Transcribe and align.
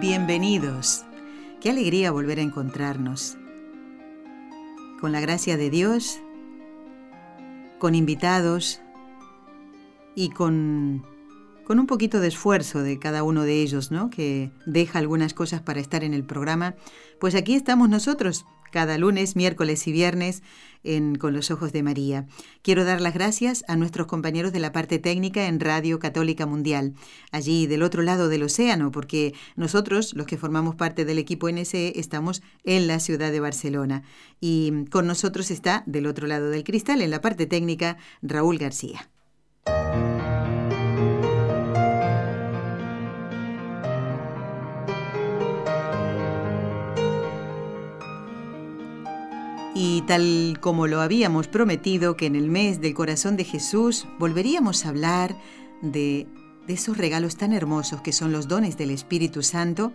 Bienvenidos. 0.00 1.04
Qué 1.60 1.70
alegría 1.70 2.12
volver 2.12 2.38
a 2.38 2.42
encontrarnos. 2.42 3.36
Con 5.00 5.10
la 5.10 5.18
gracia 5.18 5.56
de 5.56 5.70
Dios, 5.70 6.20
con 7.80 7.96
invitados 7.96 8.80
y 10.14 10.30
con, 10.30 11.04
con 11.64 11.80
un 11.80 11.88
poquito 11.88 12.20
de 12.20 12.28
esfuerzo 12.28 12.80
de 12.84 13.00
cada 13.00 13.24
uno 13.24 13.42
de 13.42 13.60
ellos, 13.60 13.90
¿no? 13.90 14.08
Que 14.08 14.52
deja 14.66 15.00
algunas 15.00 15.34
cosas 15.34 15.62
para 15.62 15.80
estar 15.80 16.04
en 16.04 16.14
el 16.14 16.22
programa. 16.22 16.76
Pues 17.18 17.34
aquí 17.34 17.54
estamos 17.54 17.88
nosotros 17.88 18.46
cada 18.70 18.98
lunes, 18.98 19.36
miércoles 19.36 19.86
y 19.86 19.92
viernes 19.92 20.42
Con 21.18 21.32
los 21.32 21.50
Ojos 21.50 21.72
de 21.72 21.82
María. 21.82 22.26
Quiero 22.62 22.84
dar 22.84 23.00
las 23.00 23.12
gracias 23.12 23.64
a 23.68 23.76
nuestros 23.76 24.06
compañeros 24.06 24.52
de 24.52 24.60
la 24.60 24.72
parte 24.72 24.98
técnica 24.98 25.46
en 25.46 25.60
Radio 25.60 25.98
Católica 25.98 26.46
Mundial, 26.46 26.94
allí 27.32 27.66
del 27.66 27.82
otro 27.82 28.02
lado 28.02 28.28
del 28.28 28.44
océano, 28.44 28.90
porque 28.90 29.34
nosotros, 29.56 30.14
los 30.14 30.26
que 30.26 30.38
formamos 30.38 30.76
parte 30.76 31.04
del 31.04 31.18
equipo 31.18 31.50
NSE, 31.50 31.98
estamos 31.98 32.42
en 32.64 32.86
la 32.86 33.00
ciudad 33.00 33.32
de 33.32 33.40
Barcelona. 33.40 34.02
Y 34.40 34.84
con 34.90 35.06
nosotros 35.06 35.50
está, 35.50 35.82
del 35.86 36.06
otro 36.06 36.26
lado 36.26 36.48
del 36.50 36.64
cristal, 36.64 37.02
en 37.02 37.10
la 37.10 37.20
parte 37.20 37.46
técnica, 37.46 37.98
Raúl 38.22 38.58
García. 38.58 39.10
Y 49.80 50.02
tal 50.08 50.58
como 50.60 50.88
lo 50.88 51.00
habíamos 51.00 51.46
prometido 51.46 52.16
que 52.16 52.26
en 52.26 52.34
el 52.34 52.48
mes 52.48 52.80
del 52.80 52.94
corazón 52.94 53.36
de 53.36 53.44
Jesús 53.44 54.08
volveríamos 54.18 54.84
a 54.84 54.88
hablar 54.88 55.36
de, 55.82 56.26
esos 56.66 56.98
regalos 56.98 57.36
tan 57.36 57.52
hermosos 57.52 58.02
que 58.02 58.12
son 58.12 58.32
los 58.32 58.48
dones 58.48 58.76
del 58.76 58.90
Espíritu 58.90 59.44
Santo, 59.44 59.92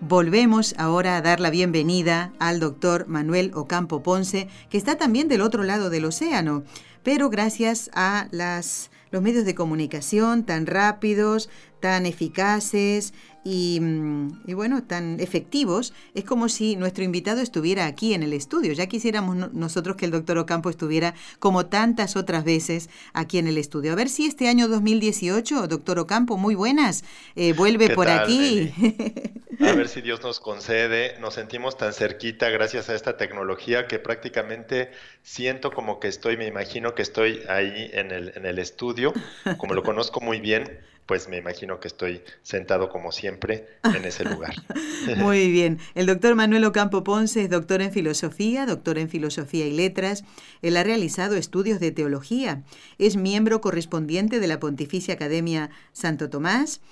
Volvemos 0.00 0.76
ahora 0.78 1.16
a 1.16 1.22
dar 1.22 1.40
la 1.40 1.50
bienvenida 1.50 2.32
al 2.38 2.60
doctor 2.60 3.08
Manuel 3.08 3.50
Ocampo 3.54 4.00
Ponce, 4.00 4.48
que 4.70 4.78
está 4.78 4.96
también 4.96 5.26
del 5.26 5.40
otro 5.40 5.64
lado 5.64 5.90
del 5.90 6.04
océano, 6.04 6.62
pero 7.02 7.30
gracias 7.30 7.90
a 7.94 8.28
los 8.30 9.22
medios 9.22 9.44
de 9.44 9.56
comunicación 9.56 10.44
tan 10.44 10.66
rápidos, 10.66 11.50
tan 11.80 12.06
eficaces 12.06 13.12
Mm, 13.48 14.40
y, 14.46 14.54
bueno, 14.54 14.82
tan 14.82 15.20
efectivos, 15.20 15.94
es 16.14 16.24
como 16.24 16.48
si 16.48 16.76
nuestro 16.76 17.04
invitado 17.04 17.40
estuviera 17.40 17.86
aquí 17.86 18.12
en 18.12 18.22
el 18.22 18.32
estudio. 18.32 18.72
Ya 18.72 18.86
quisiéramos 18.86 19.52
nosotros 19.52 19.96
que 19.96 20.04
el 20.04 20.10
doctor 20.10 20.36
Ocampo 20.38 20.68
estuviera 20.68 21.14
como 21.38 21.66
tantas 21.66 22.16
otras 22.16 22.44
veces 22.44 22.90
aquí 23.14 23.38
en 23.38 23.46
el 23.46 23.56
estudio. 23.56 23.92
A 23.92 23.94
ver 23.94 24.10
si 24.10 24.26
este 24.26 24.48
año 24.48 24.68
2018, 24.68 25.66
doctor 25.66 25.98
Ocampo, 25.98 26.36
muy 26.36 26.54
buenas, 26.54 27.04
eh, 27.36 27.54
vuelve 27.54 27.90
por 27.90 28.08
aquí. 28.08 28.72
A 29.60 29.72
ver 29.72 29.88
si 29.88 30.02
Dios 30.02 30.22
nos 30.22 30.38
concede, 30.38 31.18
nos 31.18 31.34
sentimos 31.34 31.76
tan 31.76 31.92
cerquita 31.92 32.48
gracias 32.48 32.90
a 32.90 32.94
esta 32.94 33.16
tecnología 33.16 33.88
que 33.88 33.98
prácticamente 33.98 34.92
siento 35.24 35.72
como 35.72 35.98
que 35.98 36.06
estoy, 36.06 36.36
me 36.36 36.46
imagino 36.46 36.94
que 36.94 37.02
estoy 37.02 37.40
ahí 37.48 37.90
en 37.92 38.12
el, 38.12 38.32
en 38.36 38.46
el 38.46 38.60
estudio, 38.60 39.12
como 39.56 39.74
lo 39.74 39.82
conozco 39.82 40.20
muy 40.20 40.38
bien, 40.38 40.78
pues 41.08 41.26
me 41.26 41.38
imagino 41.38 41.80
que 41.80 41.88
estoy 41.88 42.20
sentado 42.42 42.90
como 42.90 43.12
siempre 43.12 43.66
en 43.82 44.04
ese 44.04 44.24
lugar. 44.24 44.54
Muy 45.16 45.50
bien. 45.50 45.78
El 45.94 46.04
doctor 46.04 46.34
Manuel 46.34 46.66
Ocampo 46.66 47.02
Ponce 47.02 47.44
es 47.44 47.48
doctor 47.48 47.80
en 47.80 47.92
filosofía, 47.92 48.66
doctor 48.66 48.98
en 48.98 49.08
filosofía 49.08 49.66
y 49.66 49.72
letras. 49.72 50.22
Él 50.60 50.76
ha 50.76 50.84
realizado 50.84 51.36
estudios 51.36 51.80
de 51.80 51.92
teología. 51.92 52.62
Es 52.98 53.16
miembro 53.16 53.62
correspondiente 53.62 54.38
de 54.38 54.48
la 54.48 54.60
Pontificia 54.60 55.14
Academia 55.14 55.70
Santo 55.94 56.28
Tomás 56.28 56.82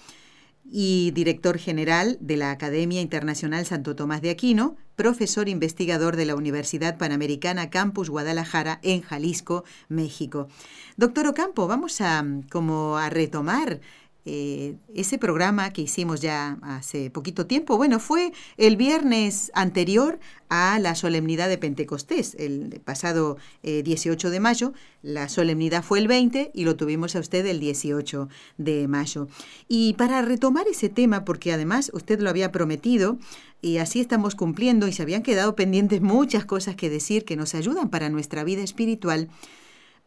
y 0.65 1.11
director 1.13 1.59
general 1.59 2.17
de 2.21 2.39
la 2.39 2.51
Academia 2.51 3.03
Internacional 3.03 3.67
Santo 3.67 3.97
Tomás 3.97 4.23
de 4.23 4.31
Aquino, 4.31 4.77
profesor 4.97 5.49
investigador 5.49 6.17
de 6.17 6.25
la 6.25 6.37
Universidad 6.37 6.97
Panamericana 6.97 7.69
Campus 7.69 8.09
Guadalajara 8.09 8.81
en 8.83 9.03
Jalisco, 9.03 9.65
México. 9.89 10.49
Doctor 10.97 11.27
Ocampo, 11.27 11.69
vamos 11.69 12.01
a 12.01 12.25
como 12.51 12.97
a 12.97 13.11
retomar 13.11 13.81
eh, 14.29 14.75
ese 14.93 15.19
programa 15.19 15.73
que 15.73 15.83
hicimos 15.83 16.21
ya 16.21 16.59
hace 16.63 17.11
poquito 17.11 17.47
tiempo, 17.47 17.77
bueno, 17.77 18.01
fue 18.01 18.33
el 18.57 18.77
viernes 18.77 19.53
anterior 19.55 20.19
a 20.49 20.81
la 20.81 20.97
solemnidad 20.97 21.49
de 21.49 21.59
Pentecostés, 21.59 22.35
el 22.37 22.81
pasado 22.85 23.37
18 23.63 24.27
eh, 24.27 24.31
de 24.33 24.41
mayo. 24.41 24.73
La 25.03 25.29
solemnidad 25.29 25.85
fue 25.85 26.01
el 26.01 26.09
20 26.09 26.51
y 26.53 26.65
lo 26.65 26.75
tuvimos 26.75 27.15
a 27.15 27.21
usted 27.21 27.47
el 27.47 27.61
18 27.61 28.29
de 28.59 28.89
mayo. 28.89 29.29
Y 29.69 29.93
para 29.95 30.21
retomar 30.23 30.67
ese 30.67 30.89
tema, 30.89 31.25
porque 31.25 31.53
además 31.53 31.93
usted 31.95 32.19
lo 32.19 32.29
había 32.29 32.51
prometido, 32.51 33.19
y 33.63 33.79
así 33.79 34.01
estamos 34.01 34.35
cumpliendo 34.35 34.89
y 34.89 34.93
se 34.93 35.03
habían 35.03 35.23
quedado 35.23 35.55
pendientes 35.55 36.01
muchas 36.01 36.45
cosas 36.45 36.75
que 36.75 36.91
decir 36.91 37.25
que 37.25 37.37
nos 37.37 37.55
ayudan 37.55 37.91
para 37.91 38.09
nuestra 38.09 38.43
vida 38.43 38.63
espiritual, 38.63 39.29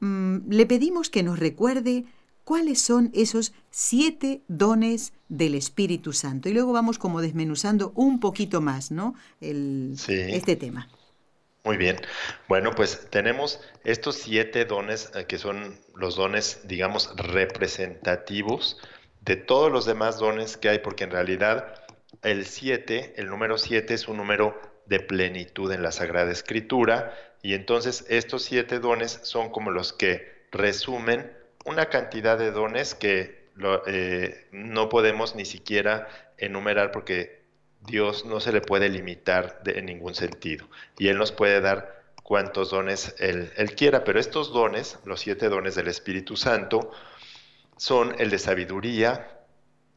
mm, 0.01 0.49
le 0.49 0.65
pedimos 0.65 1.09
que 1.09 1.23
nos 1.23 1.39
recuerde 1.39 2.03
cuáles 2.49 2.81
son 2.81 3.11
esos 3.13 3.53
siete 3.69 4.41
dones 4.47 5.13
del 5.27 5.53
Espíritu 5.53 6.13
Santo. 6.13 6.49
Y 6.49 6.53
luego 6.53 6.73
vamos 6.73 6.97
como 6.97 7.21
desmenuzando 7.21 7.91
un 7.93 8.19
poquito 8.19 8.59
más, 8.59 8.89
¿no? 8.89 9.13
El, 9.39 9.93
Este 10.07 10.55
tema. 10.55 10.89
Muy 11.63 11.77
bien. 11.77 11.97
Bueno, 12.47 12.71
pues 12.73 13.07
tenemos 13.11 13.59
estos 13.83 14.15
siete 14.15 14.65
dones 14.65 15.11
eh, 15.13 15.25
que 15.27 15.37
son 15.37 15.79
los 15.93 16.15
dones, 16.15 16.61
digamos, 16.63 17.15
representativos 17.17 18.79
de 19.21 19.35
todos 19.35 19.71
los 19.71 19.85
demás 19.85 20.17
dones 20.17 20.57
que 20.57 20.69
hay, 20.69 20.79
porque 20.79 21.03
en 21.03 21.11
realidad 21.11 21.75
el 22.23 22.47
siete, 22.47 23.13
el 23.17 23.27
número 23.27 23.59
siete 23.59 23.93
es 23.93 24.07
un 24.07 24.17
número 24.17 24.59
de 24.87 24.99
plenitud 24.99 25.71
en 25.71 25.83
la 25.83 25.91
Sagrada 25.91 26.31
Escritura, 26.31 27.13
y 27.43 27.53
entonces 27.53 28.07
estos 28.09 28.41
siete 28.41 28.79
dones 28.79 29.19
son 29.21 29.51
como 29.51 29.69
los 29.69 29.93
que 29.93 30.47
resumen 30.51 31.37
una 31.69 31.85
cantidad 31.85 32.37
de 32.37 32.51
dones 32.51 32.95
que 32.95 33.49
eh, 33.87 34.47
no 34.51 34.89
podemos 34.89 35.35
ni 35.35 35.45
siquiera 35.45 36.07
enumerar 36.37 36.91
porque 36.91 37.43
Dios 37.81 38.25
no 38.25 38.39
se 38.39 38.51
le 38.51 38.61
puede 38.61 38.89
limitar 38.89 39.61
en 39.65 39.85
ningún 39.85 40.15
sentido. 40.15 40.67
Y 40.97 41.07
Él 41.07 41.17
nos 41.17 41.31
puede 41.31 41.61
dar 41.61 41.99
cuantos 42.23 42.69
dones 42.69 43.15
él, 43.17 43.51
él, 43.55 43.73
quiera, 43.73 44.03
pero 44.03 44.19
estos 44.19 44.53
dones, 44.53 44.99
los 45.03 45.19
siete 45.19 45.49
dones 45.49 45.73
del 45.73 45.87
Espíritu 45.87 46.37
Santo, 46.37 46.91
son 47.75 48.15
el 48.19 48.29
de 48.29 48.37
sabiduría, 48.37 49.39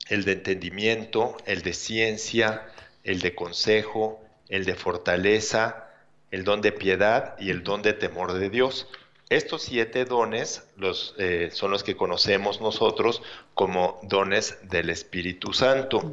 el 0.08 0.24
de 0.24 0.32
entendimiento, 0.32 1.36
el 1.44 1.60
de 1.62 1.74
ciencia, 1.74 2.66
el 3.04 3.20
de 3.20 3.34
consejo, 3.34 4.22
el 4.48 4.64
de 4.64 4.74
fortaleza, 4.74 5.90
el 6.30 6.44
don 6.44 6.62
de 6.62 6.72
piedad 6.72 7.34
y 7.38 7.50
el 7.50 7.62
don 7.62 7.82
de 7.82 7.92
temor 7.92 8.32
de 8.32 8.48
Dios. 8.48 8.88
Estos 9.32 9.62
siete 9.62 10.04
dones 10.04 10.62
los, 10.76 11.14
eh, 11.16 11.48
son 11.52 11.70
los 11.70 11.82
que 11.82 11.96
conocemos 11.96 12.60
nosotros 12.60 13.22
como 13.54 13.98
dones 14.02 14.58
del 14.68 14.90
Espíritu 14.90 15.54
Santo. 15.54 16.12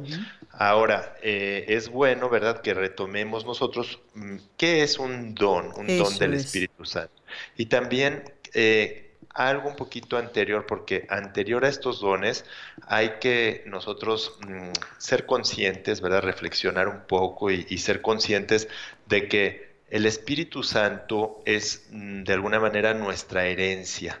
Ahora, 0.52 1.16
eh, 1.22 1.66
es 1.68 1.90
bueno, 1.90 2.30
¿verdad?, 2.30 2.62
que 2.62 2.72
retomemos 2.72 3.44
nosotros 3.44 4.00
mm, 4.14 4.36
qué 4.56 4.82
es 4.82 4.98
un 4.98 5.34
don, 5.34 5.70
un 5.76 5.86
don 5.98 6.18
del 6.18 6.32
Espíritu 6.32 6.86
Santo. 6.86 7.22
Y 7.58 7.66
también 7.66 8.24
eh, 8.54 9.16
algo 9.34 9.68
un 9.68 9.76
poquito 9.76 10.16
anterior, 10.16 10.64
porque 10.66 11.06
anterior 11.10 11.66
a 11.66 11.68
estos 11.68 12.00
dones 12.00 12.46
hay 12.86 13.18
que 13.20 13.64
nosotros 13.66 14.38
mm, 14.48 14.70
ser 14.96 15.26
conscientes, 15.26 16.00
¿verdad?, 16.00 16.22
reflexionar 16.22 16.88
un 16.88 17.02
poco 17.06 17.50
y 17.50 17.76
ser 17.76 18.00
conscientes 18.00 18.66
de 19.06 19.28
que 19.28 19.69
el 19.90 20.06
Espíritu 20.06 20.62
Santo 20.62 21.42
es 21.44 21.88
mm, 21.90 22.22
de 22.22 22.32
alguna 22.32 22.60
manera 22.60 22.94
nuestra 22.94 23.46
herencia. 23.46 24.20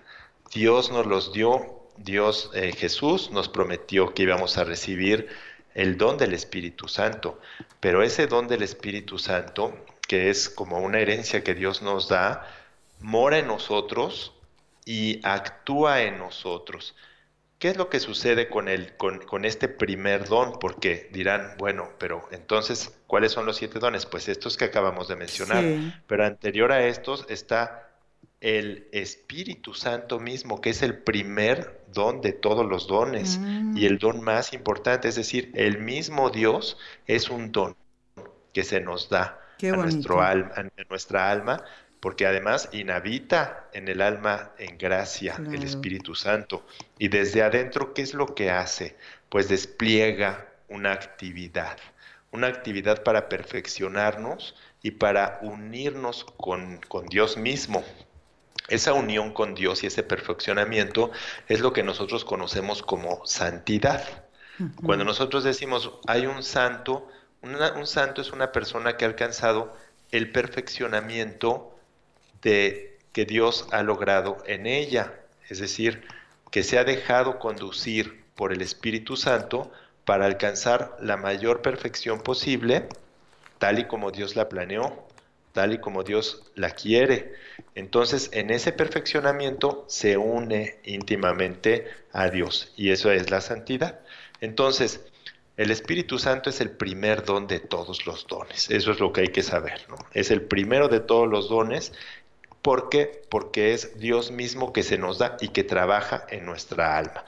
Dios 0.52 0.90
nos 0.90 1.06
los 1.06 1.32
dio, 1.32 1.86
Dios 1.96 2.50
eh, 2.54 2.72
Jesús 2.76 3.30
nos 3.30 3.48
prometió 3.48 4.12
que 4.12 4.24
íbamos 4.24 4.58
a 4.58 4.64
recibir 4.64 5.28
el 5.74 5.96
don 5.96 6.18
del 6.18 6.34
Espíritu 6.34 6.88
Santo, 6.88 7.40
pero 7.78 8.02
ese 8.02 8.26
don 8.26 8.48
del 8.48 8.62
Espíritu 8.62 9.18
Santo, 9.18 9.72
que 10.08 10.28
es 10.28 10.48
como 10.48 10.80
una 10.80 10.98
herencia 10.98 11.44
que 11.44 11.54
Dios 11.54 11.82
nos 11.82 12.08
da, 12.08 12.46
mora 12.98 13.38
en 13.38 13.46
nosotros 13.46 14.34
y 14.84 15.20
actúa 15.22 16.02
en 16.02 16.18
nosotros. 16.18 16.96
¿Qué 17.60 17.68
es 17.68 17.76
lo 17.76 17.90
que 17.90 18.00
sucede 18.00 18.48
con, 18.48 18.68
el, 18.68 18.96
con, 18.96 19.44
este 19.44 19.68
primer 19.68 20.26
don? 20.26 20.58
Porque 20.58 21.10
dirán, 21.12 21.56
bueno, 21.58 21.90
pero 21.98 22.26
entonces, 22.32 22.98
¿cuáles 23.06 23.32
son 23.32 23.44
los 23.44 23.58
siete 23.58 23.78
dones? 23.78 24.06
Pues 24.06 24.30
estos 24.30 24.56
que 24.56 24.64
acabamos 24.64 25.08
de 25.08 25.16
mencionar. 25.16 25.62
Pero 26.06 26.24
anterior 26.24 26.72
a 26.72 26.86
estos 26.86 27.26
está 27.28 27.90
el 28.40 28.88
Espíritu 28.92 29.74
Santo 29.74 30.18
mismo, 30.18 30.62
que 30.62 30.70
es 30.70 30.80
el 30.80 31.00
primer 31.00 31.82
don 31.92 32.22
de 32.22 32.32
todos 32.32 32.64
los 32.64 32.86
dones 32.86 33.36
mm. 33.38 33.76
y 33.76 33.84
el 33.84 33.98
don 33.98 34.22
más 34.22 34.54
importante. 34.54 35.08
Es 35.08 35.16
decir, 35.16 35.52
el 35.54 35.80
mismo 35.80 36.30
Dios 36.30 36.78
es 37.06 37.28
un 37.28 37.52
don 37.52 37.76
que 38.54 38.64
se 38.64 38.80
nos 38.80 39.10
da 39.10 39.38
a, 39.62 39.76
nuestro 39.76 40.22
alma, 40.22 40.54
a 40.56 40.84
nuestra 40.88 41.30
alma 41.30 41.62
porque 42.00 42.26
además 42.26 42.68
inhabita 42.72 43.68
en 43.72 43.88
el 43.88 44.00
alma 44.00 44.52
en 44.58 44.78
gracia 44.78 45.36
el 45.52 45.62
Espíritu 45.62 46.14
Santo. 46.14 46.66
Y 46.98 47.08
desde 47.08 47.42
adentro, 47.42 47.92
¿qué 47.92 48.02
es 48.02 48.14
lo 48.14 48.34
que 48.34 48.50
hace? 48.50 48.96
Pues 49.28 49.48
despliega 49.48 50.48
una 50.68 50.92
actividad, 50.92 51.76
una 52.32 52.46
actividad 52.46 53.02
para 53.02 53.28
perfeccionarnos 53.28 54.54
y 54.82 54.92
para 54.92 55.38
unirnos 55.42 56.24
con, 56.24 56.80
con 56.88 57.06
Dios 57.06 57.36
mismo. 57.36 57.84
Esa 58.68 58.94
unión 58.94 59.32
con 59.32 59.54
Dios 59.54 59.82
y 59.82 59.88
ese 59.88 60.02
perfeccionamiento 60.02 61.10
es 61.48 61.60
lo 61.60 61.72
que 61.72 61.82
nosotros 61.82 62.24
conocemos 62.24 62.82
como 62.82 63.26
santidad. 63.26 64.02
Cuando 64.84 65.04
nosotros 65.04 65.42
decimos 65.42 65.92
hay 66.06 66.26
un 66.26 66.42
santo, 66.42 67.08
un 67.42 67.86
santo 67.86 68.20
es 68.20 68.30
una 68.30 68.52
persona 68.52 68.96
que 68.96 69.04
ha 69.04 69.08
alcanzado 69.08 69.74
el 70.10 70.30
perfeccionamiento 70.32 71.74
de 72.42 72.98
que 73.12 73.24
Dios 73.24 73.66
ha 73.72 73.82
logrado 73.82 74.38
en 74.46 74.66
ella, 74.66 75.14
es 75.48 75.58
decir, 75.58 76.02
que 76.50 76.62
se 76.62 76.78
ha 76.78 76.84
dejado 76.84 77.38
conducir 77.38 78.24
por 78.34 78.52
el 78.52 78.62
Espíritu 78.62 79.16
Santo 79.16 79.70
para 80.04 80.26
alcanzar 80.26 80.96
la 81.00 81.16
mayor 81.16 81.62
perfección 81.62 82.22
posible, 82.22 82.88
tal 83.58 83.78
y 83.78 83.84
como 83.84 84.10
Dios 84.10 84.36
la 84.36 84.48
planeó, 84.48 85.06
tal 85.52 85.74
y 85.74 85.78
como 85.78 86.02
Dios 86.02 86.42
la 86.54 86.70
quiere. 86.70 87.34
Entonces, 87.74 88.30
en 88.32 88.50
ese 88.50 88.72
perfeccionamiento 88.72 89.84
se 89.88 90.16
une 90.16 90.78
íntimamente 90.84 91.86
a 92.12 92.28
Dios 92.30 92.72
y 92.76 92.90
eso 92.90 93.10
es 93.10 93.30
la 93.30 93.40
santidad. 93.40 94.00
Entonces, 94.40 95.00
el 95.56 95.70
Espíritu 95.70 96.18
Santo 96.18 96.48
es 96.48 96.60
el 96.62 96.70
primer 96.70 97.24
don 97.24 97.46
de 97.46 97.60
todos 97.60 98.06
los 98.06 98.26
dones. 98.26 98.70
Eso 98.70 98.92
es 98.92 99.00
lo 99.00 99.12
que 99.12 99.22
hay 99.22 99.28
que 99.28 99.42
saber. 99.42 99.84
¿no? 99.90 99.96
Es 100.14 100.30
el 100.30 100.42
primero 100.42 100.88
de 100.88 101.00
todos 101.00 101.28
los 101.28 101.50
dones 101.50 101.92
¿Por 102.62 102.88
qué? 102.90 103.22
Porque 103.30 103.72
es 103.72 103.98
Dios 103.98 104.30
mismo 104.30 104.72
que 104.72 104.82
se 104.82 104.98
nos 104.98 105.18
da 105.18 105.36
y 105.40 105.48
que 105.48 105.64
trabaja 105.64 106.26
en 106.28 106.44
nuestra 106.44 106.98
alma. 106.98 107.24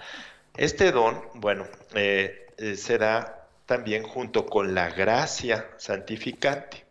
Este 0.56 0.92
don, 0.92 1.22
bueno, 1.34 1.66
eh, 1.94 2.46
eh, 2.58 2.76
se 2.76 2.98
da 2.98 3.48
también 3.66 4.02
junto 4.02 4.46
con 4.46 4.74
la 4.74 4.90
gracia 4.90 5.70
santificante. 5.78 6.84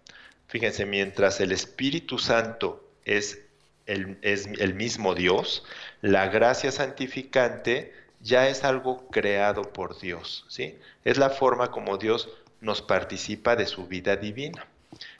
Fíjense, 0.47 0.85
mientras 0.85 1.39
el 1.39 1.51
Espíritu 1.51 2.17
Santo 2.17 2.83
es 3.05 3.39
el, 3.85 4.17
es 4.21 4.47
el 4.47 4.73
mismo 4.73 5.13
Dios, 5.13 5.63
la 6.01 6.27
gracia 6.27 6.71
santificante 6.71 7.93
ya 8.21 8.47
es 8.47 8.63
algo 8.63 9.07
creado 9.09 9.73
por 9.73 9.99
Dios, 9.99 10.45
¿sí? 10.47 10.77
Es 11.03 11.17
la 11.17 11.29
forma 11.29 11.71
como 11.71 11.97
Dios 11.97 12.29
nos 12.59 12.81
participa 12.81 13.55
de 13.55 13.65
su 13.65 13.87
vida 13.87 14.15
divina. 14.15 14.67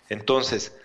Entonces, 0.09 0.75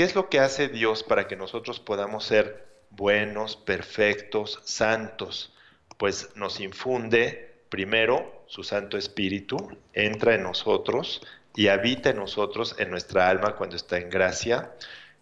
¿Qué 0.00 0.04
es 0.04 0.14
lo 0.14 0.30
que 0.30 0.40
hace 0.40 0.68
Dios 0.68 1.02
para 1.02 1.28
que 1.28 1.36
nosotros 1.36 1.78
podamos 1.78 2.24
ser 2.24 2.66
buenos, 2.88 3.56
perfectos, 3.56 4.58
santos? 4.64 5.54
Pues 5.98 6.34
nos 6.36 6.58
infunde 6.60 7.64
primero 7.68 8.42
su 8.46 8.64
Santo 8.64 8.96
Espíritu, 8.96 9.76
entra 9.92 10.34
en 10.34 10.42
nosotros 10.42 11.20
y 11.54 11.68
habita 11.68 12.08
en 12.08 12.16
nosotros, 12.16 12.76
en 12.78 12.88
nuestra 12.88 13.28
alma 13.28 13.56
cuando 13.56 13.76
está 13.76 13.98
en 13.98 14.08
gracia, 14.08 14.72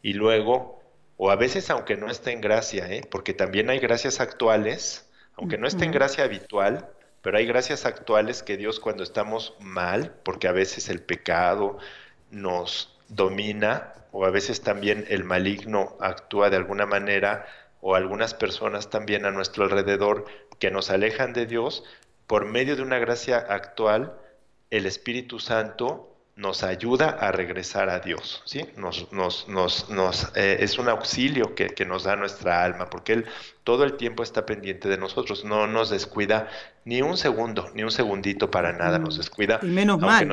y 0.00 0.12
luego, 0.12 0.80
o 1.16 1.32
a 1.32 1.34
veces 1.34 1.70
aunque 1.70 1.96
no 1.96 2.08
esté 2.08 2.30
en 2.30 2.40
gracia, 2.40 2.86
¿eh? 2.88 3.02
porque 3.10 3.34
también 3.34 3.70
hay 3.70 3.80
gracias 3.80 4.20
actuales, 4.20 5.10
aunque 5.34 5.58
no 5.58 5.66
esté 5.66 5.86
en 5.86 5.90
gracia 5.90 6.22
habitual, 6.22 6.88
pero 7.20 7.38
hay 7.38 7.46
gracias 7.46 7.84
actuales 7.84 8.44
que 8.44 8.56
Dios 8.56 8.78
cuando 8.78 9.02
estamos 9.02 9.56
mal, 9.58 10.14
porque 10.22 10.46
a 10.46 10.52
veces 10.52 10.88
el 10.88 11.02
pecado 11.02 11.78
nos 12.30 12.97
domina 13.08 13.94
o 14.12 14.25
a 14.25 14.31
veces 14.31 14.62
también 14.62 15.05
el 15.08 15.25
maligno 15.25 15.96
actúa 16.00 16.50
de 16.50 16.56
alguna 16.56 16.87
manera 16.87 17.46
o 17.81 17.94
algunas 17.94 18.34
personas 18.34 18.90
también 18.90 19.25
a 19.25 19.31
nuestro 19.31 19.64
alrededor 19.64 20.25
que 20.58 20.70
nos 20.70 20.90
alejan 20.90 21.32
de 21.32 21.46
Dios, 21.46 21.84
por 22.26 22.44
medio 22.44 22.76
de 22.76 22.82
una 22.82 22.99
gracia 22.99 23.38
actual, 23.38 24.14
el 24.70 24.87
Espíritu 24.87 25.38
Santo 25.38 26.14
nos 26.38 26.62
ayuda 26.62 27.08
a 27.08 27.32
regresar 27.32 27.90
a 27.90 27.99
Dios, 27.99 28.43
¿sí? 28.44 28.64
Nos, 28.76 29.12
nos, 29.12 29.49
nos, 29.49 29.90
nos 29.90 30.31
eh, 30.37 30.58
es 30.61 30.78
un 30.78 30.88
auxilio 30.88 31.56
que, 31.56 31.66
que, 31.66 31.84
nos 31.84 32.04
da 32.04 32.14
nuestra 32.14 32.62
alma, 32.62 32.88
porque 32.88 33.12
Él 33.12 33.26
todo 33.64 33.82
el 33.82 33.96
tiempo 33.96 34.22
está 34.22 34.46
pendiente 34.46 34.88
de 34.88 34.99
nosotros, 34.99 35.44
no 35.44 35.66
nos 35.66 35.90
descuida 35.90 36.49
ni 36.84 37.02
un 37.02 37.16
segundo, 37.16 37.70
ni 37.75 37.82
un 37.82 37.90
segundito 37.90 38.52
para 38.52 38.72
nada, 38.72 39.00
nos 39.00 39.16
descuida. 39.16 39.58
Y 39.62 39.66
menos 39.66 39.99
mal. 39.99 40.32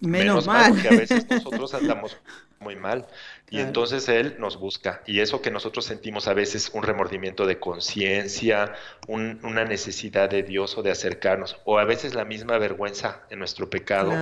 Menos, 0.00 0.46
mal. 0.46 0.72
porque 0.72 0.88
a 0.88 0.92
veces 0.92 1.26
nosotros 1.30 1.74
andamos 1.74 2.16
muy 2.64 2.76
mal. 2.76 3.06
Y 3.50 3.60
entonces 3.60 4.08
Él 4.08 4.34
nos 4.40 4.58
busca. 4.58 5.02
Y 5.06 5.20
eso 5.20 5.40
que 5.40 5.52
nosotros 5.52 5.84
sentimos 5.84 6.26
a 6.26 6.34
veces 6.34 6.70
un 6.72 6.82
remordimiento 6.82 7.46
de 7.46 7.60
conciencia, 7.60 8.72
una 9.06 9.64
necesidad 9.64 10.28
de 10.28 10.42
Dios 10.42 10.76
o 10.76 10.82
de 10.82 10.90
acercarnos, 10.90 11.56
o 11.64 11.78
a 11.78 11.84
veces 11.84 12.14
la 12.14 12.24
misma 12.24 12.58
vergüenza 12.58 13.22
en 13.30 13.38
nuestro 13.38 13.70
pecado 13.70 14.12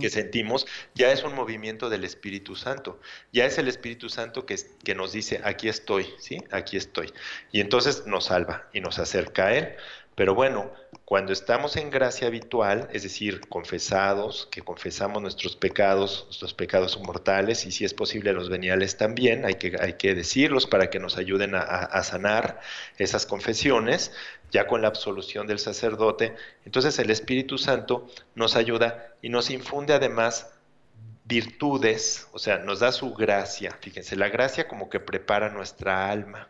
que 0.00 0.10
sentimos, 0.10 0.66
ya 0.96 1.12
es 1.12 1.22
un 1.22 1.36
movimiento 1.36 1.88
del 1.88 2.02
Espíritu 2.02 2.56
Santo. 2.56 2.98
Ya 3.32 3.44
es 3.44 3.58
el 3.58 3.68
Espíritu 3.68 4.08
Santo 4.08 4.44
que, 4.44 4.56
que 4.82 4.96
nos 4.96 5.12
dice, 5.12 5.40
aquí 5.44 5.68
estoy, 5.68 6.06
¿sí? 6.18 6.42
Aquí 6.50 6.76
estoy. 6.76 7.12
Y 7.52 7.60
entonces 7.60 8.06
nos 8.06 8.24
salva 8.24 8.68
y 8.72 8.80
nos 8.80 8.98
acerca 8.98 9.46
a 9.46 9.54
Él. 9.54 9.76
Pero 10.18 10.34
bueno, 10.34 10.72
cuando 11.04 11.32
estamos 11.32 11.76
en 11.76 11.90
gracia 11.90 12.26
habitual, 12.26 12.88
es 12.92 13.04
decir, 13.04 13.40
confesados, 13.48 14.48
que 14.50 14.62
confesamos 14.62 15.22
nuestros 15.22 15.54
pecados, 15.54 16.24
nuestros 16.24 16.54
pecados 16.54 16.98
mortales 16.98 17.64
y 17.66 17.70
si 17.70 17.84
es 17.84 17.94
posible 17.94 18.32
los 18.32 18.48
veniales 18.48 18.96
también, 18.96 19.44
hay 19.44 19.54
que, 19.54 19.76
hay 19.80 19.92
que 19.92 20.16
decirlos 20.16 20.66
para 20.66 20.90
que 20.90 20.98
nos 20.98 21.18
ayuden 21.18 21.54
a, 21.54 22.02
sanar 22.02 22.60
esas 22.98 23.26
confesiones, 23.26 24.10
ya 24.50 24.66
con 24.66 24.82
la 24.82 24.88
absolución 24.88 25.46
del 25.46 25.60
sacerdote. 25.60 26.34
Entonces 26.64 26.98
el 26.98 27.10
Espíritu 27.10 27.56
Santo 27.56 28.08
nos 28.34 28.56
ayuda 28.56 29.14
y 29.22 29.28
nos 29.28 29.50
infunde 29.50 29.94
además 29.94 30.50
virtudes, 31.26 32.26
o 32.32 32.40
sea, 32.40 32.58
nos 32.58 32.80
da 32.80 32.90
su 32.90 33.14
gracia. 33.14 33.78
Fíjense, 33.80 34.16
la 34.16 34.30
gracia 34.30 34.66
como 34.66 34.90
que 34.90 34.98
prepara 34.98 35.48
nuestra 35.48 36.10
alma. 36.10 36.48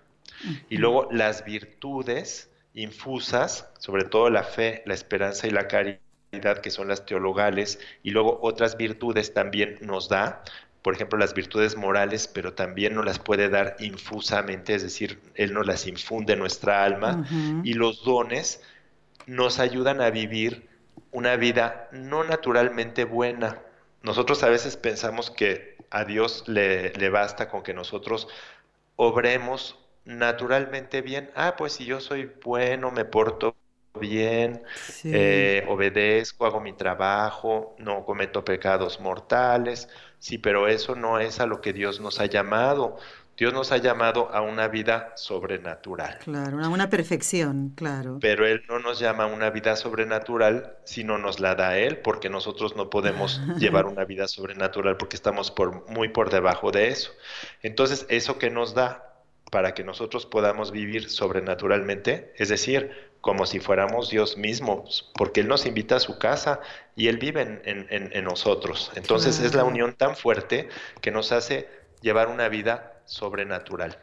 Y 0.71 0.79
luego 0.79 1.09
las 1.13 1.45
virtudes 1.45 2.49
infusas, 2.75 3.69
sobre 3.79 4.05
todo 4.05 4.31
la 4.31 4.45
fe, 4.45 4.83
la 4.87 4.95
esperanza 4.95 5.47
y 5.47 5.51
la 5.51 5.69
caridad, 5.69 6.59
que 6.63 6.71
son 6.71 6.89
las 6.89 7.07
teologales, 7.07 7.81
y 8.03 8.11
luego 8.11 8.39
otras 8.43 8.77
virtudes 8.77 9.35
también 9.35 9.79
nos 9.81 10.09
da, 10.09 10.43
por 10.83 10.95
ejemplo, 10.95 11.19
las 11.19 11.35
virtudes 11.35 11.77
morales, 11.77 12.29
pero 12.29 12.55
también 12.55 12.95
nos 12.95 13.05
las 13.05 13.19
puede 13.19 13.49
dar 13.49 13.77
infusamente, 13.81 14.75
es 14.75 14.83
decir, 14.83 15.21
Él 15.35 15.53
nos 15.53 15.67
las 15.67 15.87
infunde 15.87 16.35
en 16.35 16.39
nuestra 16.39 16.85
alma, 16.85 17.25
y 17.65 17.75
los 17.75 18.05
dones 18.05 18.63
nos 19.27 19.59
ayudan 19.59 20.01
a 20.01 20.11
vivir 20.11 20.69
una 21.11 21.37
vida 21.37 21.89
no 21.93 22.25
naturalmente 22.25 23.05
buena. 23.05 23.61
Nosotros 24.03 24.43
a 24.43 24.49
veces 24.49 24.77
pensamos 24.77 25.31
que 25.31 25.77
a 25.91 26.05
Dios 26.05 26.45
le, 26.47 26.93
le 26.93 27.09
basta 27.09 27.49
con 27.49 27.63
que 27.63 27.75
nosotros 27.75 28.29
obremos 28.97 29.77
naturalmente 30.09 31.03
bien. 31.03 31.31
Ah, 31.35 31.55
pues 31.57 31.75
si 31.75 31.85
yo 31.85 32.01
soy 32.01 32.31
bueno, 32.45 32.91
me 32.91 33.05
porto 33.05 33.57
bien, 34.01 34.63
eh, 35.05 35.65
obedezco, 35.69 36.47
hago 36.47 36.61
mi 36.61 36.73
trabajo, 36.73 37.77
no 37.79 38.05
cometo 38.05 38.45
pecados 38.45 39.01
mortales. 39.01 39.89
Sí, 40.19 40.39
pero 40.39 40.67
eso 40.67 40.97
no 40.97 41.21
es 41.21 41.41
a 41.41 41.47
lo 41.47 41.61
que 41.61 41.73
Dios 41.73 42.01
nos 42.01 42.21
ha 42.21 42.27
llamado. 42.27 42.97
Dios 43.37 43.53
nos 43.53 43.71
ha 43.71 43.77
llamado 43.77 44.31
a 44.33 44.41
una 44.41 44.67
vida 44.67 45.13
sobrenatural. 45.15 46.19
Claro, 46.25 46.65
a 46.65 46.69
una 46.69 46.91
perfección, 46.91 47.73
claro. 47.77 48.19
Pero 48.21 48.45
Él 48.47 48.65
no 48.69 48.81
nos 48.81 48.99
llama 48.99 49.25
a 49.25 49.27
una 49.29 49.51
vida 49.51 49.77
sobrenatural 49.77 50.77
si 50.83 51.05
no 51.05 51.19
nos 51.19 51.39
la 51.39 51.55
da 51.55 51.79
Él, 51.79 51.99
porque 51.99 52.29
nosotros 52.31 52.75
no 52.75 52.91
podemos 52.91 53.41
llevar 53.61 53.87
una 53.87 54.05
vida 54.05 54.27
sobrenatural 54.27 54.97
porque 54.97 55.15
estamos 55.15 55.53
por, 55.53 55.89
muy 55.89 56.09
por 56.09 56.31
debajo 56.31 56.73
de 56.73 56.89
eso. 56.89 57.13
Entonces, 57.63 58.07
eso 58.09 58.39
que 58.39 58.51
nos 58.51 58.75
da 58.75 59.08
para 59.51 59.75
que 59.75 59.85
nosotros 59.85 60.27
podamos 60.27 60.73
vivir 60.73 61.11
sobrenaturalmente, 61.11 62.33
es 62.37 62.49
decir, 62.49 63.11
como 63.21 63.47
si 63.47 63.61
fuéramos 63.61 64.11
Dios 64.11 64.37
mismos, 64.37 65.11
porque 65.15 65.41
Él 65.41 65.49
nos 65.49 65.67
invita 65.67 65.97
a 65.97 66.01
su 66.01 66.19
casa 66.19 66.61
y 66.95 67.09
Él 67.09 67.19
vive 67.19 67.61
en, 67.65 68.25
nosotros. 68.25 68.93
Entonces 68.95 69.41
es 69.41 69.55
la 69.55 69.65
unión 69.65 69.95
tan 69.95 70.17
fuerte 70.17 70.69
que 71.01 71.11
nos 71.11 71.33
hace 71.33 71.69
llevar 72.01 72.29
una 72.29 72.49
vida 72.49 73.01
sobrenatural. 73.07 73.99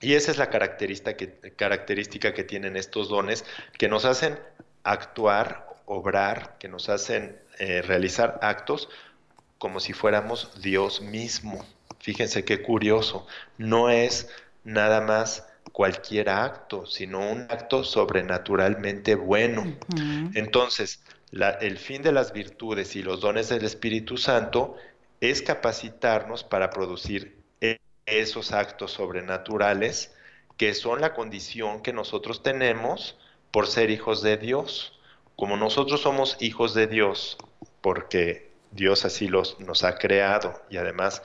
Y 0.00 0.14
esa 0.14 0.32
es 0.32 0.38
la 0.38 0.50
característica 0.50 1.16
que, 1.16 1.54
característica 1.54 2.34
que 2.34 2.42
tienen 2.42 2.76
estos 2.76 3.08
dones, 3.08 3.44
que 3.78 3.88
nos 3.88 4.04
hacen 4.04 4.38
actuar, 4.82 5.68
obrar, 5.84 6.56
que 6.58 6.68
nos 6.68 6.88
hacen 6.88 7.40
eh, 7.58 7.82
realizar 7.82 8.40
actos 8.42 8.88
como 9.58 9.78
si 9.78 9.92
fuéramos 9.92 10.60
Dios 10.60 11.00
mismo. 11.00 11.64
Fíjense 12.00 12.44
qué 12.44 12.62
curioso, 12.62 13.28
no 13.58 13.88
es 13.88 14.28
nada 14.64 15.00
más 15.00 15.46
cualquier 15.72 16.28
acto, 16.28 16.86
sino 16.86 17.20
un 17.20 17.42
acto 17.42 17.84
sobrenaturalmente 17.84 19.14
bueno. 19.14 19.76
Entonces, 20.34 21.02
el 21.60 21.78
fin 21.78 22.02
de 22.02 22.12
las 22.12 22.32
virtudes 22.32 22.94
y 22.96 23.02
los 23.02 23.20
dones 23.20 23.48
del 23.48 23.64
Espíritu 23.64 24.16
Santo 24.16 24.76
es 25.20 25.40
capacitarnos 25.40 26.44
para 26.44 26.70
producir 26.70 27.38
e, 27.60 27.78
esos 28.06 28.52
actos 28.52 28.92
sobrenaturales 28.92 30.12
que 30.56 30.74
son 30.74 31.00
la 31.00 31.14
condición 31.14 31.82
que 31.82 31.92
nosotros 31.92 32.42
tenemos 32.42 33.16
por 33.50 33.66
ser 33.66 33.90
hijos 33.90 34.22
de 34.22 34.36
Dios. 34.36 34.98
Como 35.36 35.56
nosotros 35.56 36.02
somos 36.02 36.36
hijos 36.40 36.74
de 36.74 36.86
Dios, 36.86 37.38
porque 37.80 38.52
Dios 38.70 39.04
así 39.04 39.28
los, 39.28 39.58
nos 39.60 39.84
ha 39.84 39.96
creado 39.96 40.62
y 40.70 40.76
además 40.76 41.22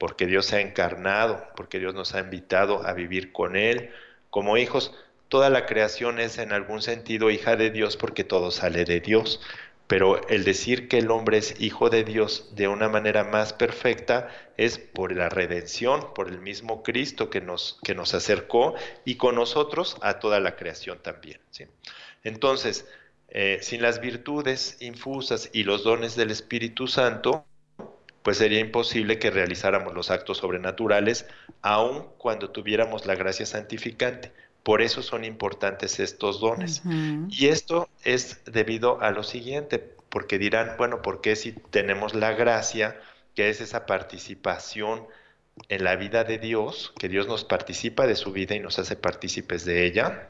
porque 0.00 0.26
Dios 0.26 0.46
se 0.46 0.56
ha 0.56 0.60
encarnado, 0.62 1.46
porque 1.54 1.78
Dios 1.78 1.94
nos 1.94 2.14
ha 2.14 2.20
invitado 2.20 2.86
a 2.86 2.94
vivir 2.94 3.32
con 3.32 3.54
Él. 3.54 3.90
Como 4.30 4.56
hijos, 4.56 4.94
toda 5.28 5.50
la 5.50 5.66
creación 5.66 6.20
es 6.20 6.38
en 6.38 6.52
algún 6.52 6.80
sentido 6.80 7.28
hija 7.28 7.54
de 7.56 7.70
Dios 7.70 7.98
porque 7.98 8.24
todo 8.24 8.50
sale 8.50 8.86
de 8.86 9.00
Dios. 9.00 9.42
Pero 9.86 10.26
el 10.28 10.44
decir 10.44 10.88
que 10.88 10.96
el 10.96 11.10
hombre 11.10 11.36
es 11.36 11.60
hijo 11.60 11.90
de 11.90 12.02
Dios 12.02 12.50
de 12.54 12.66
una 12.66 12.88
manera 12.88 13.24
más 13.24 13.52
perfecta 13.52 14.30
es 14.56 14.78
por 14.78 15.14
la 15.14 15.28
redención, 15.28 16.14
por 16.14 16.28
el 16.28 16.40
mismo 16.40 16.82
Cristo 16.82 17.28
que 17.28 17.42
nos, 17.42 17.78
que 17.84 17.94
nos 17.94 18.14
acercó 18.14 18.74
y 19.04 19.16
con 19.16 19.34
nosotros 19.34 19.98
a 20.00 20.18
toda 20.18 20.40
la 20.40 20.56
creación 20.56 20.98
también. 21.02 21.40
Entonces, 22.24 22.88
eh, 23.28 23.58
sin 23.60 23.82
las 23.82 24.00
virtudes 24.00 24.78
infusas 24.80 25.50
y 25.52 25.64
los 25.64 25.84
dones 25.84 26.16
del 26.16 26.30
Espíritu 26.30 26.86
Santo, 26.86 27.44
pues 28.22 28.38
sería 28.38 28.60
imposible 28.60 29.18
que 29.18 29.30
realizáramos 29.30 29.94
los 29.94 30.10
actos 30.10 30.38
sobrenaturales, 30.38 31.26
aun 31.62 32.06
cuando 32.18 32.50
tuviéramos 32.50 33.06
la 33.06 33.14
gracia 33.14 33.46
santificante. 33.46 34.32
Por 34.62 34.82
eso 34.82 35.02
son 35.02 35.24
importantes 35.24 36.00
estos 36.00 36.40
dones. 36.40 36.82
Y 37.30 37.48
esto 37.48 37.88
es 38.04 38.44
debido 38.44 39.00
a 39.00 39.10
lo 39.10 39.22
siguiente, 39.22 39.78
porque 40.10 40.38
dirán, 40.38 40.74
bueno, 40.76 41.00
¿por 41.00 41.22
qué 41.22 41.34
si 41.34 41.52
tenemos 41.52 42.14
la 42.14 42.32
gracia, 42.32 43.00
que 43.34 43.48
es 43.48 43.60
esa 43.62 43.86
participación 43.86 45.06
en 45.68 45.84
la 45.84 45.96
vida 45.96 46.24
de 46.24 46.38
Dios, 46.38 46.92
que 46.98 47.08
Dios 47.08 47.26
nos 47.26 47.44
participa 47.44 48.06
de 48.06 48.16
su 48.16 48.32
vida 48.32 48.54
y 48.54 48.60
nos 48.60 48.78
hace 48.78 48.96
partícipes 48.96 49.64
de 49.64 49.86
ella? 49.86 50.28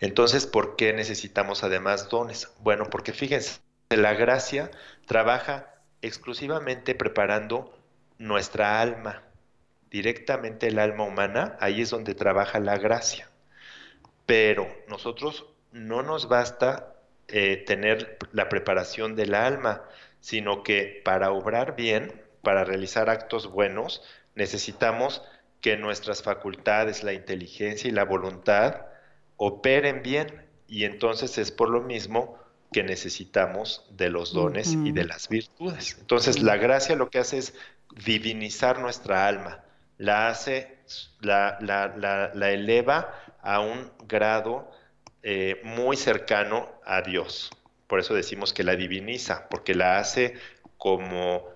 Entonces, 0.00 0.46
¿por 0.46 0.76
qué 0.76 0.94
necesitamos 0.94 1.64
además 1.64 2.08
dones? 2.08 2.48
Bueno, 2.60 2.88
porque 2.88 3.12
fíjense, 3.12 3.60
la 3.90 4.14
gracia 4.14 4.70
trabaja 5.06 5.74
exclusivamente 6.02 6.94
preparando 6.94 7.76
nuestra 8.18 8.80
alma, 8.80 9.22
directamente 9.90 10.68
el 10.68 10.78
alma 10.78 11.04
humana, 11.04 11.56
ahí 11.60 11.82
es 11.82 11.90
donde 11.90 12.14
trabaja 12.14 12.60
la 12.60 12.78
gracia. 12.78 13.30
Pero 14.26 14.68
nosotros 14.88 15.46
no 15.72 16.02
nos 16.02 16.28
basta 16.28 16.94
eh, 17.28 17.56
tener 17.66 18.18
la 18.32 18.48
preparación 18.48 19.16
del 19.16 19.34
alma, 19.34 19.84
sino 20.20 20.62
que 20.62 21.00
para 21.04 21.30
obrar 21.30 21.76
bien, 21.76 22.22
para 22.42 22.64
realizar 22.64 23.10
actos 23.10 23.50
buenos, 23.50 24.02
necesitamos 24.34 25.22
que 25.60 25.76
nuestras 25.76 26.22
facultades, 26.22 27.02
la 27.02 27.12
inteligencia 27.12 27.88
y 27.88 27.92
la 27.92 28.04
voluntad 28.04 28.86
operen 29.36 30.02
bien. 30.02 30.46
Y 30.66 30.84
entonces 30.84 31.38
es 31.38 31.50
por 31.50 31.70
lo 31.70 31.80
mismo 31.80 32.38
que 32.72 32.82
necesitamos 32.82 33.86
de 33.90 34.10
los 34.10 34.32
dones 34.32 34.72
y 34.72 34.92
de 34.92 35.04
las 35.04 35.28
virtudes. 35.28 35.96
Entonces, 35.98 36.42
la 36.42 36.56
gracia 36.56 36.96
lo 36.96 37.08
que 37.08 37.18
hace 37.18 37.38
es 37.38 37.54
divinizar 38.04 38.78
nuestra 38.78 39.26
alma, 39.26 39.64
la 39.96 40.28
hace, 40.28 40.78
la, 41.20 41.58
la, 41.60 42.50
eleva 42.50 43.14
a 43.42 43.60
un 43.60 43.90
grado 44.06 44.70
eh, 45.22 45.60
muy 45.64 45.96
cercano 45.96 46.68
a 46.84 47.02
Dios. 47.02 47.50
Por 47.86 48.00
eso 48.00 48.14
decimos 48.14 48.52
que 48.52 48.64
la 48.64 48.76
diviniza, 48.76 49.48
porque 49.48 49.74
la 49.74 49.98
hace 49.98 50.34
como 50.76 51.48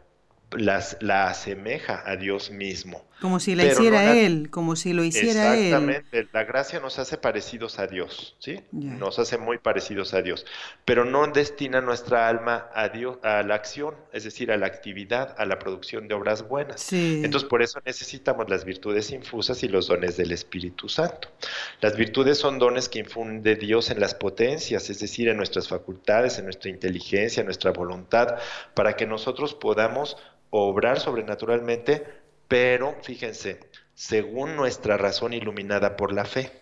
las, 0.51 0.97
la 1.01 1.29
asemeja 1.29 2.03
a 2.07 2.17
Dios 2.17 2.51
mismo. 2.51 3.05
Como 3.23 3.39
si 3.39 3.55
la 3.55 3.67
hiciera 3.67 4.17
Él, 4.17 4.51
como 4.51 4.75
si 4.75 4.93
lo 4.93 5.05
hiciera 5.05 5.57
Él. 5.57 5.67
Exactamente, 5.67 6.27
la 6.33 6.43
gracia 6.43 6.81
nos 6.81 6.99
hace 6.99 7.19
parecidos 7.19 7.79
a 7.79 7.87
Dios, 7.87 8.35
¿sí? 8.41 8.63
Nos 8.73 9.21
hace 9.21 9.39
muy 9.39 9.59
parecidos 9.59 10.13
a 10.13 10.23
Dios, 10.23 10.45
pero 10.85 11.05
no 11.05 11.25
destina 11.29 11.81
nuestra 11.81 12.29
alma 12.29 12.69
a 12.75 12.89
Dios, 12.89 13.19
a 13.23 13.45
la 13.45 13.55
acción, 13.55 13.95
es 14.13 14.25
decir, 14.25 14.51
a 14.51 14.57
la 14.57 14.67
actividad, 14.67 15.37
a 15.39 15.47
la 15.47 15.61
producción 15.61 16.09
de 16.09 16.15
obras 16.15 16.49
buenas. 16.49 16.93
Entonces, 16.93 17.49
por 17.49 17.63
eso 17.63 17.79
necesitamos 17.87 18.51
las 18.51 18.65
virtudes 18.65 19.13
infusas 19.13 19.63
y 19.63 19.69
los 19.69 19.87
dones 19.87 20.17
del 20.17 20.33
Espíritu 20.33 20.89
Santo. 20.89 21.29
Las 21.81 21.97
virtudes 21.97 22.39
son 22.39 22.59
dones 22.59 22.89
que 22.89 22.99
infunde 22.99 23.55
Dios 23.55 23.93
en 23.93 24.01
las 24.01 24.17
potencias, 24.17 24.91
es 24.91 24.99
decir, 24.99 25.29
en 25.29 25.37
nuestras 25.37 25.69
facultades, 25.69 26.39
en 26.39 26.47
nuestra 26.47 26.71
inteligencia, 26.71 27.43
en 27.43 27.47
nuestra 27.47 27.71
voluntad, 27.71 28.39
para 28.75 28.97
que 28.97 29.07
nosotros 29.07 29.55
podamos 29.55 30.17
obrar 30.51 31.01
sobrenaturalmente, 31.01 32.22
pero 32.53 32.99
fíjense, 33.01 33.61
según 33.95 34.57
nuestra 34.57 34.99
razón 34.99 35.33
iluminada 35.33 35.97
por 35.97 36.13
la 36.13 36.27
fe. 36.27 36.53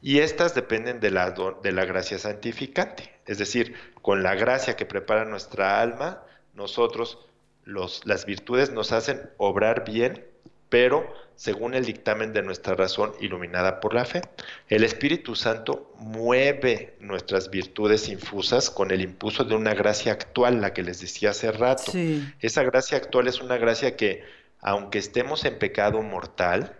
Y 0.00 0.20
estas 0.20 0.54
dependen 0.54 0.98
de 0.98 1.10
la, 1.10 1.34
de 1.62 1.72
la 1.72 1.84
gracia 1.84 2.18
santificante, 2.18 3.12
es 3.26 3.36
decir, 3.36 3.74
con 4.00 4.22
la 4.22 4.34
gracia 4.34 4.74
que 4.74 4.86
prepara 4.86 5.26
nuestra 5.26 5.82
alma, 5.82 6.22
nosotros 6.54 7.18
los, 7.64 8.06
las 8.06 8.24
virtudes 8.24 8.70
nos 8.70 8.92
hacen 8.92 9.28
obrar 9.36 9.84
bien, 9.84 10.24
pero 10.70 11.06
según 11.34 11.74
el 11.74 11.84
dictamen 11.84 12.32
de 12.32 12.42
nuestra 12.42 12.74
razón 12.74 13.12
iluminada 13.20 13.78
por 13.78 13.92
la 13.92 14.06
fe. 14.06 14.22
El 14.68 14.84
Espíritu 14.84 15.34
Santo 15.36 15.92
mueve 15.98 16.96
nuestras 16.98 17.50
virtudes 17.50 18.08
infusas 18.08 18.70
con 18.70 18.90
el 18.90 19.02
impulso 19.02 19.44
de 19.44 19.54
una 19.54 19.74
gracia 19.74 20.12
actual, 20.12 20.62
la 20.62 20.72
que 20.72 20.82
les 20.82 21.02
decía 21.02 21.30
hace 21.30 21.52
rato. 21.52 21.92
Esa 22.40 22.62
gracia 22.62 22.96
actual 22.96 23.28
es 23.28 23.42
una 23.42 23.58
gracia 23.58 23.96
que, 23.96 24.24
aunque 24.66 24.98
estemos 24.98 25.44
en 25.44 25.60
pecado 25.60 26.02
mortal, 26.02 26.74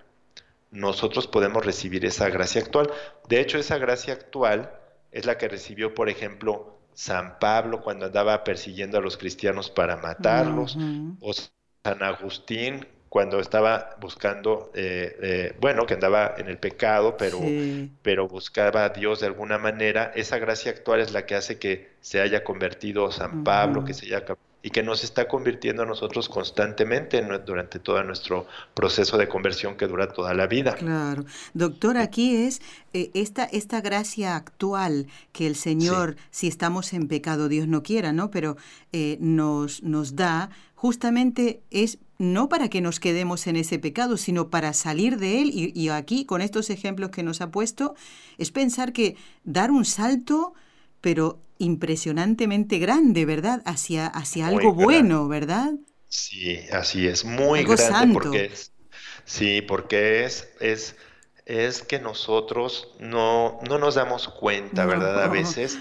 nosotros 0.73 1.28
podemos 1.28 1.64
recibir 1.64 2.05
esa 2.05 2.28
gracia 2.28 2.61
actual. 2.61 2.90
De 3.28 3.40
hecho, 3.40 3.59
esa 3.59 3.78
gracia 3.78 4.12
actual 4.12 4.73
es 5.12 5.25
la 5.25 5.38
que 5.38 5.47
recibió, 5.47 5.95
por 5.95 6.09
ejemplo, 6.09 6.76
San 6.95 7.38
Pablo 7.38 7.83
cuando 7.83 8.07
andaba 8.07 8.43
persiguiendo 8.43 8.99
a 8.99 9.00
los 9.00 9.16
cristianos 9.16 9.71
para 9.71 9.97
matarlos, 9.99 10.76
o 11.21 11.33
San 11.33 12.02
Agustín 12.02 12.85
cuando 13.09 13.38
estaba 13.38 13.97
buscando, 14.00 14.73
eh, 14.75 15.16
eh, 15.23 15.57
bueno, 15.61 15.87
que 15.87 15.95
andaba 15.95 16.35
en 16.38 16.49
el 16.49 16.59
pecado, 16.59 17.16
pero, 17.16 17.38
pero 18.02 18.26
buscaba 18.26 18.85
a 18.85 18.88
Dios 18.88 19.21
de 19.21 19.28
alguna 19.28 19.59
manera, 19.59 20.11
esa 20.16 20.38
gracia 20.38 20.73
actual 20.73 20.99
es 20.99 21.12
la 21.12 21.25
que 21.25 21.37
hace 21.37 21.61
que 21.61 21.93
se 22.00 22.21
haya 22.21 22.43
convertido 22.43 23.12
San 23.12 23.45
Pablo, 23.45 23.85
que 23.85 23.95
se 23.95 24.07
haya 24.07 24.25
y 24.67 24.71
que 24.71 24.83
nos 24.83 25.05
está 25.05 25.29
convirtiendo 25.29 25.85
a 25.85 25.87
nosotros 25.87 26.29
constantemente 26.29 27.23
durante 27.47 27.79
todo 27.79 28.03
nuestro 28.03 28.47
proceso 28.75 29.17
de 29.17 29.29
conversión 29.29 29.77
que 29.77 29.87
dura 29.87 30.13
toda 30.13 30.35
la 30.35 30.49
vida. 30.49 30.75
Claro. 30.75 31.25
Doctor, 31.55 31.97
aquí 31.97 32.35
es 32.35 32.61
eh, 32.93 33.11
esta, 33.15 33.45
esta 33.45 33.81
gracia 33.81 34.35
actual 34.35 35.07
que 35.31 35.47
el 35.47 35.55
Señor, 35.55 36.17
si 36.31 36.49
estamos 36.49 36.93
en 36.95 37.07
pecado, 37.07 37.49
Dios 37.49 37.69
no 37.69 37.85
quiera, 37.85 38.13
¿no? 38.13 38.33
Pero 38.33 38.57
nos, 39.21 39.83
nos 39.83 40.17
da, 40.17 40.51
justamente 40.75 41.61
es 41.71 41.99
no 42.19 42.49
para 42.49 42.69
que 42.69 42.81
nos 42.81 43.01
quedemos 43.01 43.47
en 43.47 43.57
ese 43.57 43.79
pecado, 43.79 44.17
sino 44.17 44.49
para 44.49 44.73
salir 44.73 45.19
de 45.19 45.43
él. 45.43 45.51
Y, 45.53 45.89
aquí, 45.91 46.25
con 46.25 46.41
estos 46.41 46.71
ejemplos 46.71 47.11
que 47.11 47.23
nos 47.23 47.41
ha 47.41 47.51
puesto, 47.51 47.95
es 48.39 48.51
pensar 48.51 48.93
que 48.93 49.17
dar 49.45 49.71
un 49.71 49.85
salto, 49.85 50.55
pero 51.07 51.39
impresionantemente 51.59 52.81
grande, 52.81 53.25
¿verdad? 53.27 53.63
Hacia, 53.65 54.09
hacia 54.09 54.49
algo 54.49 54.73
bueno, 54.73 55.29
¿verdad? 55.29 55.75
Sí, 56.09 56.59
así 56.73 57.07
es, 57.07 57.25
muy 57.25 57.63
grande 57.63 58.13
porque 58.13 58.47
es, 58.47 58.73
sí, 59.25 59.63
porque 59.63 60.25
es, 60.25 60.49
es, 60.59 60.97
es 61.45 61.83
que 61.83 62.01
nosotros 62.01 62.89
no, 62.99 63.61
no 63.69 63.79
nos 63.79 63.95
damos 63.95 64.27
cuenta, 64.27 64.85
¿verdad? 64.85 65.23
A 65.23 65.29
veces 65.29 65.79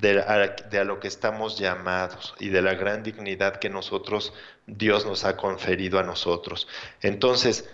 de 0.00 0.20
a, 0.22 0.84
lo 0.84 1.00
que 1.00 1.08
estamos 1.08 1.58
llamados 1.58 2.34
y 2.40 2.48
de 2.48 2.62
la 2.62 2.72
gran 2.72 3.02
dignidad 3.02 3.56
que 3.56 3.68
nosotros, 3.68 4.32
Dios 4.66 5.04
nos 5.04 5.26
ha 5.26 5.36
conferido 5.36 5.98
a 5.98 6.02
nosotros. 6.02 6.66
Entonces, 7.02 7.68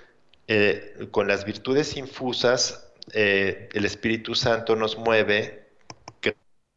eh, 0.49 1.07
con 1.13 1.29
las 1.29 1.45
virtudes 1.45 1.97
infusas, 1.97 2.91
eh, 3.13 3.69
el 3.73 3.85
Espíritu 3.85 4.35
Santo 4.35 4.75
nos 4.75 4.99
mueve, 4.99 5.68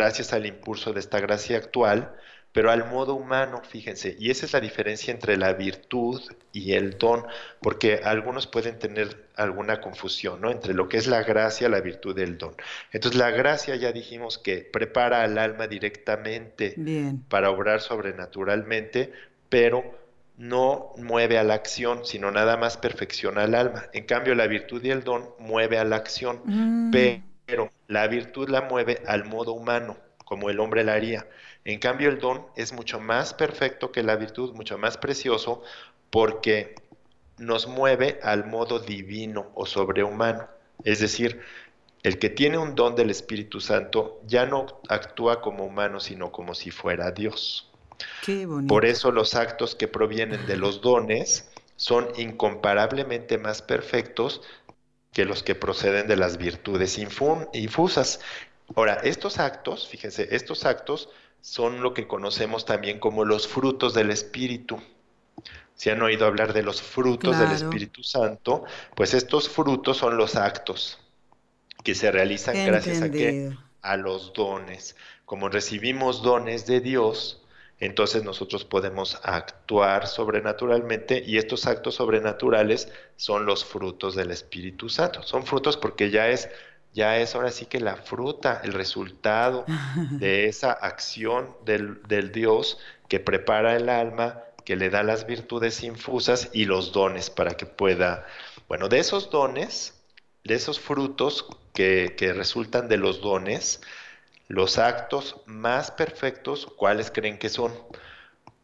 gracias 0.01 0.33
al 0.33 0.47
impulso 0.47 0.93
de 0.93 0.99
esta 0.99 1.19
gracia 1.19 1.57
actual, 1.57 2.11
pero 2.53 2.71
al 2.71 2.89
modo 2.89 3.13
humano, 3.13 3.61
fíjense, 3.63 4.15
y 4.19 4.31
esa 4.31 4.47
es 4.47 4.53
la 4.53 4.59
diferencia 4.59 5.13
entre 5.13 5.37
la 5.37 5.53
virtud 5.53 6.19
y 6.51 6.73
el 6.73 6.97
don, 6.97 7.23
porque 7.61 8.01
algunos 8.03 8.47
pueden 8.47 8.79
tener 8.79 9.27
alguna 9.35 9.79
confusión, 9.79 10.41
¿no? 10.41 10.49
Entre 10.49 10.73
lo 10.73 10.89
que 10.89 10.97
es 10.97 11.05
la 11.05 11.21
gracia, 11.21 11.69
la 11.69 11.81
virtud 11.81 12.17
y 12.17 12.23
el 12.23 12.39
don. 12.39 12.55
Entonces, 12.91 13.19
la 13.19 13.29
gracia 13.29 13.75
ya 13.75 13.91
dijimos 13.91 14.39
que 14.39 14.57
prepara 14.57 15.21
al 15.21 15.37
alma 15.37 15.67
directamente 15.67 16.75
para 17.29 17.51
obrar 17.51 17.79
sobrenaturalmente, 17.79 19.13
pero 19.49 19.83
no 20.35 20.93
mueve 20.97 21.37
a 21.37 21.43
la 21.43 21.53
acción, 21.53 22.05
sino 22.05 22.31
nada 22.31 22.57
más 22.57 22.75
perfecciona 22.75 23.43
al 23.43 23.53
alma. 23.53 23.85
En 23.93 24.05
cambio, 24.05 24.33
la 24.33 24.47
virtud 24.47 24.83
y 24.83 24.89
el 24.89 25.03
don 25.03 25.29
mueve 25.37 25.77
a 25.77 25.85
la 25.85 25.97
acción, 25.97 26.41
mm. 26.43 26.91
pero 26.91 27.30
la 27.87 28.07
virtud 28.07 28.49
la 28.49 28.61
mueve 28.61 29.01
al 29.05 29.25
modo 29.25 29.53
humano, 29.53 29.97
como 30.25 30.49
el 30.49 30.59
hombre 30.59 30.83
la 30.83 30.93
haría. 30.93 31.27
En 31.65 31.79
cambio, 31.79 32.09
el 32.09 32.19
don 32.19 32.45
es 32.55 32.73
mucho 32.73 32.99
más 32.99 33.33
perfecto 33.33 33.91
que 33.91 34.03
la 34.03 34.15
virtud, 34.15 34.53
mucho 34.53 34.77
más 34.77 34.97
precioso, 34.97 35.61
porque 36.09 36.75
nos 37.37 37.67
mueve 37.67 38.19
al 38.23 38.45
modo 38.45 38.79
divino 38.79 39.51
o 39.55 39.65
sobrehumano. 39.65 40.47
Es 40.83 40.99
decir, 40.99 41.41
el 42.03 42.17
que 42.17 42.29
tiene 42.29 42.57
un 42.57 42.75
don 42.75 42.95
del 42.95 43.09
Espíritu 43.09 43.59
Santo 43.59 44.21
ya 44.25 44.45
no 44.45 44.65
actúa 44.89 45.41
como 45.41 45.65
humano, 45.65 45.99
sino 45.99 46.31
como 46.31 46.55
si 46.55 46.71
fuera 46.71 47.11
Dios. 47.11 47.69
Por 48.67 48.85
eso 48.85 49.11
los 49.11 49.35
actos 49.35 49.75
que 49.75 49.87
provienen 49.87 50.45
de 50.47 50.57
los 50.57 50.81
dones 50.81 51.51
son 51.75 52.07
incomparablemente 52.17 53.37
más 53.37 53.61
perfectos 53.61 54.41
que 55.11 55.25
los 55.25 55.43
que 55.43 55.55
proceden 55.55 56.07
de 56.07 56.15
las 56.15 56.37
virtudes 56.37 56.97
infusas. 56.97 58.19
Ahora, 58.75 58.95
estos 59.03 59.39
actos, 59.39 59.87
fíjense, 59.87 60.29
estos 60.31 60.65
actos 60.65 61.09
son 61.41 61.81
lo 61.81 61.93
que 61.93 62.07
conocemos 62.07 62.65
también 62.65 62.99
como 62.99 63.25
los 63.25 63.47
frutos 63.47 63.93
del 63.93 64.11
Espíritu. 64.11 64.81
Si 65.75 65.89
han 65.89 66.01
oído 66.01 66.25
hablar 66.25 66.53
de 66.53 66.63
los 66.63 66.81
frutos 66.81 67.37
del 67.39 67.51
Espíritu 67.51 68.03
Santo, 68.03 68.63
pues 68.95 69.13
estos 69.13 69.49
frutos 69.49 69.97
son 69.97 70.15
los 70.15 70.35
actos 70.35 70.99
que 71.83 71.95
se 71.95 72.11
realizan 72.11 72.65
gracias 72.65 73.01
a 73.01 73.09
qué? 73.09 73.51
A 73.81 73.97
los 73.97 74.33
dones. 74.33 74.95
Como 75.25 75.49
recibimos 75.49 76.21
dones 76.21 76.67
de 76.67 76.81
Dios, 76.81 77.40
entonces 77.81 78.23
nosotros 78.23 78.63
podemos 78.63 79.19
actuar 79.23 80.07
sobrenaturalmente 80.07 81.23
y 81.25 81.37
estos 81.37 81.65
actos 81.65 81.95
sobrenaturales 81.95 82.89
son 83.15 83.47
los 83.47 83.65
frutos 83.65 84.15
del 84.15 84.29
Espíritu 84.29 84.87
Santo. 84.87 85.23
Son 85.23 85.45
frutos 85.45 85.77
porque 85.77 86.11
ya 86.11 86.29
es 86.29 86.47
ya 86.93 87.17
es 87.17 87.35
ahora 87.35 87.51
sí 87.51 87.65
que 87.65 87.79
la 87.79 87.95
fruta, 87.95 88.61
el 88.63 88.73
resultado 88.73 89.65
de 90.11 90.47
esa 90.47 90.71
acción 90.71 91.55
del, 91.65 92.01
del, 92.03 92.31
Dios 92.31 92.77
que 93.07 93.19
prepara 93.19 93.75
el 93.75 93.89
alma, 93.89 94.41
que 94.65 94.75
le 94.75 94.89
da 94.89 95.01
las 95.01 95.25
virtudes 95.25 95.83
infusas 95.83 96.49
y 96.53 96.65
los 96.65 96.91
dones 96.91 97.29
para 97.29 97.55
que 97.55 97.65
pueda, 97.65 98.27
bueno, 98.67 98.89
de 98.89 98.99
esos 98.99 99.31
dones, 99.31 100.03
de 100.43 100.55
esos 100.55 100.79
frutos 100.79 101.47
que, 101.73 102.13
que 102.17 102.33
resultan 102.33 102.87
de 102.89 102.97
los 102.97 103.21
dones, 103.21 103.81
los 104.51 104.77
actos 104.77 105.37
más 105.45 105.91
perfectos, 105.91 106.67
¿cuáles 106.77 107.09
creen 107.09 107.39
que 107.39 107.47
son? 107.47 107.71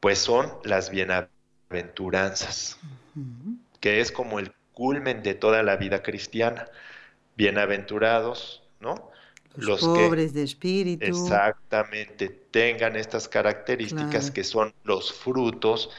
Pues 0.02 0.20
son 0.20 0.52
las 0.64 0.90
bienaventuranzas, 0.90 2.78
que 3.80 4.02
es 4.02 4.12
como 4.12 4.40
el 4.40 4.52
culmen 4.74 5.24
de 5.24 5.34
toda 5.34 5.64
la 5.64 5.78
vida 5.78 6.04
cristiana 6.04 6.68
bienaventurados, 7.38 8.64
¿no? 8.82 9.12
Los, 9.56 9.80
pobres 9.80 10.34
de 10.34 10.44
espíritu. 10.44 11.06
Exactamente, 11.06 12.28
tengan 12.28 12.96
estas 12.96 13.30
características 13.30 14.30
que 14.30 14.44
son 14.44 14.74
los 14.84 15.14
frutos 15.14 15.90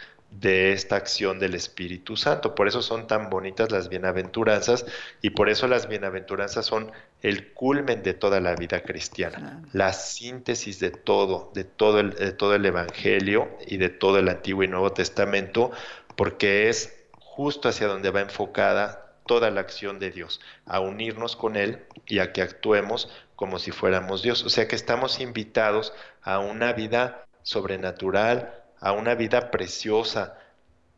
de 0.40 0.72
esta 0.72 0.96
acción 0.96 1.38
del 1.38 1.54
Espíritu 1.54 2.16
Santo. 2.16 2.54
Por 2.54 2.68
eso 2.68 2.82
son 2.82 3.06
tan 3.06 3.28
bonitas 3.28 3.72
las 3.72 3.88
bienaventuranzas 3.88 4.86
y 5.20 5.30
por 5.30 5.48
eso 5.48 5.66
las 5.66 5.88
bienaventuranzas 5.88 6.66
son 6.66 6.92
el 7.22 7.52
culmen 7.52 8.02
de 8.02 8.14
toda 8.14 8.40
la 8.40 8.54
vida 8.54 8.82
cristiana, 8.82 9.62
la 9.72 9.92
síntesis 9.92 10.78
de 10.78 10.90
todo, 10.90 11.50
de 11.54 11.64
todo, 11.64 11.98
el, 12.00 12.10
de 12.10 12.32
todo 12.32 12.54
el 12.54 12.64
Evangelio 12.64 13.48
y 13.66 13.78
de 13.78 13.88
todo 13.88 14.18
el 14.18 14.28
Antiguo 14.28 14.62
y 14.62 14.68
Nuevo 14.68 14.92
Testamento, 14.92 15.72
porque 16.14 16.68
es 16.68 16.96
justo 17.18 17.68
hacia 17.68 17.88
donde 17.88 18.10
va 18.10 18.20
enfocada 18.20 19.14
toda 19.26 19.50
la 19.50 19.60
acción 19.60 19.98
de 19.98 20.10
Dios, 20.10 20.40
a 20.64 20.80
unirnos 20.80 21.36
con 21.36 21.56
Él 21.56 21.84
y 22.06 22.20
a 22.20 22.32
que 22.32 22.42
actuemos 22.42 23.10
como 23.36 23.58
si 23.58 23.72
fuéramos 23.72 24.22
Dios. 24.22 24.44
O 24.44 24.48
sea 24.48 24.66
que 24.68 24.76
estamos 24.76 25.20
invitados 25.20 25.92
a 26.22 26.38
una 26.38 26.72
vida 26.72 27.26
sobrenatural, 27.42 28.54
a 28.80 28.92
una 28.92 29.14
vida 29.14 29.50
preciosa. 29.50 30.38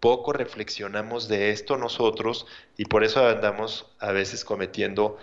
Poco 0.01 0.33
reflexionamos 0.33 1.29
de 1.29 1.51
esto 1.51 1.77
nosotros 1.77 2.47
y 2.77 2.87
por 2.87 3.05
eso 3.05 3.27
andamos 3.27 3.87
a 3.99 4.13
veces 4.13 4.45
cometiendo 4.45 5.19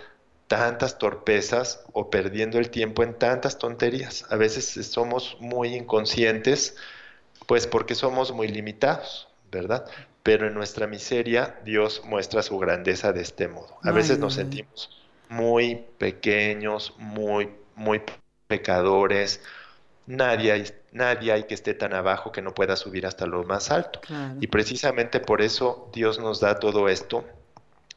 tantas 0.48 0.98
torpezas 0.98 1.84
o 1.94 2.10
perdiendo 2.10 2.60
el 2.60 2.70
tiempo 2.70 3.04
en 3.04 3.14
tantas 3.14 3.58
tonterías. 3.58 4.26
A 4.30 4.36
veces 4.36 4.86
somos 4.88 5.38
muy 5.40 5.76
inconscientes, 5.76 6.76
pues 7.48 7.68
porque 7.68 7.96
somos 7.96 8.32
muy 8.32 8.48
limitados, 8.48 9.28
¿verdad? 9.52 9.86
pero 10.28 10.46
en 10.46 10.54
nuestra 10.54 10.88
miseria 10.88 11.58
Dios 11.64 12.02
muestra 12.04 12.44
su 12.44 12.60
grandeza 12.60 13.14
de 13.14 13.22
este 13.22 13.48
modo. 13.48 13.78
A 13.82 13.92
veces 13.92 14.20
nos 14.20 14.34
sentimos 14.34 14.90
muy 15.30 15.86
pequeños, 15.98 16.94
muy, 16.98 17.50
muy 17.76 18.02
pecadores. 18.46 19.40
Nadie 20.06 20.52
nadie 20.98 21.32
hay 21.32 21.44
que 21.44 21.54
esté 21.54 21.74
tan 21.74 21.94
abajo 21.94 22.32
que 22.32 22.42
no 22.42 22.54
pueda 22.54 22.76
subir 22.76 23.06
hasta 23.06 23.26
lo 23.26 23.44
más 23.44 23.72
alto. 23.72 24.02
Y 24.42 24.48
precisamente 24.48 25.20
por 25.20 25.42
eso 25.42 25.90
Dios 25.94 26.20
nos 26.20 26.40
da 26.40 26.60
todo 26.60 26.90
esto, 26.90 27.26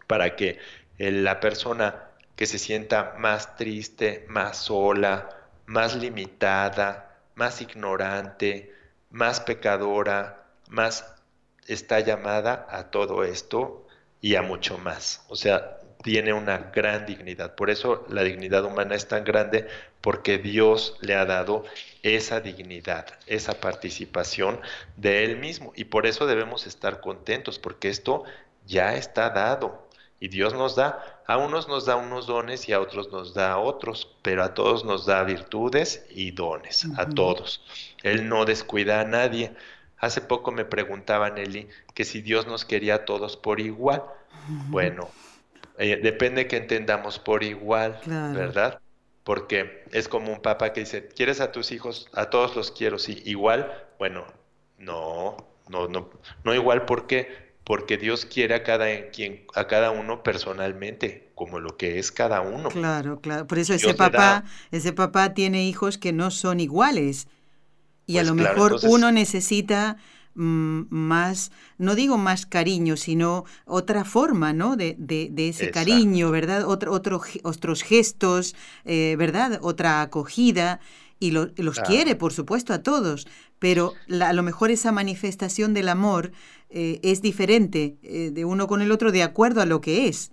para 0.07 0.37
que 0.37 0.59
la 0.99 1.41
persona 1.41 2.05
que 2.37 2.47
se 2.47 2.59
sienta 2.59 3.15
más 3.19 3.57
triste, 3.57 4.25
más 4.29 4.57
sola, 4.59 5.29
más 5.67 5.97
limitada, 5.97 7.19
más 7.35 7.61
ignorante, 7.61 8.75
más 9.11 9.41
pecadora, 9.41 10.45
más 10.69 11.15
está 11.67 12.01
llamada 12.01 12.67
a 12.71 12.91
todo 12.91 13.25
esto 13.25 13.87
y 14.21 14.37
a 14.37 14.43
mucho 14.43 14.79
más. 14.79 15.25
O 15.29 15.37
sea, 15.37 15.80
tiene 16.03 16.33
una 16.33 16.59
gran 16.75 17.07
dignidad. 17.07 17.55
Por 17.55 17.71
eso 17.71 18.07
la 18.09 18.23
dignidad 18.23 18.65
humana 18.65 18.95
es 18.95 19.09
tan 19.09 19.25
grande 19.25 19.67
porque 20.01 20.39
Dios 20.39 20.97
le 21.01 21.15
ha 21.15 21.25
dado 21.25 21.65
esa 22.03 22.41
dignidad, 22.41 23.07
esa 23.27 23.61
participación 23.61 24.61
de 24.97 25.25
Él 25.25 25.37
mismo. 25.39 25.73
Y 25.77 25.85
por 25.85 26.07
eso 26.07 26.27
debemos 26.27 26.67
estar 26.67 27.01
contentos 27.01 27.59
porque 27.59 27.89
esto 27.89 28.25
ya 28.67 28.95
está 28.95 29.31
dado. 29.31 29.89
Y 30.23 30.29
Dios 30.29 30.53
nos 30.53 30.77
da, 30.77 31.23
a 31.27 31.39
unos 31.39 31.67
nos 31.67 31.87
da 31.87 31.97
unos 31.97 32.27
dones 32.27 32.69
y 32.69 32.75
a 32.75 32.81
otros 32.81 33.11
nos 33.11 33.33
da 33.33 33.57
otros, 33.57 34.15
pero 34.21 34.43
a 34.43 34.53
todos 34.53 34.85
nos 34.85 35.07
da 35.07 35.23
virtudes 35.25 36.05
y 36.11 36.33
dones, 36.33 36.87
a 36.99 37.09
todos. 37.09 37.65
Él 38.03 38.29
no 38.29 38.45
descuida 38.45 39.01
a 39.01 39.05
nadie. 39.05 39.53
Hace 39.97 40.21
poco 40.21 40.53
me 40.53 40.67
preguntaba 40.67 41.31
Nelly 41.31 41.69
que 41.95 42.05
si 42.05 42.21
Dios 42.21 42.47
nos 42.47 42.67
quería 42.67 42.97
a 42.97 43.05
todos 43.07 43.39
por 43.39 43.61
igual. 43.61 44.03
Bueno, 44.69 45.09
eh, 45.81 45.99
depende 46.03 46.47
que 46.47 46.59
entendamos 46.59 47.19
por 47.19 47.43
igual, 47.43 47.99
¿verdad? 48.05 48.81
Porque 49.25 49.83
es 49.93 50.09
como 50.09 50.31
un 50.31 50.41
papá 50.41 50.75
que 50.75 50.81
dice, 50.81 51.09
¿quieres 51.09 51.41
a 51.41 51.53
tus 51.53 51.73
hijos? 51.73 52.09
A 52.13 52.29
todos 52.29 52.55
los 52.55 52.71
quiero, 52.71 52.99
sí. 52.99 53.23
Igual, 53.25 53.73
bueno, 53.99 54.27
no, 54.77 55.39
no, 55.69 55.89
no, 55.89 56.11
no 56.45 56.55
igual, 56.55 56.85
¿por 56.85 57.07
qué? 57.07 57.51
Porque 57.65 57.97
Dios 57.97 58.27
quiere 58.27 58.55
a 58.57 58.63
cada, 58.63 59.09
quien, 59.09 59.47
a 59.55 59.67
cada 59.67 59.91
uno 59.91 60.23
personalmente, 60.23 61.31
como 61.35 61.61
lo 61.61 61.79
que 61.79 61.99
es 61.99 62.13
cada 62.13 62.43
uno. 62.43 62.69
Claro, 62.69 63.21
claro. 63.21 63.47
Por 63.47 63.59
eso 63.59 63.73
ese 63.73 63.95
papá, 63.95 64.45
ese 64.71 64.93
papá 64.93 65.33
tiene 65.33 65.65
hijos 65.65 65.97
que 65.97 66.13
no 66.13 66.31
son 66.31 66.61
iguales 66.61 67.27
y 68.07 68.19
a 68.19 68.21
pues 68.21 68.29
lo 68.29 68.35
mejor 68.35 68.81
uno 68.83 69.13
necesita 69.13 69.97
más, 70.35 71.51
no 71.79 71.95
digo 71.95 72.17
más 72.17 72.47
cariño, 72.47 72.97
sino 72.97 73.45
otra 73.65 74.05
forma, 74.05 74.53
¿no? 74.53 74.77
De, 74.77 74.97
de, 74.99 75.49
ese 75.49 75.71
cariño, 75.71 76.31
¿verdad? 76.31 76.65
Otro, 76.67 76.93
otro, 76.93 77.21
otros 77.43 77.83
gestos, 77.83 78.55
eh, 78.85 79.17
¿verdad? 79.19 79.59
Otra 79.63 80.03
acogida. 80.03 80.81
Y 81.23 81.33
los 81.33 81.81
quiere, 81.81 82.17
por 82.17 82.33
supuesto, 82.33 82.73
a 82.73 82.83
todos, 82.83 83.29
pero 83.59 83.93
a 84.23 84.33
lo 84.33 84.43
mejor 84.43 84.71
esa 84.71 84.91
manifestación 84.91 85.75
del 85.75 85.91
amor 85.91 86.33
eh, 86.71 86.99
es 87.03 87.21
diferente 87.21 87.99
eh, 88.03 88.31
de 88.33 88.45
uno 88.47 88.67
con 88.67 88.81
el 88.81 88.91
otro 88.91 89.13
de 89.13 89.23
acuerdo 89.23 89.61
a 89.61 89.67
lo 89.67 89.83
que 89.83 90.09
es. 90.09 90.33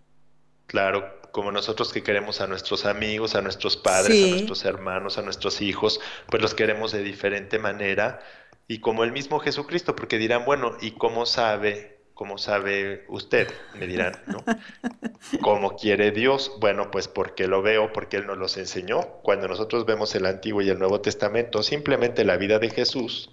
Claro, 0.65 1.03
como 1.31 1.51
nosotros 1.51 1.91
que 1.91 2.03
queremos 2.03 2.41
a 2.41 2.47
nuestros 2.47 2.85
amigos, 2.85 3.35
a 3.35 3.41
nuestros 3.41 3.75
padres, 3.75 4.23
a 4.23 4.29
nuestros 4.29 4.65
hermanos, 4.65 5.17
a 5.17 5.21
nuestros 5.21 5.61
hijos, 5.61 5.99
pues 6.29 6.41
los 6.41 6.53
queremos 6.53 6.91
de 6.91 7.03
diferente 7.03 7.59
manera 7.59 8.19
y 8.67 8.79
como 8.79 9.03
el 9.03 9.11
mismo 9.11 9.39
Jesucristo, 9.39 9.95
porque 9.95 10.17
dirán, 10.17 10.45
bueno, 10.45 10.77
¿y 10.81 10.91
cómo 10.91 11.25
sabe 11.25 11.97
¿cómo 12.17 12.39
sabe 12.39 13.05
usted? 13.09 13.47
Me 13.79 13.85
dirán, 13.85 14.13
¿no? 14.25 14.43
¿Cómo 15.41 15.75
quiere 15.77 16.09
Dios? 16.11 16.51
Bueno, 16.59 16.89
pues 16.89 17.07
porque 17.07 17.47
lo 17.47 17.61
veo, 17.61 17.93
porque 17.93 18.17
Él 18.17 18.25
nos 18.25 18.39
los 18.39 18.57
enseñó. 18.57 19.01
Cuando 19.21 19.47
nosotros 19.47 19.85
vemos 19.85 20.15
el 20.15 20.25
Antiguo 20.25 20.63
y 20.63 20.69
el 20.69 20.79
Nuevo 20.79 20.99
Testamento, 20.99 21.61
simplemente 21.61 22.25
la 22.25 22.37
vida 22.37 22.57
de 22.57 22.71
Jesús, 22.71 23.29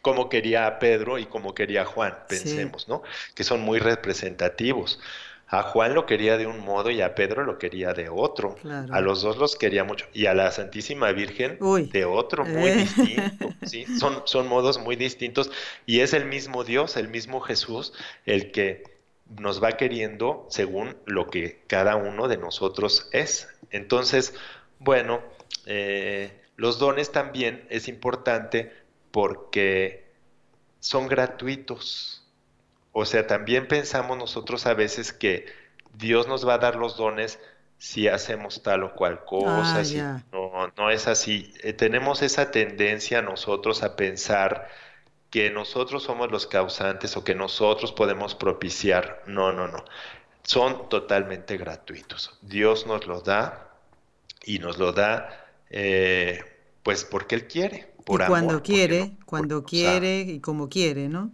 como 0.00 0.30
quería 0.30 0.66
a 0.66 0.78
Pedro 0.78 1.18
y 1.18 1.26
como 1.26 1.54
quería 1.54 1.82
a 1.82 1.84
Juan, 1.84 2.14
pensemos, 2.28 2.88
¿no? 2.88 3.02
Que 3.34 3.44
son 3.44 3.60
muy 3.60 3.78
representativos. 3.78 4.98
A 5.50 5.62
Juan 5.62 5.94
lo 5.94 6.04
quería 6.04 6.36
de 6.36 6.46
un 6.46 6.60
modo 6.60 6.90
y 6.90 7.00
a 7.00 7.14
Pedro 7.14 7.44
lo 7.44 7.58
quería 7.58 7.94
de 7.94 8.08
otro. 8.10 8.56
A 8.90 9.00
los 9.00 9.22
dos 9.22 9.38
los 9.38 9.56
quería 9.56 9.82
mucho. 9.82 10.06
Y 10.12 10.26
a 10.26 10.34
la 10.34 10.50
Santísima 10.50 11.10
Virgen 11.12 11.58
de 11.90 12.04
otro, 12.04 12.44
muy 12.44 12.68
eh. 12.68 12.74
distinto. 12.76 13.54
¿sí? 13.66 13.86
son, 13.98 14.22
son 14.26 14.46
modos 14.46 14.78
muy 14.78 14.96
distintos. 14.96 15.50
Y 15.86 16.00
es 16.00 16.12
el 16.12 16.26
mismo 16.26 16.64
Dios, 16.64 16.96
el 16.98 17.08
mismo 17.08 17.40
Jesús, 17.40 17.94
el 18.26 18.52
que 18.52 18.82
nos 19.38 19.62
va 19.62 19.72
queriendo 19.72 20.46
según 20.50 20.96
lo 21.06 21.28
que 21.28 21.62
cada 21.66 21.96
uno 21.96 22.28
de 22.28 22.36
nosotros 22.36 23.08
es. 23.12 23.48
Entonces, 23.70 24.34
bueno, 24.78 25.20
eh, 25.66 26.42
los 26.56 26.78
dones 26.78 27.12
también 27.12 27.66
es 27.70 27.88
importante 27.88 28.72
porque 29.10 30.12
son 30.80 31.08
gratuitos. 31.08 32.17
O 32.92 33.04
sea, 33.04 33.26
también 33.26 33.68
pensamos 33.68 34.16
nosotros 34.18 34.66
a 34.66 34.74
veces 34.74 35.12
que 35.12 35.46
Dios 35.94 36.28
nos 36.28 36.46
va 36.46 36.54
a 36.54 36.58
dar 36.58 36.76
los 36.76 36.96
dones 36.96 37.38
si 37.78 38.08
hacemos 38.08 38.62
tal 38.62 38.82
o 38.82 38.94
cual 38.94 39.24
cosa. 39.24 39.82
Ah, 39.82 40.22
no, 40.32 40.72
no 40.76 40.90
es 40.90 41.06
así. 41.06 41.52
Eh, 41.62 41.72
tenemos 41.72 42.22
esa 42.22 42.50
tendencia 42.50 43.22
nosotros 43.22 43.82
a 43.82 43.96
pensar 43.96 44.68
que 45.30 45.50
nosotros 45.50 46.02
somos 46.02 46.30
los 46.30 46.46
causantes 46.46 47.16
o 47.16 47.24
que 47.24 47.34
nosotros 47.34 47.92
podemos 47.92 48.34
propiciar. 48.34 49.22
No, 49.26 49.52
no, 49.52 49.68
no. 49.68 49.84
Son 50.42 50.88
totalmente 50.88 51.56
gratuitos. 51.56 52.38
Dios 52.42 52.86
nos 52.86 53.06
lo 53.06 53.20
da 53.20 53.70
y 54.44 54.58
nos 54.58 54.78
lo 54.78 54.92
da 54.92 55.46
eh, 55.70 56.40
pues 56.82 57.04
porque 57.04 57.34
Él 57.34 57.46
quiere. 57.46 57.92
Por 58.04 58.22
y 58.22 58.26
cuando 58.26 58.62
quiere, 58.62 59.16
cuando 59.26 59.64
quiere 59.64 60.20
y 60.20 60.40
como 60.40 60.68
quiere, 60.68 61.08
¿no? 61.08 61.30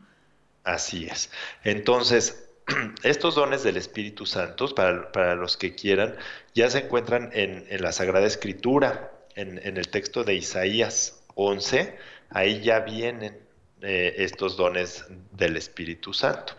Así 0.64 1.06
es. 1.06 1.30
Entonces, 1.62 2.48
estos 3.02 3.34
dones 3.34 3.62
del 3.62 3.76
Espíritu 3.76 4.26
Santo, 4.26 4.74
para, 4.74 5.34
los 5.36 5.56
que 5.56 5.74
quieran, 5.74 6.16
ya 6.54 6.70
se 6.70 6.78
encuentran 6.78 7.30
en, 7.32 7.66
la 7.82 7.92
Sagrada 7.92 8.26
Escritura, 8.26 9.12
en, 9.36 9.58
el 9.58 9.88
texto 9.88 10.24
de 10.24 10.34
Isaías 10.34 11.22
11, 11.34 11.96
ahí 12.30 12.60
ya 12.62 12.80
vienen 12.80 13.38
eh, 13.82 14.14
estos 14.18 14.56
dones 14.56 15.04
del 15.32 15.56
Espíritu 15.56 16.14
Santo. 16.14 16.54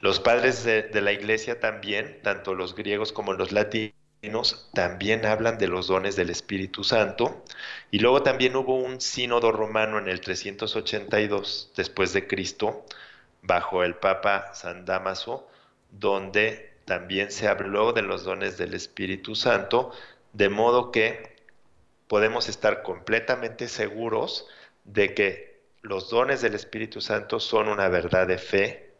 Los 0.00 0.20
padres 0.20 0.62
de, 0.64 0.82
de, 0.82 1.00
la 1.00 1.12
iglesia 1.12 1.58
también, 1.58 2.20
tanto 2.22 2.54
los 2.54 2.76
griegos 2.76 3.12
como 3.12 3.32
los 3.32 3.50
latinos, 3.50 3.96
también 4.74 5.24
hablan 5.26 5.58
de 5.58 5.68
los 5.68 5.88
dones 5.88 6.16
del 6.16 6.30
Espíritu 6.30 6.84
Santo. 6.84 7.44
Y 7.90 7.98
luego 7.98 8.22
también 8.22 8.54
hubo 8.56 8.76
un 8.76 9.00
sínodo 9.00 9.52
romano 9.52 9.98
en 9.98 10.08
el 10.08 10.20
382 10.20 11.72
después 11.76 12.12
de 12.12 12.26
Cristo, 12.26 12.84
bajo 13.42 13.84
el 13.84 13.94
Papa 13.96 14.52
San 14.54 14.84
Damaso, 14.84 15.48
donde 15.90 16.76
también 16.84 17.30
se 17.30 17.48
habló 17.48 17.92
de 17.92 18.02
los 18.02 18.24
dones 18.24 18.58
del 18.58 18.74
Espíritu 18.74 19.34
Santo, 19.34 19.92
de 20.32 20.48
modo 20.48 20.92
que 20.92 21.36
podemos 22.06 22.48
estar 22.48 22.82
completamente 22.82 23.68
seguros 23.68 24.46
de 24.84 25.14
que 25.14 25.60
los 25.82 26.10
dones 26.10 26.42
del 26.42 26.54
Espíritu 26.54 27.00
Santo 27.00 27.40
son 27.40 27.68
una 27.68 27.88
verdad 27.88 28.26
de 28.26 28.38
fe 28.38 28.94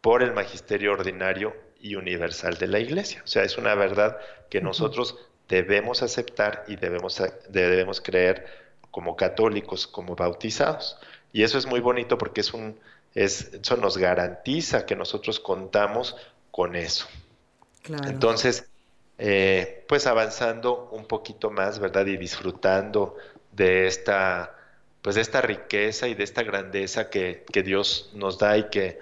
por 0.00 0.22
el 0.22 0.32
magisterio 0.32 0.92
ordinario 0.92 1.54
y 1.78 1.96
universal 1.96 2.56
de 2.56 2.66
la 2.66 2.78
Iglesia. 2.78 3.22
O 3.24 3.26
sea, 3.26 3.42
es 3.42 3.58
una 3.58 3.74
verdad 3.74 4.18
que 4.50 4.60
nosotros 4.60 5.18
debemos 5.48 6.02
aceptar 6.02 6.64
y 6.68 6.76
debemos, 6.76 7.22
debemos 7.48 8.00
creer 8.00 8.46
como 8.90 9.16
católicos, 9.16 9.86
como 9.86 10.14
bautizados. 10.14 10.98
Y 11.32 11.42
eso 11.42 11.58
es 11.58 11.66
muy 11.66 11.80
bonito 11.80 12.16
porque 12.16 12.40
es 12.40 12.54
un, 12.54 12.78
eso 13.14 13.76
nos 13.76 13.96
garantiza 13.96 14.86
que 14.86 14.96
nosotros 14.96 15.40
contamos 15.40 16.16
con 16.50 16.74
eso. 16.74 17.06
Entonces, 18.06 18.68
eh, 19.18 19.84
pues 19.88 20.06
avanzando 20.06 20.88
un 20.90 21.06
poquito 21.06 21.50
más, 21.50 21.78
¿verdad? 21.78 22.06
Y 22.06 22.16
disfrutando 22.16 23.16
de 23.52 23.86
esta, 23.86 24.54
pues 25.02 25.14
de 25.14 25.20
esta 25.20 25.40
riqueza 25.40 26.08
y 26.08 26.14
de 26.14 26.24
esta 26.24 26.42
grandeza 26.42 27.10
que, 27.10 27.44
que 27.52 27.62
Dios 27.62 28.10
nos 28.14 28.38
da 28.38 28.56
y 28.56 28.64
que 28.70 28.98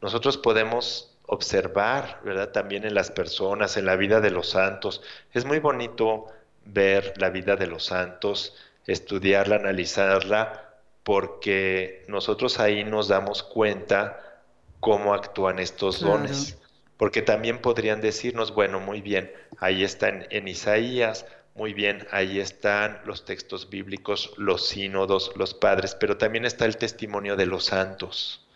nosotros 0.00 0.38
podemos 0.38 1.16
observar, 1.26 2.20
¿verdad? 2.24 2.50
También 2.50 2.84
en 2.84 2.94
las 2.94 3.10
personas, 3.10 3.76
en 3.76 3.86
la 3.86 3.96
vida 3.96 4.20
de 4.20 4.30
los 4.30 4.50
santos. 4.50 5.02
Es 5.32 5.44
muy 5.44 5.60
bonito 5.60 6.26
ver 6.64 7.14
la 7.16 7.30
vida 7.30 7.56
de 7.56 7.66
los 7.66 7.86
santos, 7.86 8.56
estudiarla, 8.86 9.56
analizarla, 9.56 10.71
porque 11.02 12.04
nosotros 12.08 12.60
ahí 12.60 12.84
nos 12.84 13.08
damos 13.08 13.42
cuenta 13.42 14.20
cómo 14.80 15.14
actúan 15.14 15.58
estos 15.58 16.00
dones. 16.00 16.58
Porque 16.96 17.22
también 17.22 17.58
podrían 17.58 18.00
decirnos, 18.00 18.54
bueno, 18.54 18.78
muy 18.78 19.00
bien, 19.00 19.32
ahí 19.58 19.82
están 19.82 20.26
en 20.30 20.46
Isaías, 20.46 21.26
muy 21.54 21.74
bien, 21.74 22.06
ahí 22.12 22.38
están 22.38 23.00
los 23.04 23.24
textos 23.24 23.68
bíblicos, 23.68 24.32
los 24.36 24.68
sínodos, 24.68 25.32
los 25.36 25.52
padres, 25.52 25.96
pero 25.96 26.16
también 26.16 26.44
está 26.44 26.64
el 26.64 26.76
testimonio 26.76 27.36
de 27.36 27.46
los 27.46 27.64
santos. 27.64 28.46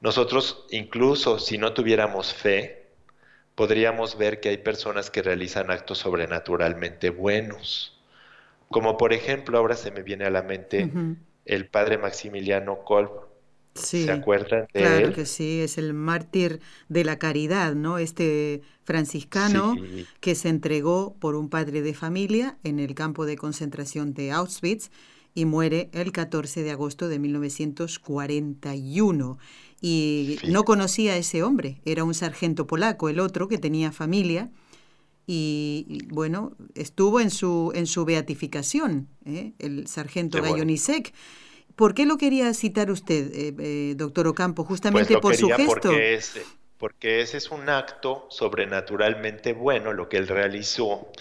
Nosotros, 0.00 0.66
incluso 0.70 1.38
si 1.38 1.58
no 1.58 1.72
tuviéramos 1.72 2.32
fe, 2.34 2.86
podríamos 3.54 4.16
ver 4.16 4.40
que 4.40 4.50
hay 4.50 4.58
personas 4.58 5.10
que 5.10 5.22
realizan 5.22 5.70
actos 5.70 5.98
sobrenaturalmente 5.98 7.10
buenos. 7.10 7.98
Como 8.68 8.96
por 8.96 9.12
ejemplo, 9.12 9.58
ahora 9.58 9.76
se 9.76 9.90
me 9.90 10.02
viene 10.02 10.24
a 10.24 10.30
la 10.30 10.42
mente 10.42 10.90
el 11.44 11.66
padre 11.66 11.98
Maximiliano 11.98 12.84
Kolb. 12.84 13.10
¿Se 13.74 14.10
acuerdan 14.10 14.66
de 14.74 14.80
claro 14.80 15.12
que 15.12 15.26
sí, 15.26 15.60
es 15.60 15.78
el 15.78 15.94
mártir 15.94 16.60
de 16.88 17.04
la 17.04 17.18
caridad, 17.18 17.74
¿no? 17.74 17.98
Este 17.98 18.62
franciscano 18.84 19.76
que 20.18 20.34
se 20.34 20.48
entregó 20.48 21.14
por 21.20 21.36
un 21.36 21.48
padre 21.48 21.80
de 21.80 21.94
familia 21.94 22.58
en 22.64 22.80
el 22.80 22.94
campo 22.94 23.26
de 23.26 23.36
concentración 23.36 24.12
de 24.12 24.32
Auschwitz 24.32 24.90
y 25.34 25.44
muere 25.44 25.88
el 25.92 26.10
14 26.12 26.64
de 26.64 26.72
agosto 26.72 27.08
de 27.08 27.20
1941. 27.20 29.38
Y 29.80 30.38
no 30.48 30.64
conocía 30.64 31.12
a 31.12 31.16
ese 31.16 31.42
hombre, 31.42 31.80
era 31.84 32.04
un 32.04 32.14
sargento 32.14 32.66
polaco, 32.66 33.08
el 33.08 33.20
otro 33.20 33.48
que 33.48 33.58
tenía 33.58 33.92
familia. 33.92 34.50
Y, 35.32 36.08
bueno, 36.08 36.56
estuvo 36.74 37.20
en 37.20 37.30
su, 37.30 37.70
en 37.76 37.86
su 37.86 38.04
beatificación, 38.04 39.06
¿eh? 39.24 39.52
el 39.60 39.86
sargento 39.86 40.42
Gayonisek. 40.42 41.14
¿Por 41.76 41.94
qué 41.94 42.04
lo 42.04 42.18
quería 42.18 42.52
citar 42.52 42.90
usted, 42.90 43.32
eh, 43.32 43.54
eh, 43.60 43.94
doctor 43.96 44.26
Ocampo? 44.26 44.64
Justamente 44.64 45.18
pues 45.18 45.22
por 45.22 45.36
su 45.36 45.48
gesto. 45.56 45.90
Porque 45.90 46.14
ese, 46.14 46.42
porque 46.78 47.20
ese 47.20 47.36
es 47.36 47.48
un 47.52 47.68
acto 47.68 48.26
sobrenaturalmente 48.28 49.52
bueno, 49.52 49.92
lo 49.92 50.08
que 50.08 50.16
él 50.16 50.26
realizó, 50.26 51.12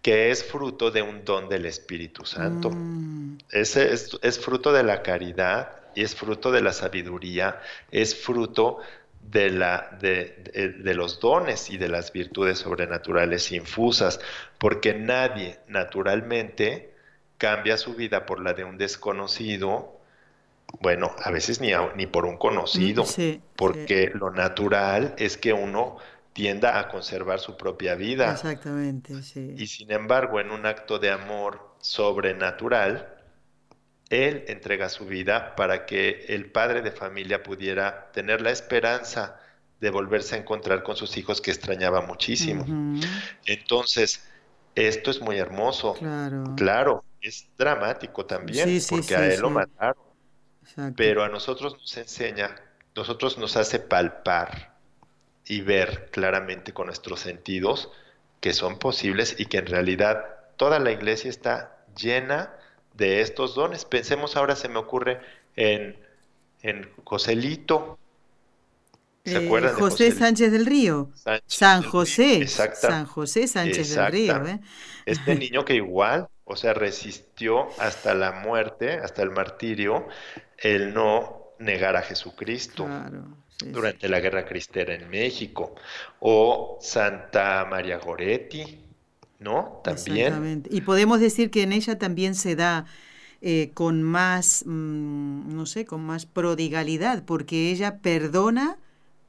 que 0.00 0.30
es 0.30 0.44
fruto 0.44 0.92
de 0.92 1.02
un 1.02 1.24
don 1.24 1.48
del 1.48 1.66
Espíritu 1.66 2.24
Santo. 2.24 2.70
Mm. 2.70 3.38
Ese 3.50 3.92
es, 3.92 4.16
es 4.22 4.38
fruto 4.38 4.72
de 4.72 4.84
la 4.84 5.02
caridad 5.02 5.72
y 5.96 6.02
es 6.02 6.14
fruto 6.14 6.52
de 6.52 6.60
la 6.60 6.72
sabiduría, 6.72 7.60
es 7.90 8.14
fruto 8.14 8.78
de, 9.30 9.50
la, 9.50 9.96
de, 10.00 10.74
de, 10.78 10.94
los 10.94 11.20
dones 11.20 11.70
y 11.70 11.78
de 11.78 11.88
las 11.88 12.12
virtudes 12.12 12.58
sobrenaturales 12.58 13.52
infusas, 13.52 14.20
porque 14.58 14.94
nadie 14.94 15.58
naturalmente 15.68 16.94
cambia 17.38 17.76
su 17.76 17.94
vida 17.94 18.26
por 18.26 18.40
la 18.40 18.54
de 18.54 18.64
un 18.64 18.78
desconocido 18.78 19.96
bueno, 20.80 21.14
a 21.22 21.30
veces 21.30 21.60
ni, 21.60 21.70
ni 21.94 22.06
por 22.06 22.26
un 22.26 22.36
conocido, 22.36 23.04
mm, 23.04 23.40
porque 23.54 24.10
lo 24.14 24.30
natural 24.30 25.14
es 25.16 25.36
que 25.36 25.52
uno 25.52 25.96
tienda 26.32 26.78
a 26.78 26.88
conservar 26.88 27.38
su 27.40 27.56
propia 27.56 27.94
vida. 27.94 28.32
Exactamente, 28.32 29.22
sí. 29.22 29.54
Y 29.56 29.68
sin 29.68 29.90
embargo, 29.90 30.38
en 30.40 30.50
un 30.50 30.66
acto 30.66 30.98
de 30.98 31.10
amor 31.10 31.60
sobrenatural, 31.80 33.15
él 34.10 34.44
entrega 34.48 34.88
su 34.88 35.06
vida 35.06 35.56
para 35.56 35.86
que 35.86 36.26
el 36.28 36.50
padre 36.50 36.82
de 36.82 36.92
familia 36.92 37.42
pudiera 37.42 38.10
tener 38.12 38.40
la 38.40 38.50
esperanza 38.50 39.40
de 39.80 39.90
volverse 39.90 40.36
a 40.36 40.38
encontrar 40.38 40.82
con 40.82 40.96
sus 40.96 41.16
hijos 41.16 41.40
que 41.40 41.50
extrañaba 41.50 42.00
muchísimo. 42.00 42.64
Entonces, 43.46 44.26
esto 44.74 45.10
es 45.10 45.20
muy 45.20 45.38
hermoso. 45.38 45.94
Claro. 45.94 46.54
Claro, 46.56 47.04
es 47.20 47.48
dramático 47.58 48.24
también, 48.24 48.80
porque 48.88 49.16
a 49.16 49.26
él 49.26 49.40
lo 49.40 49.50
mataron 49.50 50.06
pero 50.96 51.22
a 51.22 51.28
nosotros 51.28 51.74
nos 51.74 51.96
enseña, 51.96 52.56
nosotros 52.94 53.38
nos 53.38 53.56
hace 53.56 53.78
palpar 53.78 54.74
y 55.44 55.60
ver 55.60 56.10
claramente 56.10 56.72
con 56.72 56.86
nuestros 56.86 57.20
sentidos 57.20 57.90
que 58.40 58.52
son 58.52 58.78
posibles 58.78 59.36
y 59.38 59.46
que 59.46 59.58
en 59.58 59.66
realidad 59.66 60.24
toda 60.56 60.78
la 60.78 60.90
iglesia 60.90 61.30
está 61.30 61.78
llena 61.96 62.52
de 62.96 63.20
estos 63.20 63.54
dones. 63.54 63.84
Pensemos 63.84 64.36
ahora, 64.36 64.56
se 64.56 64.68
me 64.68 64.78
ocurre 64.78 65.20
en, 65.56 65.96
en 66.62 66.88
Joselito, 67.04 67.98
¿Se 69.26 69.38
acuerdan 69.38 69.74
de 69.74 69.80
José, 69.80 70.12
Sánchez 70.12 70.52
del 70.52 70.66
Río? 70.66 71.10
San 71.46 71.82
José. 71.82 72.46
San 72.46 73.06
José 73.06 73.48
Sánchez 73.48 73.94
del 73.94 74.06
Río. 74.06 74.46
¿eh? 74.46 74.60
Este 75.04 75.34
niño 75.34 75.64
que 75.64 75.74
igual, 75.74 76.28
o 76.44 76.54
sea, 76.54 76.74
resistió 76.74 77.68
hasta 77.80 78.14
la 78.14 78.30
muerte, 78.32 78.92
hasta 78.92 79.22
el 79.22 79.30
martirio, 79.30 80.06
el 80.58 80.94
no 80.94 81.54
negar 81.58 81.96
a 81.96 82.02
Jesucristo. 82.02 82.88
durante 83.58 84.08
la 84.08 84.20
guerra 84.20 84.44
cristera 84.44 84.94
en 84.94 85.08
México. 85.10 85.74
O 86.20 86.78
Santa 86.80 87.64
María 87.68 87.98
Goretti, 87.98 88.85
¿no? 89.38 89.80
También. 89.84 90.64
Y 90.70 90.80
podemos 90.82 91.20
decir 91.20 91.50
que 91.50 91.62
en 91.62 91.72
ella 91.72 91.98
también 91.98 92.34
se 92.34 92.56
da 92.56 92.86
eh, 93.42 93.70
con 93.74 94.02
más, 94.02 94.64
mm, 94.66 95.54
no 95.54 95.66
sé, 95.66 95.84
con 95.84 96.04
más 96.04 96.26
prodigalidad, 96.26 97.24
porque 97.24 97.70
ella 97.70 97.98
perdona 97.98 98.78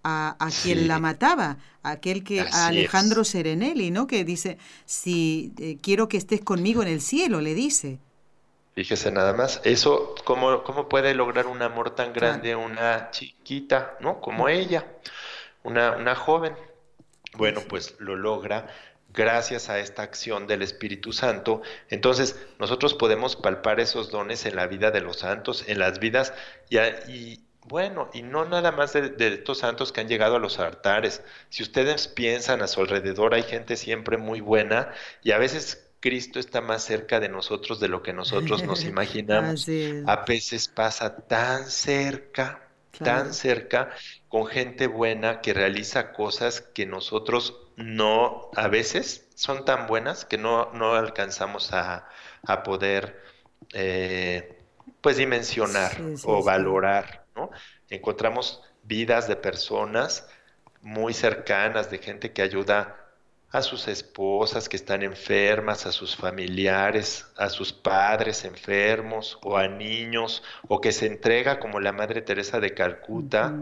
a, 0.03 0.49
quien 0.63 0.87
la 0.87 0.99
mataba, 0.99 1.57
a 1.83 1.91
aquel 1.91 2.23
que, 2.23 2.39
a 2.39 2.67
Alejandro 2.67 3.25
Serenelli, 3.25 3.91
¿no? 3.91 4.07
Que 4.07 4.23
dice, 4.23 4.57
si 4.85 5.51
eh, 5.59 5.77
quiero 5.81 6.07
que 6.07 6.15
estés 6.15 6.41
conmigo 6.41 6.81
en 6.81 6.87
el 6.87 7.01
cielo, 7.01 7.41
le 7.41 7.53
dice. 7.53 7.99
Fíjese 8.73 9.11
nada 9.11 9.33
más, 9.33 9.59
eso, 9.65 10.15
¿cómo, 10.23 10.63
cómo 10.63 10.87
puede 10.87 11.13
lograr 11.13 11.47
un 11.47 11.61
amor 11.61 11.95
tan 11.95 12.13
grande 12.13 12.55
una 12.55 13.11
chiquita, 13.11 13.97
¿no? 13.99 14.21
Como 14.21 14.47
ella, 14.47 14.85
una, 15.63 15.97
una 15.97 16.15
joven. 16.15 16.53
Bueno, 17.33 17.61
pues 17.67 17.95
lo 17.99 18.15
logra 18.15 18.67
gracias 19.17 19.69
a 19.69 19.79
esta 19.79 20.03
acción 20.03 20.45
del 20.45 20.61
Espíritu 20.61 21.11
Santo. 21.11 21.63
Entonces, 21.89 22.39
nosotros 22.59 22.93
podemos 22.93 23.35
palpar 23.35 23.79
esos 23.79 24.11
dones 24.11 24.45
en 24.45 24.55
la 24.55 24.67
vida 24.67 24.91
de 24.91 25.01
los 25.01 25.17
santos, 25.17 25.65
en 25.67 25.79
las 25.79 25.99
vidas, 25.99 26.33
y, 26.69 26.77
y 27.11 27.47
bueno, 27.67 28.09
y 28.13 28.21
no 28.21 28.45
nada 28.45 28.71
más 28.71 28.93
de, 28.93 29.15
estos 29.19 29.57
santos 29.57 29.91
que 29.91 30.01
han 30.01 30.07
llegado 30.07 30.35
a 30.35 30.39
los 30.39 30.59
altares. 30.59 31.23
Si 31.49 31.63
ustedes 31.63 32.07
piensan 32.07 32.61
a 32.61 32.67
su 32.67 32.79
alrededor, 32.79 33.33
hay 33.33 33.43
gente 33.43 33.75
siempre 33.75 34.17
muy 34.17 34.39
buena 34.39 34.93
y 35.23 35.31
a 35.31 35.39
veces 35.39 35.89
Cristo 35.99 36.39
está 36.39 36.61
más 36.61 36.83
cerca 36.83 37.19
de 37.19 37.27
nosotros 37.27 37.79
de 37.79 37.87
lo 37.87 38.03
que 38.03 38.13
nosotros 38.13 38.63
nos 38.63 38.83
imaginamos. 38.85 39.67
A 40.05 40.23
veces 40.27 40.67
pasa 40.67 41.17
tan 41.27 41.65
cerca, 41.65 42.69
tan 43.03 43.33
cerca, 43.33 43.89
con 44.37 44.45
gente 44.45 44.85
buena 44.85 45.41
que 45.41 45.51
realiza 45.51 46.13
cosas 46.13 46.61
que 46.61 46.85
nosotros 46.85 47.57
no, 47.75 48.51
a 48.55 48.67
veces 48.67 49.27
son 49.33 49.65
tan 49.65 49.87
buenas 49.87 50.25
que 50.25 50.37
no, 50.37 50.71
no 50.73 50.93
alcanzamos 50.93 51.73
a, 51.73 52.07
poder, 52.63 53.19
eh, 53.73 54.61
pues, 55.01 55.17
dimensionar 55.17 55.97
o 56.23 56.43
valorar. 56.43 57.25
Encontramos 57.89 58.61
vidas 58.83 59.27
de 59.27 59.37
personas 59.37 60.27
muy 60.83 61.15
cercanas, 61.15 61.89
de 61.89 61.97
gente 61.97 62.31
que 62.31 62.43
ayuda 62.43 62.95
a 63.49 63.63
sus 63.63 63.87
esposas 63.87 64.69
que 64.69 64.75
están 64.75 65.01
enfermas, 65.01 65.87
a 65.87 65.91
sus 65.91 66.15
familiares, 66.15 67.25
a 67.37 67.49
sus 67.49 67.73
padres 67.73 68.45
enfermos 68.45 69.39
o 69.41 69.57
a 69.57 69.67
niños, 69.67 70.43
o 70.67 70.79
que 70.79 70.91
se 70.91 71.07
entrega 71.07 71.59
como 71.59 71.79
la 71.79 71.91
Madre 71.91 72.21
Teresa 72.21 72.59
de 72.59 72.75
Calcuta 72.75 73.55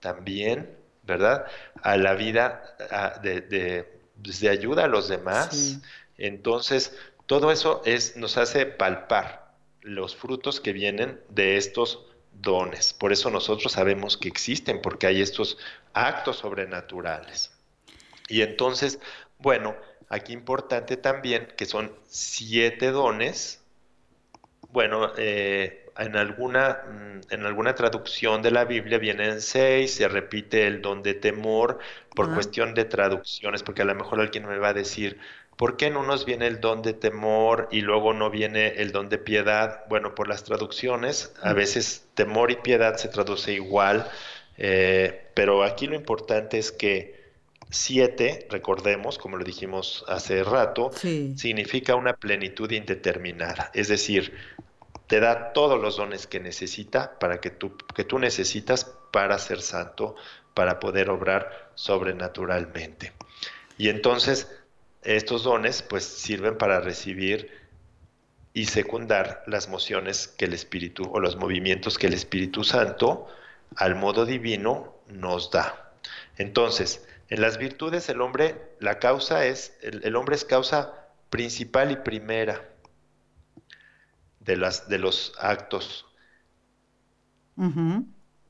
también, 0.00 0.76
¿verdad? 1.02 1.46
A 1.82 1.96
la 1.96 2.14
vida 2.14 2.76
de, 3.22 3.86
pues, 4.22 4.40
de, 4.40 4.48
ayuda 4.48 4.84
a 4.84 4.88
los 4.88 5.08
demás. 5.08 5.80
Entonces, 6.16 6.96
todo 7.26 7.52
eso 7.52 7.82
es, 7.84 8.16
nos 8.16 8.36
hace 8.36 8.66
palpar 8.66 9.52
los 9.82 10.16
frutos 10.16 10.60
que 10.60 10.72
vienen 10.72 11.20
de 11.28 11.56
estos 11.56 12.06
dones. 12.32 12.92
Por 12.92 13.12
eso 13.12 13.30
nosotros 13.30 13.72
sabemos 13.72 14.16
que 14.16 14.28
existen, 14.28 14.80
porque 14.80 15.06
hay 15.06 15.22
estos 15.22 15.58
actos 15.92 16.38
sobrenaturales. 16.38 17.52
Y 18.28 18.42
entonces, 18.42 19.00
bueno, 19.38 19.76
aquí 20.08 20.32
importante 20.32 20.96
también 20.96 21.48
que 21.56 21.66
son 21.66 21.92
siete 22.06 22.90
dones. 22.90 23.62
Bueno, 24.70 25.12
eh, 25.16 25.87
en 25.98 26.16
alguna, 26.16 26.82
mm, 26.86 27.32
en 27.32 27.44
alguna 27.46 27.74
traducción 27.74 28.42
de 28.42 28.50
la 28.50 28.64
Biblia 28.64 28.98
vienen 28.98 29.40
seis, 29.40 29.94
se 29.94 30.08
repite 30.08 30.66
el 30.66 30.82
don 30.82 31.02
de 31.02 31.14
temor 31.14 31.78
por 32.14 32.32
cuestión 32.34 32.74
de 32.74 32.84
traducciones, 32.84 33.62
porque 33.62 33.82
a 33.82 33.84
lo 33.84 33.94
mejor 33.94 34.20
alguien 34.20 34.46
me 34.46 34.58
va 34.58 34.68
a 34.68 34.74
decir, 34.74 35.18
¿Por 35.58 35.76
qué 35.76 35.86
en 35.86 35.96
unos 35.96 36.24
viene 36.24 36.46
el 36.46 36.60
don 36.60 36.82
de 36.82 36.92
temor 36.92 37.66
y 37.72 37.80
luego 37.80 38.12
no 38.14 38.30
viene 38.30 38.68
el 38.80 38.92
don 38.92 39.08
de 39.08 39.18
piedad? 39.18 39.80
Bueno, 39.88 40.14
por 40.14 40.28
las 40.28 40.44
traducciones, 40.44 41.34
a 41.42 41.52
veces 41.52 42.06
temor 42.14 42.52
y 42.52 42.56
piedad 42.56 42.96
se 42.96 43.08
traduce 43.08 43.54
igual, 43.54 44.08
eh, 44.56 45.30
pero 45.34 45.64
aquí 45.64 45.88
lo 45.88 45.96
importante 45.96 46.58
es 46.58 46.70
que 46.70 47.18
siete, 47.70 48.46
recordemos, 48.50 49.18
como 49.18 49.36
lo 49.36 49.42
dijimos 49.42 50.04
hace 50.06 50.44
rato, 50.44 50.92
significa 50.92 51.96
una 51.96 52.14
plenitud 52.14 52.70
indeterminada, 52.70 53.72
es 53.74 53.88
decir, 53.88 54.32
te 55.08 55.20
da 55.20 55.52
todos 55.52 55.80
los 55.80 55.96
dones 55.96 56.26
que 56.26 56.38
necesita 56.38 57.18
para 57.18 57.40
que 57.40 57.50
tú, 57.50 57.76
que 57.94 58.04
tú 58.04 58.18
necesitas 58.18 58.84
para 59.10 59.38
ser 59.38 59.60
santo, 59.60 60.14
para 60.54 60.78
poder 60.78 61.10
obrar 61.10 61.70
sobrenaturalmente. 61.74 63.12
Y 63.76 63.88
entonces 63.88 64.48
estos 65.02 65.42
dones 65.42 65.82
pues 65.82 66.04
sirven 66.04 66.58
para 66.58 66.80
recibir 66.80 67.50
y 68.52 68.66
secundar 68.66 69.42
las 69.46 69.68
mociones 69.68 70.28
que 70.28 70.44
el 70.44 70.52
Espíritu 70.52 71.08
o 71.12 71.20
los 71.20 71.36
movimientos 71.36 71.98
que 71.98 72.08
el 72.08 72.14
Espíritu 72.14 72.64
Santo 72.64 73.28
al 73.76 73.94
modo 73.94 74.26
divino 74.26 74.94
nos 75.08 75.50
da. 75.50 75.92
Entonces, 76.36 77.06
en 77.28 77.40
las 77.40 77.58
virtudes 77.58 78.08
el 78.08 78.20
hombre, 78.20 78.56
la 78.80 78.98
causa 78.98 79.44
es, 79.44 79.76
el, 79.82 80.16
hombre 80.16 80.34
es 80.34 80.44
causa 80.44 80.94
principal 81.30 81.90
y 81.90 81.96
primera 81.96 82.68
de, 84.48 84.56
las, 84.56 84.88
de 84.88 84.98
los 84.98 85.34
actos. 85.38 86.06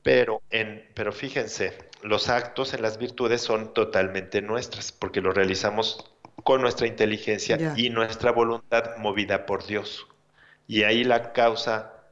pero, 0.01 0.41
en, 0.49 0.89
pero 0.93 1.11
fíjense, 1.11 1.77
los 2.03 2.29
actos 2.29 2.73
en 2.73 2.81
las 2.81 2.97
virtudes 2.97 3.41
son 3.41 3.73
totalmente 3.73 4.41
nuestras, 4.41 4.93
porque 4.93 5.19
los 5.19 5.35
realizamos 5.35 6.09
con 6.45 6.61
nuestra 6.61 6.87
inteligencia 6.87 7.73
y 7.75 7.89
nuestra 7.89 8.31
voluntad 8.31 8.95
movida 8.97 9.45
por 9.45 9.65
Dios. 9.67 10.07
Y 10.67 10.83
ahí 10.83 11.03
la 11.03 11.33
causa 11.33 12.05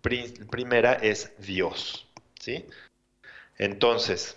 primera 0.00 0.92
es 0.92 1.32
Dios. 1.38 2.06
¿sí? 2.38 2.64
Entonces, 3.58 4.36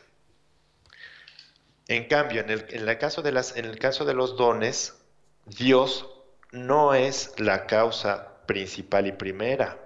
en 1.87 2.07
cambio, 2.07 2.41
en 2.41 2.49
el, 2.49 2.65
en, 2.69 2.97
caso 2.97 3.21
de 3.21 3.33
las, 3.33 3.55
en 3.55 3.65
el 3.65 3.77
caso 3.77 4.03
de 4.03 4.15
los 4.15 4.35
dones, 4.35 4.99
Dios 5.45 6.09
no 6.51 6.95
es 6.95 7.35
la 7.37 7.67
causa 7.67 8.28
principal 8.49 9.05
y 9.05 9.11
primera 9.11 9.77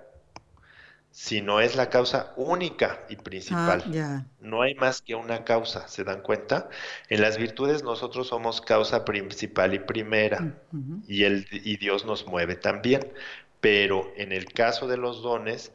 sino 1.13 1.61
es 1.61 1.75
la 1.75 1.91
causa 1.91 2.33
única 2.37 3.05
y 3.07 3.17
principal. 3.17 3.83
Ah, 3.95 4.25
no 4.41 4.63
hay 4.63 4.73
más 4.73 5.03
que 5.03 5.13
una 5.13 5.45
causa, 5.45 5.87
¿se 5.87 6.03
dan 6.03 6.23
cuenta? 6.23 6.69
En 7.07 7.21
las 7.21 7.37
virtudes 7.37 7.83
nosotros 7.83 8.29
somos 8.29 8.61
causa 8.61 9.05
principal 9.05 9.75
y 9.75 9.79
primera, 9.79 10.55
y, 11.07 11.23
el, 11.25 11.45
y 11.51 11.77
Dios 11.77 12.03
nos 12.05 12.25
mueve 12.25 12.55
también, 12.55 13.13
pero 13.61 14.11
en 14.17 14.31
el 14.31 14.45
caso 14.45 14.87
de 14.87 14.97
los 14.97 15.21
dones, 15.21 15.71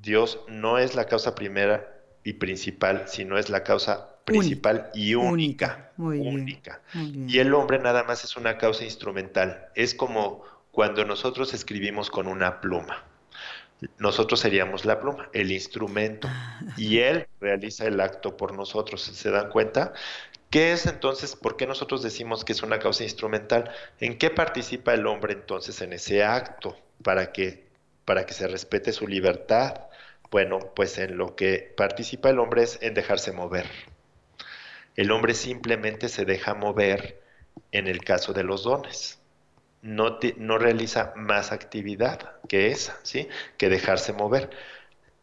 Dios 0.00 0.38
no 0.46 0.78
es 0.78 0.94
la 0.94 1.06
causa 1.06 1.34
primera 1.34 1.92
y 2.22 2.34
principal, 2.34 3.08
sino 3.08 3.38
es 3.38 3.50
la 3.50 3.64
causa 3.64 4.20
principal 4.24 4.90
y 4.94 5.16
única. 5.16 5.90
única. 5.96 6.80
Y 7.26 7.40
el 7.40 7.54
hombre 7.54 7.80
nada 7.80 8.04
más 8.04 8.22
es 8.22 8.36
una 8.36 8.56
causa 8.56 8.84
instrumental. 8.84 9.66
Es 9.74 9.94
como 9.94 10.44
cuando 10.76 11.06
nosotros 11.06 11.54
escribimos 11.54 12.10
con 12.10 12.26
una 12.26 12.60
pluma 12.60 13.02
nosotros 13.98 14.40
seríamos 14.40 14.84
la 14.84 15.00
pluma, 15.00 15.30
el 15.32 15.50
instrumento, 15.50 16.28
y 16.76 16.98
él 16.98 17.26
realiza 17.40 17.86
el 17.86 18.00
acto 18.00 18.36
por 18.36 18.54
nosotros. 18.54 19.02
¿Se 19.02 19.30
dan 19.30 19.50
cuenta? 19.50 19.92
¿Qué 20.50 20.72
es 20.72 20.86
entonces? 20.86 21.36
¿Por 21.36 21.56
qué 21.56 21.66
nosotros 21.66 22.02
decimos 22.02 22.44
que 22.44 22.52
es 22.52 22.62
una 22.62 22.78
causa 22.78 23.04
instrumental? 23.04 23.70
¿En 24.00 24.18
qué 24.18 24.30
participa 24.30 24.94
el 24.94 25.06
hombre 25.06 25.34
entonces 25.34 25.80
en 25.82 25.92
ese 25.92 26.24
acto 26.24 26.78
para 27.02 27.32
que, 27.32 27.66
para 28.04 28.24
que 28.24 28.34
se 28.34 28.46
respete 28.46 28.92
su 28.92 29.06
libertad? 29.06 29.88
Bueno, 30.30 30.58
pues 30.74 30.98
en 30.98 31.18
lo 31.18 31.36
que 31.36 31.74
participa 31.76 32.30
el 32.30 32.38
hombre 32.38 32.62
es 32.62 32.78
en 32.80 32.94
dejarse 32.94 33.32
mover. 33.32 33.66
El 34.94 35.10
hombre 35.10 35.34
simplemente 35.34 36.08
se 36.08 36.24
deja 36.24 36.54
mover 36.54 37.20
en 37.72 37.86
el 37.88 38.02
caso 38.02 38.32
de 38.32 38.44
los 38.44 38.62
dones 38.64 39.20
no, 39.86 40.58
realiza 40.58 41.12
más 41.16 41.52
actividad 41.52 42.40
que 42.48 42.68
esa, 42.68 42.98
¿sí? 43.02 43.28
Que 43.56 43.68
dejarse 43.68 44.12
mover. 44.12 44.50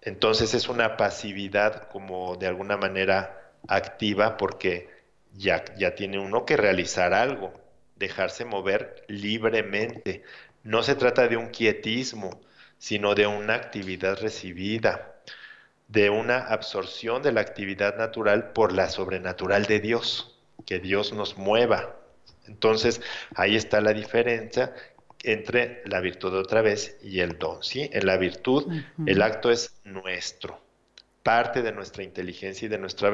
Entonces 0.01 0.53
es 0.53 0.69
una 0.69 0.97
pasividad 0.97 1.89
como 1.89 2.35
de 2.37 2.47
alguna 2.47 2.77
manera 2.77 3.51
activa 3.67 4.37
porque 4.37 4.89
ya, 5.33 5.63
ya 5.77 5.95
tiene 5.95 6.19
uno 6.19 6.45
que 6.45 6.57
realizar 6.57 7.13
algo, 7.13 7.53
dejarse 7.95 8.45
mover 8.45 9.05
libremente. 9.07 10.23
No 10.63 10.83
se 10.83 10.95
trata 10.95 11.27
de 11.27 11.37
un 11.37 11.49
quietismo, 11.49 12.41
sino 12.77 13.15
de 13.15 13.27
una 13.27 13.55
actividad 13.55 14.17
recibida. 14.19 15.09
de 15.87 16.09
una 16.09 16.39
absorción 16.39 17.21
de 17.21 17.31
la 17.31 17.41
actividad 17.41 17.97
natural 17.97 18.51
por 18.53 18.73
la 18.73 18.89
sobrenatural 18.89 19.65
de 19.65 19.79
Dios, 19.79 20.35
que 20.65 20.79
Dios 20.79 21.13
nos 21.13 21.37
mueva. 21.37 21.95
Entonces, 22.47 23.01
ahí 23.35 23.55
está 23.55 23.81
la 23.81 23.93
diferencia 23.93 24.73
entre 25.23 25.81
la 25.85 26.01
virtud 26.01 26.33
otra 26.35 26.61
vez 26.61 26.97
y 27.01 27.21
el 27.21 27.39
don, 27.39 27.63
¿sí? 27.63 27.89
En 27.93 28.05
la 28.05 28.17
virtud, 28.17 28.71
el 29.05 29.21
acto 29.21 29.51
es 29.51 29.79
nuestro, 29.85 30.59
parte 31.23 31.61
de 31.61 31.71
nuestra 31.71 32.03
inteligencia 32.03 32.65
y 32.65 32.69
de 32.69 32.77
nuestra 32.77 33.09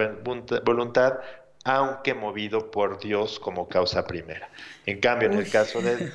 voluntad, 0.64 1.20
aunque 1.64 2.14
movido 2.16 2.72
por 2.72 3.00
Dios 3.00 3.40
como 3.40 3.68
causa 3.68 4.08
primera. 4.08 4.50
En 4.86 5.00
cambio, 5.00 5.30
en 5.30 5.38
el 5.38 5.52
caso 5.52 5.82
de, 5.82 6.12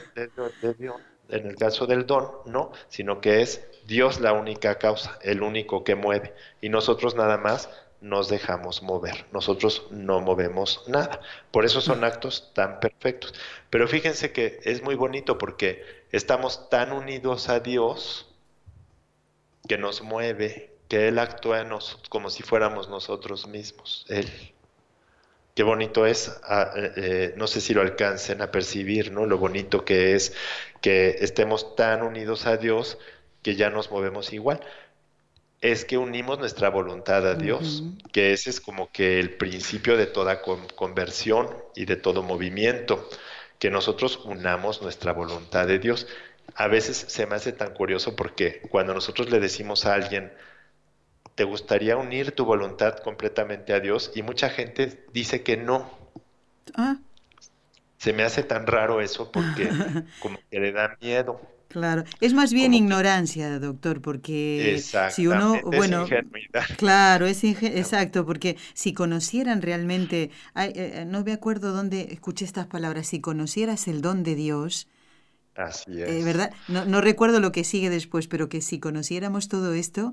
en 1.29 1.47
el 1.47 1.57
caso 1.57 1.87
del 1.87 2.07
don, 2.07 2.29
no, 2.47 2.73
sino 2.89 3.21
que 3.21 3.43
es 3.43 3.65
Dios 3.87 4.21
la 4.21 4.33
única 4.33 4.79
causa, 4.79 5.19
el 5.23 5.43
único 5.43 5.85
que 5.85 5.95
mueve, 5.95 6.35
y 6.61 6.71
nosotros 6.71 7.15
nada 7.15 7.39
más 7.39 7.69
nos 8.05 8.29
dejamos 8.29 8.83
mover, 8.83 9.25
nosotros 9.33 9.87
no 9.91 10.21
movemos 10.21 10.85
nada. 10.87 11.21
Por 11.51 11.65
eso 11.65 11.81
son 11.81 12.05
actos 12.05 12.53
tan 12.53 12.79
perfectos. 12.79 13.33
Pero 13.71 13.89
fíjense 13.89 14.31
que 14.31 14.61
es 14.65 14.83
muy 14.83 14.95
bonito 14.95 15.39
porque 15.39 15.83
estamos 16.13 16.69
tan 16.69 16.93
unidos 16.93 17.49
a 17.49 17.61
Dios 17.61 18.31
que 19.67 19.79
nos 19.79 20.03
mueve, 20.03 20.71
que 20.89 21.09
Él 21.09 21.19
actúa 21.19 21.63
en 21.63 21.71
nosotros 21.71 22.11
como 22.11 22.29
si 22.29 22.43
fuéramos 22.43 22.91
nosotros 22.91 23.47
mismos, 23.47 24.05
Él. 24.11 24.31
Qué 25.55 25.63
bonito 25.63 26.05
es, 26.05 26.39
ah, 26.45 26.73
eh, 26.77 27.33
no 27.39 27.47
sé 27.47 27.63
si 27.63 27.73
lo 27.73 27.81
alcancen 27.81 28.43
a 28.43 28.51
percibir, 28.51 29.13
¿no? 29.13 29.25
Lo 29.25 29.39
bonito 29.39 29.87
que 29.87 30.15
es 30.15 30.35
que 30.83 31.17
estemos 31.21 31.75
tan 31.75 32.03
unidos 32.03 32.45
a 32.45 32.59
Dios 32.59 32.99
que 33.43 33.57
ya 33.57 33.71
nos 33.71 33.91
movemos 33.91 34.35
igual 34.35 34.61
es 35.61 35.85
que 35.85 35.97
unimos 35.97 36.39
nuestra 36.39 36.69
voluntad 36.69 37.27
a 37.27 37.35
Dios, 37.35 37.85
que 38.13 38.33
ese 38.33 38.51
es 38.51 38.61
como 38.61 38.91
que 38.93 39.19
el 39.19 39.31
principio 39.31 39.97
de 39.97 40.07
toda 40.07 40.43
conversión 40.43 41.49
y 41.75 41.87
de 41.87 41.97
todo 41.97 42.23
movimiento, 42.23 43.09
que 43.59 43.71
nosotros 43.71 44.21
unamos 44.25 44.83
nuestra 44.83 45.13
voluntad 45.13 45.67
de 45.67 45.79
Dios. 45.79 46.07
A 46.55 46.69
veces 46.69 47.07
se 47.09 47.27
me 47.27 47.37
hace 47.37 47.53
tan 47.53 47.73
curioso 47.73 48.15
porque 48.15 48.61
cuando 48.69 48.93
nosotros 48.93 49.31
le 49.31 49.41
decimos 49.41 49.87
a 49.87 49.95
alguien, 49.95 50.33
¿te 51.35 51.45
gustaría 51.45 51.97
unir 51.97 52.33
tu 52.33 52.45
voluntad 52.45 52.99
completamente 52.99 53.73
a 53.73 53.81
Dios? 53.81 54.13
Y 54.15 54.23
mucha 54.23 54.51
gente 54.51 55.05
dice 55.13 55.43
que 55.43 55.57
no. 55.57 55.91
Ah. 56.75 56.99
Se 57.97 58.13
me 58.13 58.23
hace 58.23 58.43
tan 58.43 58.67
raro 58.67 59.01
eso 59.01 59.33
porque 59.33 59.71
como 60.21 60.39
que 60.51 60.61
le 60.61 60.73
da 60.73 60.97
miedo. 61.01 61.41
Claro, 61.75 62.05
es 62.21 62.35
más 62.35 62.53
bien 62.53 62.73
ignorancia, 62.73 63.59
doctor, 63.59 64.01
porque 64.01 64.81
si 65.11 65.27
uno, 65.27 65.61
bueno, 65.65 66.07
claro, 66.77 67.27
es 67.27 67.43
exacto, 67.43 68.25
porque 68.25 68.57
si 68.75 68.93
conocieran 68.93 69.61
realmente, 69.61 70.31
eh, 70.55 70.73
eh, 70.77 71.05
no 71.05 71.25
me 71.25 71.33
acuerdo 71.33 71.73
dónde 71.73 72.13
escuché 72.13 72.45
estas 72.45 72.69
palabras, 72.69 73.09
si 73.09 73.21
conocieras 73.21 73.89
el 73.89 74.03
don 74.03 74.23
de 74.23 74.37
Dios, 74.37 74.87
Así 75.57 76.01
eh, 76.01 76.19
es. 76.21 76.25
¿verdad? 76.25 76.53
No, 76.69 76.85
no, 76.85 77.01
recuerdo 77.01 77.41
lo 77.41 77.51
que 77.51 77.65
sigue 77.65 77.91
después, 77.91 78.29
pero 78.29 78.49
que 78.49 78.61
si 78.61 78.79
conociéramos 78.79 79.49
todo 79.49 79.75
esto, 79.75 80.13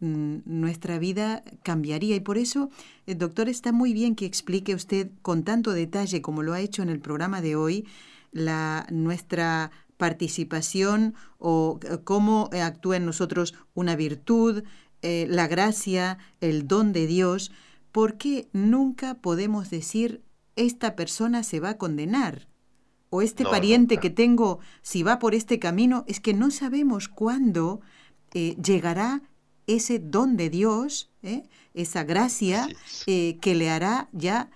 mm, 0.00 0.36
nuestra 0.46 0.98
vida 0.98 1.44
cambiaría. 1.62 2.16
Y 2.16 2.20
por 2.20 2.38
eso, 2.38 2.70
doctor, 3.06 3.50
está 3.50 3.72
muy 3.72 3.92
bien 3.92 4.14
que 4.14 4.24
explique 4.24 4.74
usted 4.74 5.10
con 5.20 5.44
tanto 5.44 5.72
detalle 5.72 6.22
como 6.22 6.42
lo 6.42 6.54
ha 6.54 6.60
hecho 6.60 6.82
en 6.82 6.88
el 6.88 7.00
programa 7.00 7.42
de 7.42 7.56
hoy, 7.56 7.86
la, 8.32 8.86
nuestra 8.90 9.70
participación 10.04 11.14
o 11.38 11.80
eh, 11.80 11.96
cómo 12.04 12.50
eh, 12.52 12.60
actúa 12.60 12.98
en 12.98 13.06
nosotros 13.06 13.54
una 13.72 13.96
virtud, 13.96 14.62
eh, 15.00 15.26
la 15.30 15.46
gracia, 15.46 16.18
el 16.42 16.68
don 16.68 16.92
de 16.92 17.06
Dios, 17.06 17.50
¿por 17.90 18.18
qué 18.18 18.46
nunca 18.52 19.14
podemos 19.14 19.70
decir 19.70 20.20
esta 20.56 20.94
persona 20.94 21.42
se 21.42 21.58
va 21.58 21.70
a 21.70 21.78
condenar? 21.78 22.48
O 23.08 23.22
este 23.22 23.44
pariente 23.44 23.96
que 23.96 24.10
tengo, 24.10 24.58
si 24.82 25.02
va 25.02 25.18
por 25.18 25.34
este 25.34 25.58
camino, 25.58 26.04
es 26.06 26.20
que 26.20 26.34
no 26.34 26.50
sabemos 26.50 27.08
cuándo 27.08 27.80
llegará 28.32 29.22
ese 29.66 30.00
don 30.00 30.36
de 30.36 30.50
Dios, 30.50 31.12
esa 31.72 32.02
gracia 32.02 32.68
que 33.06 33.54
le 33.54 33.70
hará 33.70 34.08
ya 34.12 34.50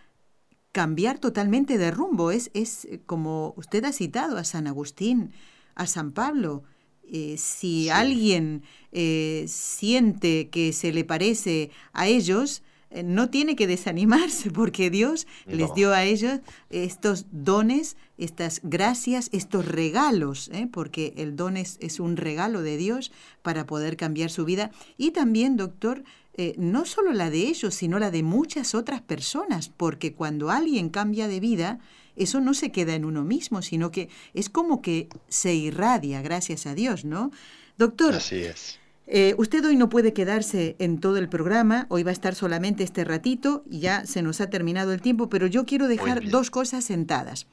cambiar 0.79 1.19
totalmente 1.19 1.77
de 1.77 1.91
rumbo. 1.91 2.31
Es, 2.31 2.53
es 2.55 2.85
eh, 2.85 3.01
como 3.05 3.53
usted 3.57 3.85
ha 3.85 3.93
citado 3.93 4.38
a 4.38 4.45
San 4.45 4.69
Agustín, 4.69 5.33
a 5.75 5.88
San 5.88 6.12
Pablo. 6.12 6.62
Eh, 7.03 7.35
si 7.37 7.88
alguien 7.88 8.62
eh, 8.93 9.45
siente 9.49 10.51
que 10.51 10.73
se 10.73 10.93
le 10.93 11.03
parece 11.05 11.73
a 11.93 12.07
ellos, 12.07 12.62
no 13.05 13.29
tiene 13.29 13.57
que 13.57 13.67
desanimarse 13.67 14.51
porque 14.53 14.88
Dios 14.88 15.27
les 15.47 15.75
dio 15.75 15.93
a 15.93 16.05
ellos 16.05 16.38
estos 16.71 17.27
dones, 17.33 17.97
estas 18.17 18.61
gracias, 18.62 19.31
estos 19.33 19.67
regalos, 19.67 20.49
porque 20.71 21.12
el 21.17 21.35
don 21.35 21.57
es, 21.57 21.77
es, 21.81 21.99
un 21.99 22.17
regalo 22.17 22.62
de 22.62 22.77
Dios 22.77 23.11
para 23.43 23.67
poder 23.67 23.97
cambiar 23.97 24.31
su 24.31 24.45
vida. 24.45 24.71
Y 24.97 25.11
también, 25.11 25.57
doctor, 25.57 26.05
eh, 26.40 26.55
no 26.57 26.87
solo 26.87 27.12
la 27.12 27.31
de 27.31 27.48
ellos, 27.48 27.74
sino 27.74 27.98
la 27.98 28.12
de 28.12 28.22
muchas 28.22 28.77
otras 28.77 29.03
personas, 29.03 29.68
porque 29.68 30.14
cuando 30.14 30.51
alguien 30.51 30.88
cambia 30.88 31.27
de 31.27 31.40
vida, 31.40 31.81
eso 32.14 32.40
no 32.40 32.55
se 32.55 32.70
queda 32.70 32.94
en 32.94 33.05
uno 33.05 33.24
mismo, 33.24 33.61
sino 33.61 33.90
que 33.90 34.09
es 34.35 34.48
como 34.48 34.81
que 34.81 35.09
se 35.29 35.57
irradia, 35.57 36.22
gracias 36.22 36.66
a 36.66 36.77
Dios, 36.77 37.05
¿no? 37.05 37.33
Doctor. 37.77 38.14
Así 38.14 38.37
es. 38.37 38.79
Eh, 39.09 39.35
usted 39.37 39.64
hoy 39.64 39.74
no 39.74 39.88
puede 39.88 40.12
quedarse 40.12 40.77
en 40.79 41.01
todo 41.01 41.16
el 41.16 41.29
programa, 41.29 41.87
hoy 41.88 42.05
va 42.05 42.11
a 42.11 42.12
estar 42.12 42.37
solamente 42.37 42.85
este 42.85 43.03
ratito 43.03 43.64
y 43.68 43.81
ya 43.81 44.07
se 44.07 44.22
nos 44.22 44.40
ha 44.40 44.48
terminado 44.48 44.92
el 44.92 45.01
tiempo, 45.01 45.29
pero 45.29 45.48
yo 45.48 45.66
quiero 45.66 45.88
dejar 45.88 46.29
dos 46.29 46.53
cosas 46.53 46.85
sentadas. 46.85 47.48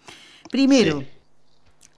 Primero, 0.52 1.04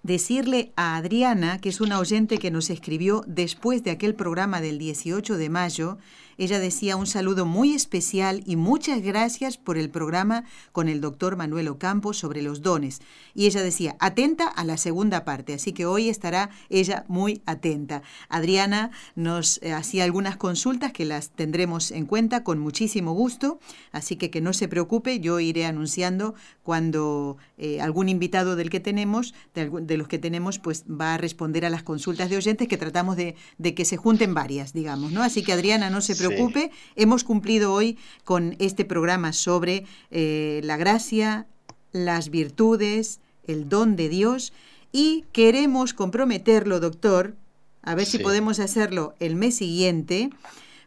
decirle 0.03 0.71
a 0.77 0.95
Adriana, 0.95 1.59
que 1.59 1.67
es 1.67 1.81
una 1.81 1.99
oyente 1.99 2.37
que 2.37 2.49
nos 2.49 2.69
escribió 2.69 3.25
después 3.27 3.83
de 3.83 3.91
aquel 3.91 4.15
programa 4.15 4.61
del 4.61 4.77
18 4.77 5.35
de 5.35 5.49
mayo, 5.49 5.97
ella 6.37 6.59
decía 6.59 6.95
un 6.95 7.07
saludo 7.07 7.45
muy 7.45 7.73
especial 7.73 8.43
y 8.45 8.55
muchas 8.55 9.01
gracias 9.01 9.57
por 9.57 9.77
el 9.77 9.89
programa 9.89 10.43
con 10.71 10.87
el 10.87 11.01
doctor 11.01 11.35
Manuel 11.35 11.67
Ocampo 11.67 12.13
sobre 12.13 12.43
los 12.43 12.61
dones. 12.61 13.01
Y 13.33 13.47
ella 13.47 13.63
decía, 13.63 13.95
atenta 13.99 14.47
a 14.47 14.63
la 14.63 14.77
segunda 14.77 15.25
parte, 15.25 15.55
así 15.55 15.73
que 15.73 15.87
hoy 15.87 16.09
estará 16.09 16.51
ella 16.69 17.05
muy 17.07 17.41
atenta. 17.47 18.03
Adriana 18.29 18.91
nos 19.15 19.59
eh, 19.63 19.73
hacía 19.73 20.03
algunas 20.03 20.37
consultas 20.37 20.91
que 20.91 21.05
las 21.05 21.31
tendremos 21.31 21.89
en 21.89 22.05
cuenta 22.05 22.43
con 22.43 22.59
muchísimo 22.59 23.13
gusto, 23.13 23.59
así 23.91 24.15
que 24.15 24.29
que 24.29 24.41
no 24.41 24.53
se 24.53 24.67
preocupe, 24.67 25.19
yo 25.19 25.39
iré 25.39 25.65
anunciando 25.65 26.35
cuando 26.61 27.37
eh, 27.57 27.81
algún 27.81 28.09
invitado 28.09 28.55
del 28.55 28.69
que 28.69 28.79
tenemos, 28.79 29.33
de, 29.55 29.97
los 29.97 30.07
que 30.07 30.19
tenemos, 30.19 30.59
pues 30.59 30.83
va 30.83 31.15
a 31.15 31.17
responder 31.17 31.65
a 31.65 31.69
las 31.69 31.81
consultas 31.81 32.29
de 32.29 32.37
oyentes 32.37 32.67
que 32.67 32.77
tratamos 32.77 33.15
de, 33.15 33.35
de 33.57 33.73
que 33.73 33.85
se 33.85 33.97
junten 33.97 34.35
varias, 34.35 34.73
digamos, 34.73 35.11
¿no? 35.11 35.23
Así 35.23 35.43
que 35.43 35.53
Adriana, 35.53 35.89
no 35.89 36.01
se 36.01 36.15
preocupe 36.15 36.26
preocupe. 36.27 36.71
Hemos 36.95 37.23
cumplido 37.23 37.73
hoy 37.73 37.97
con 38.23 38.55
este 38.59 38.85
programa 38.85 39.33
sobre 39.33 39.85
eh, 40.11 40.61
la 40.63 40.77
gracia, 40.77 41.47
las 41.91 42.29
virtudes, 42.29 43.19
el 43.45 43.69
don 43.69 43.95
de 43.95 44.09
Dios 44.09 44.53
y 44.91 45.25
queremos 45.31 45.93
comprometerlo, 45.93 46.79
doctor, 46.79 47.35
a 47.81 47.95
ver 47.95 48.05
si 48.05 48.19
podemos 48.19 48.59
hacerlo 48.59 49.15
el 49.19 49.35
mes 49.35 49.55
siguiente, 49.55 50.29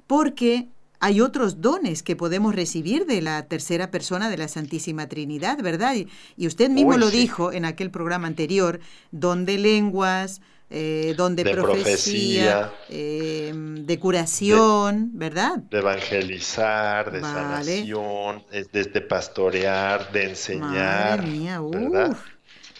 porque 0.07 0.69
hay 1.01 1.21
otros 1.23 1.63
dones 1.63 2.03
que 2.03 2.17
podemos 2.17 2.55
recibir 2.55 3.07
de 3.07 3.23
la 3.23 3.47
tercera 3.47 3.91
persona 3.91 4.29
de 4.29 4.37
la 4.37 4.49
Santísima 4.49 5.09
Trinidad, 5.09 5.63
¿verdad? 5.63 5.95
Y, 6.37 6.47
usted 6.47 6.69
mismo 6.69 6.99
lo 6.99 7.11
dijo 7.11 7.53
en 7.53 7.65
aquel 7.65 7.91
programa 7.91 8.27
anterior, 8.27 8.81
don 9.11 9.47
de 9.47 9.59
lenguas, 9.59 10.43
eh, 10.73 11.15
donde 11.17 11.43
de 11.43 11.51
profecía, 11.51 12.73
eh, 12.89 13.53
de 13.53 13.99
curación, 13.99 15.11
¿verdad? 15.15 15.57
De 15.57 15.79
evangelizar, 15.79 17.11
de 17.11 17.21
sanación, 17.21 18.45
de, 18.51 19.01
pastorear, 19.01 20.13
de 20.13 20.31
enseñar, 20.31 21.25
¿verdad? 21.73 22.17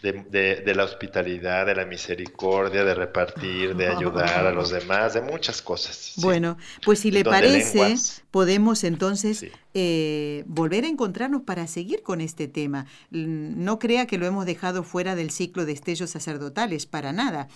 De, 0.03 0.73
la 0.73 0.85
hospitalidad, 0.85 1.67
de 1.67 1.75
la 1.75 1.85
misericordia, 1.85 2.85
de 2.85 2.95
repartir, 2.95 3.75
de 3.75 3.89
ayudar 3.89 4.47
a 4.47 4.53
los 4.53 4.71
demás, 4.71 5.15
de 5.15 5.23
muchas 5.23 5.61
cosas. 5.61 6.13
Bueno, 6.19 6.59
pues 6.85 7.01
si 7.01 7.11
le 7.11 7.25
parece, 7.25 7.97
podemos 8.31 8.85
entonces 8.85 9.47
eh, 9.75 10.45
volver 10.47 10.85
a 10.85 10.89
encontrarnos 10.89 11.43
para 11.43 11.67
seguir 11.67 12.05
con 12.05 12.21
este 12.21 12.47
tema. 12.47 12.87
No 13.11 13.81
crea 13.81 14.07
que 14.07 14.17
lo 14.17 14.27
hemos 14.27 14.47
dejado 14.47 14.85
fuera 14.85 15.17
del 15.17 15.33
ciclo 15.33 15.67
de 15.67 15.73
estellos 15.73 16.11
sacerdotales, 16.11 16.87
para 16.87 17.13
nada. 17.13 17.49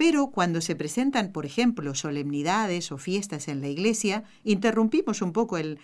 Pero 0.00 0.28
cuando 0.28 0.62
se 0.62 0.76
presentan, 0.76 1.30
por 1.30 1.44
ejemplo, 1.44 1.94
solemnidades 1.94 2.90
o 2.90 2.96
fiestas 2.96 3.48
en 3.48 3.60
la 3.60 3.68
iglesia, 3.68 4.24
interrumpimos 4.44 5.20
un 5.20 5.34
poco 5.34 5.58
el, 5.58 5.78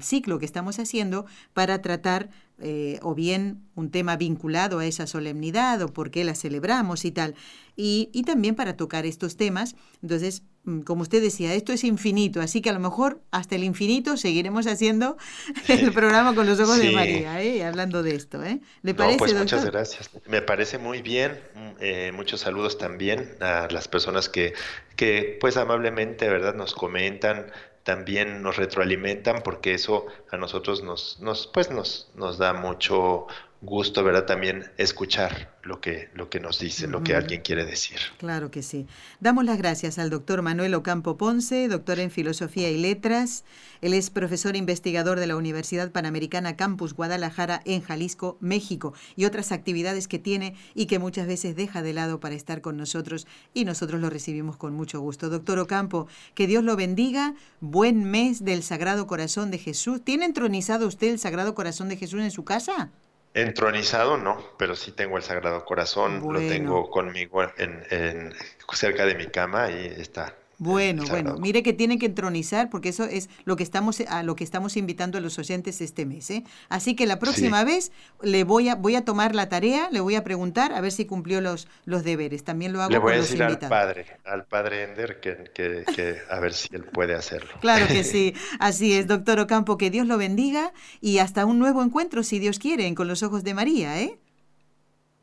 ciclo 0.00 0.38
que 0.38 0.46
estamos 0.46 0.78
haciendo 0.78 1.26
para 1.52 1.82
tratar 1.82 2.30
eh, 2.58 2.98
o 3.02 3.14
bien 3.14 3.60
un 3.74 3.90
tema 3.90 4.16
vinculado 4.16 4.78
a 4.78 4.86
esa 4.86 5.06
solemnidad 5.06 5.82
o 5.82 5.92
por 5.92 6.10
qué 6.10 6.24
la 6.24 6.34
celebramos 6.34 7.04
y 7.04 7.10
tal. 7.10 7.34
Y, 7.76 8.08
y 8.14 8.22
también 8.22 8.54
para 8.54 8.78
tocar 8.78 9.04
estos 9.04 9.36
temas. 9.36 9.76
Entonces, 10.00 10.42
como 10.84 11.02
usted 11.02 11.22
decía, 11.22 11.54
esto 11.54 11.72
es 11.72 11.84
infinito, 11.84 12.40
así 12.40 12.60
que 12.60 12.70
a 12.70 12.72
lo 12.72 12.80
mejor 12.80 13.20
hasta 13.30 13.54
el 13.54 13.64
infinito 13.64 14.16
seguiremos 14.16 14.66
haciendo 14.66 15.16
el 15.68 15.92
programa 15.92 16.34
con 16.34 16.46
los 16.46 16.60
ojos 16.60 16.78
de 16.78 16.90
María, 16.90 17.42
¿eh? 17.42 17.64
hablando 17.64 18.02
de 18.02 18.14
esto. 18.14 18.42
¿eh? 18.44 18.60
¿Le 18.82 18.94
parece, 18.94 19.18
pues 19.18 19.34
muchas 19.34 19.64
gracias. 19.64 20.10
Me 20.26 20.42
parece 20.42 20.78
muy 20.78 21.02
bien. 21.02 21.38
Mm, 21.54 21.68
eh, 21.80 22.12
muchos 22.14 22.40
saludos 22.40 22.78
también 22.78 23.36
a 23.40 23.68
las 23.70 23.88
personas 23.88 24.28
que, 24.28 24.54
que 24.96 25.38
pues 25.40 25.56
amablemente, 25.56 26.28
¿verdad?, 26.28 26.54
nos 26.54 26.74
comentan 26.74 27.46
también 27.88 28.42
nos 28.42 28.58
retroalimentan 28.58 29.40
porque 29.42 29.72
eso 29.72 30.04
a 30.30 30.36
nosotros 30.36 30.82
nos, 30.82 31.20
nos, 31.20 31.46
pues 31.46 31.70
nos, 31.70 32.10
nos 32.14 32.36
da 32.36 32.52
mucho 32.52 33.26
gusto, 33.60 34.04
¿verdad? 34.04 34.24
También 34.24 34.70
escuchar 34.76 35.52
lo 35.62 35.80
que, 35.80 36.08
lo 36.14 36.30
que 36.30 36.38
nos 36.38 36.60
dice, 36.60 36.86
lo 36.86 37.02
que 37.02 37.14
alguien 37.14 37.42
quiere 37.42 37.64
decir. 37.64 37.98
Claro 38.16 38.50
que 38.50 38.62
sí. 38.62 38.86
Damos 39.20 39.44
las 39.44 39.58
gracias 39.58 39.98
al 39.98 40.10
doctor 40.10 40.42
Manuel 40.42 40.74
Ocampo 40.74 41.16
Ponce, 41.16 41.66
doctor 41.68 41.98
en 41.98 42.10
Filosofía 42.10 42.70
y 42.70 42.78
Letras. 42.78 43.44
Él 43.80 43.94
es 43.94 44.10
profesor 44.10 44.56
investigador 44.56 45.18
de 45.18 45.26
la 45.26 45.36
Universidad 45.36 45.90
Panamericana 45.90 46.56
Campus 46.56 46.94
Guadalajara 46.94 47.60
en 47.64 47.82
Jalisco, 47.82 48.38
México, 48.40 48.94
y 49.16 49.24
otras 49.24 49.50
actividades 49.50 50.06
que 50.06 50.20
tiene 50.20 50.54
y 50.74 50.86
que 50.86 51.00
muchas 51.00 51.26
veces 51.26 51.56
deja 51.56 51.82
de 51.82 51.92
lado 51.92 52.20
para 52.20 52.36
estar 52.36 52.60
con 52.60 52.76
nosotros 52.76 53.26
y 53.54 53.64
nosotros 53.64 54.00
lo 54.00 54.08
recibimos 54.08 54.56
con 54.56 54.72
mucho 54.72 55.00
gusto. 55.00 55.28
Doctor 55.28 55.58
Ocampo, 55.58 56.06
que 56.34 56.46
Dios 56.46 56.62
lo 56.62 56.76
bendiga. 56.76 57.34
Buen 57.60 58.04
mes 58.04 58.44
del 58.44 58.62
Sagrado 58.62 59.06
Corazón 59.08 59.50
de 59.50 59.58
Jesús. 59.58 60.00
¿Tiene 60.02 60.26
entronizado 60.26 60.86
usted 60.86 61.08
el 61.08 61.18
Sagrado 61.18 61.56
Corazón 61.56 61.88
de 61.88 61.96
Jesús 61.96 62.22
en 62.22 62.30
su 62.30 62.44
casa? 62.44 62.92
Entronizado 63.40 64.16
no, 64.16 64.42
pero 64.58 64.74
sí 64.74 64.92
tengo 64.92 65.16
el 65.16 65.22
Sagrado 65.22 65.64
Corazón, 65.64 66.22
lo 66.32 66.40
tengo 66.40 66.90
conmigo 66.90 67.42
en, 67.56 68.34
cerca 68.72 69.06
de 69.06 69.14
mi 69.14 69.26
cama 69.26 69.70
y 69.70 69.86
está 69.86 70.34
bueno, 70.58 71.04
bueno, 71.08 71.36
mire 71.38 71.62
que 71.62 71.72
tiene 71.72 71.98
que 71.98 72.06
entronizar 72.06 72.68
porque 72.68 72.88
eso 72.88 73.04
es 73.04 73.30
lo 73.44 73.54
que 73.54 73.62
estamos 73.62 74.00
a 74.00 74.24
lo 74.24 74.34
que 74.34 74.42
estamos 74.42 74.76
invitando 74.76 75.16
a 75.16 75.20
los 75.20 75.38
oyentes 75.38 75.80
este 75.80 76.04
mes, 76.04 76.30
¿eh? 76.30 76.42
Así 76.68 76.96
que 76.96 77.06
la 77.06 77.20
próxima 77.20 77.62
vez 77.62 77.92
le 78.22 78.42
voy 78.42 78.68
a 78.68 78.74
voy 78.74 78.96
a 78.96 79.04
tomar 79.04 79.36
la 79.36 79.48
tarea, 79.48 79.88
le 79.92 80.00
voy 80.00 80.16
a 80.16 80.24
preguntar 80.24 80.72
a 80.72 80.80
ver 80.80 80.90
si 80.90 81.06
cumplió 81.06 81.40
los 81.40 81.68
los 81.84 82.02
deberes. 82.02 82.42
También 82.42 82.72
lo 82.72 82.82
hago 82.82 82.90
le 82.90 82.98
voy 82.98 83.14
a 83.14 83.16
decir 83.18 83.40
al 83.40 83.58
padre, 83.60 84.06
al 84.24 84.46
padre 84.46 84.82
Ender 84.82 85.20
que, 85.20 85.50
que, 85.54 86.18
a 86.28 86.40
ver 86.40 86.52
si 86.52 86.68
él 86.72 86.84
puede 86.84 87.14
hacerlo. 87.14 87.52
Claro 87.60 87.86
que 87.86 88.02
sí, 88.02 88.34
así 88.58 88.94
es, 88.94 89.06
doctor 89.06 89.38
Ocampo, 89.38 89.78
que 89.78 89.90
Dios 89.90 90.08
lo 90.08 90.18
bendiga 90.18 90.72
y 91.00 91.18
hasta 91.18 91.46
un 91.46 91.60
nuevo 91.60 91.84
encuentro 91.84 92.24
si 92.24 92.40
Dios 92.40 92.58
quiere 92.58 92.92
Con 92.94 93.06
los 93.06 93.22
ojos 93.22 93.44
de 93.44 93.54
María, 93.54 94.00
¿eh? 94.00 94.18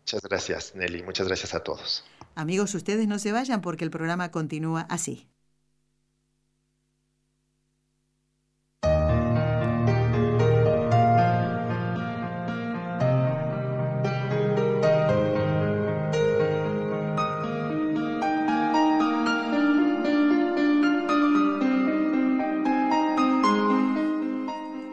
Muchas 0.05 0.21
gracias, 0.21 0.75
Nelly. 0.75 1.03
Muchas 1.03 1.27
gracias 1.27 1.55
a 1.55 1.61
todos. 1.61 2.05
Amigos, 2.35 2.75
ustedes 2.75 3.07
no 3.07 3.17
se 3.17 3.31
vayan 3.31 3.61
porque 3.61 3.85
el 3.85 3.91
programa 3.91 4.29
continúa 4.29 4.81
así. 4.89 5.29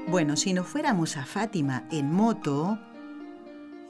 Bueno, 0.09 0.37
si 0.37 0.53
nos 0.53 0.69
fuéramos 0.69 1.17
a 1.17 1.25
Fátima 1.25 1.89
en 1.91 2.13
moto, 2.13 2.79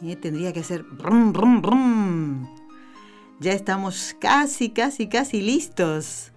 eh, 0.01 0.17
tendría 0.17 0.55
que 0.55 0.63
ser 0.63 0.85
brum, 0.85 1.35
brum, 1.35 1.61
brum 1.61 2.62
ya 3.43 3.53
estamos 3.53 4.15
casi, 4.21 4.71
casi, 4.71 5.09
casi 5.09 5.43
listos, 5.43 6.33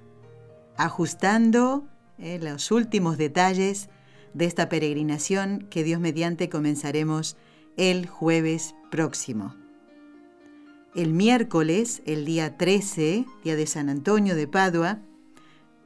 ajustando 0.75 1.87
eh, 2.17 2.39
los 2.41 2.71
últimos 2.71 3.17
detalles 3.17 3.89
de 4.33 4.45
esta 4.45 4.69
peregrinación 4.69 5.67
que 5.69 5.83
Dios 5.83 6.01
mediante 6.01 6.49
comenzaremos 6.49 7.37
el 7.77 8.07
jueves 8.07 8.73
próximo. 8.89 9.55
El 10.95 11.13
miércoles, 11.13 12.01
el 12.05 12.25
día 12.25 12.57
13, 12.57 13.25
día 13.43 13.55
de 13.55 13.67
San 13.67 13.89
Antonio 13.89 14.35
de 14.35 14.47
Padua, 14.47 14.99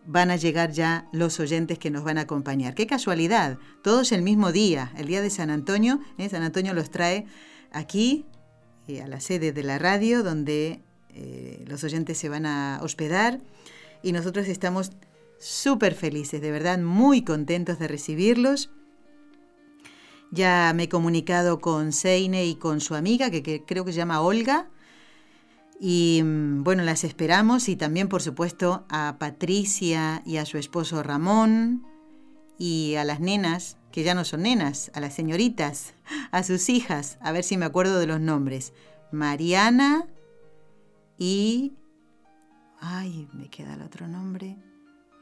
van 0.05 0.31
a 0.31 0.37
llegar 0.37 0.71
ya 0.71 1.09
los 1.11 1.41
oyentes 1.41 1.77
que 1.77 1.91
nos 1.91 2.05
van 2.05 2.17
a 2.17 2.21
acompañar. 2.21 2.75
Qué 2.75 2.87
casualidad, 2.87 3.57
todos 3.83 4.13
el 4.13 4.21
mismo 4.21 4.53
día, 4.53 4.93
el 4.95 5.07
día 5.07 5.21
de 5.21 5.29
San 5.29 5.49
Antonio. 5.49 5.99
¿eh? 6.17 6.29
San 6.29 6.43
Antonio 6.43 6.73
los 6.73 6.89
trae 6.89 7.25
aquí, 7.71 8.25
eh, 8.87 9.01
a 9.01 9.07
la 9.07 9.19
sede 9.19 9.51
de 9.51 9.63
la 9.63 9.79
radio, 9.79 10.23
donde 10.23 10.81
eh, 11.13 11.63
los 11.67 11.83
oyentes 11.83 12.17
se 12.17 12.29
van 12.29 12.45
a 12.45 12.79
hospedar 12.81 13.39
y 14.01 14.11
nosotros 14.11 14.47
estamos 14.47 14.91
súper 15.39 15.95
felices, 15.95 16.41
de 16.41 16.51
verdad, 16.51 16.79
muy 16.79 17.23
contentos 17.23 17.79
de 17.79 17.87
recibirlos. 17.87 18.69
Ya 20.31 20.71
me 20.75 20.83
he 20.83 20.89
comunicado 20.89 21.59
con 21.59 21.91
Seine 21.91 22.45
y 22.45 22.55
con 22.55 22.81
su 22.81 22.93
amiga, 22.95 23.31
que, 23.31 23.63
creo 23.65 23.83
que 23.83 23.91
se 23.91 23.97
llama 23.97 24.21
Olga. 24.21 24.69
Y 25.79 26.21
mm, 26.23 26.63
bueno, 26.63 26.83
las 26.83 27.03
esperamos 27.03 27.69
y 27.69 27.75
también, 27.75 28.09
por 28.09 28.21
supuesto, 28.21 28.85
a 28.89 29.15
Patricia 29.17 30.21
y 30.25 30.37
a 30.37 30.45
su 30.45 30.57
esposo 30.57 31.01
Ramón 31.01 31.85
y 32.57 32.95
a 32.95 33.05
las 33.05 33.21
nenas, 33.21 33.77
que 33.91 34.03
ya 34.03 34.13
no 34.13 34.25
son 34.25 34.43
nenas, 34.43 34.91
a 34.93 34.99
las 34.99 35.15
señoritas, 35.15 35.93
a 36.31 36.43
sus 36.43 36.69
hijas, 36.69 37.17
a 37.21 37.31
ver 37.31 37.43
si 37.43 37.57
me 37.57 37.65
acuerdo 37.65 37.97
de 37.97 38.07
los 38.07 38.19
nombres. 38.19 38.73
Mariana, 39.11 40.05
y... 41.19 41.73
Ay, 42.79 43.27
me 43.33 43.49
queda 43.49 43.73
el 43.73 43.81
otro 43.81 44.07
nombre. 44.07 44.57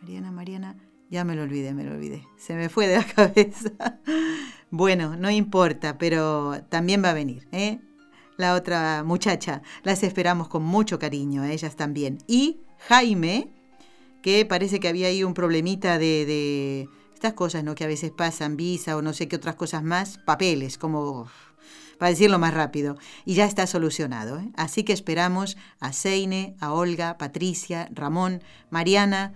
Mariana, 0.02 0.32
Mariana. 0.32 0.78
Ya 1.10 1.24
me 1.24 1.36
lo 1.36 1.44
olvidé, 1.44 1.74
me 1.74 1.84
lo 1.84 1.94
olvidé. 1.94 2.24
Se 2.38 2.54
me 2.56 2.70
fue 2.70 2.88
de 2.88 2.98
la 2.98 3.04
cabeza. 3.16 3.72
bueno, 4.70 5.16
no 5.16 5.32
importa, 5.32 5.98
pero 5.98 6.62
también 6.70 7.04
va 7.04 7.10
a 7.10 7.14
venir, 7.14 7.48
¿eh? 7.52 7.80
La 8.38 8.54
otra 8.54 9.04
muchacha. 9.04 9.64
Las 9.84 10.04
esperamos 10.04 10.48
con 10.48 10.64
mucho 10.64 11.00
cariño, 11.00 11.42
a 11.42 11.52
ellas 11.52 11.76
también. 11.76 12.20
Y 12.28 12.60
Jaime, 12.88 13.52
que 14.22 14.46
parece 14.46 14.80
que 14.80 14.88
había 14.88 15.08
ahí 15.08 15.24
un 15.24 15.34
problemita 15.34 15.98
de, 15.98 16.26
de 16.26 16.90
estas 17.16 17.34
cosas, 17.34 17.64
¿no? 17.64 17.74
Que 17.74 17.86
a 17.86 17.88
veces 17.88 18.12
pasan, 18.12 18.58
visa 18.58 18.96
o 18.96 19.02
no 19.02 19.14
sé 19.14 19.28
qué 19.28 19.38
otras 19.38 19.56
cosas 19.56 19.84
más, 19.84 20.20
papeles, 20.20 20.78
como 20.78 21.28
para 21.98 22.12
decirlo 22.12 22.40
más 22.40 22.54
rápido, 22.54 22.98
y 23.26 23.34
ya 23.34 23.46
está 23.46 23.68
solucionado. 23.68 24.40
¿eh? 24.40 24.50
Así 24.56 24.84
que 24.84 24.94
esperamos 24.94 25.58
a 25.80 25.94
Seine, 25.94 26.56
a 26.60 26.74
Olga, 26.74 27.18
Patricia, 27.18 27.90
Ramón, 27.92 28.44
Mariana, 28.70 29.34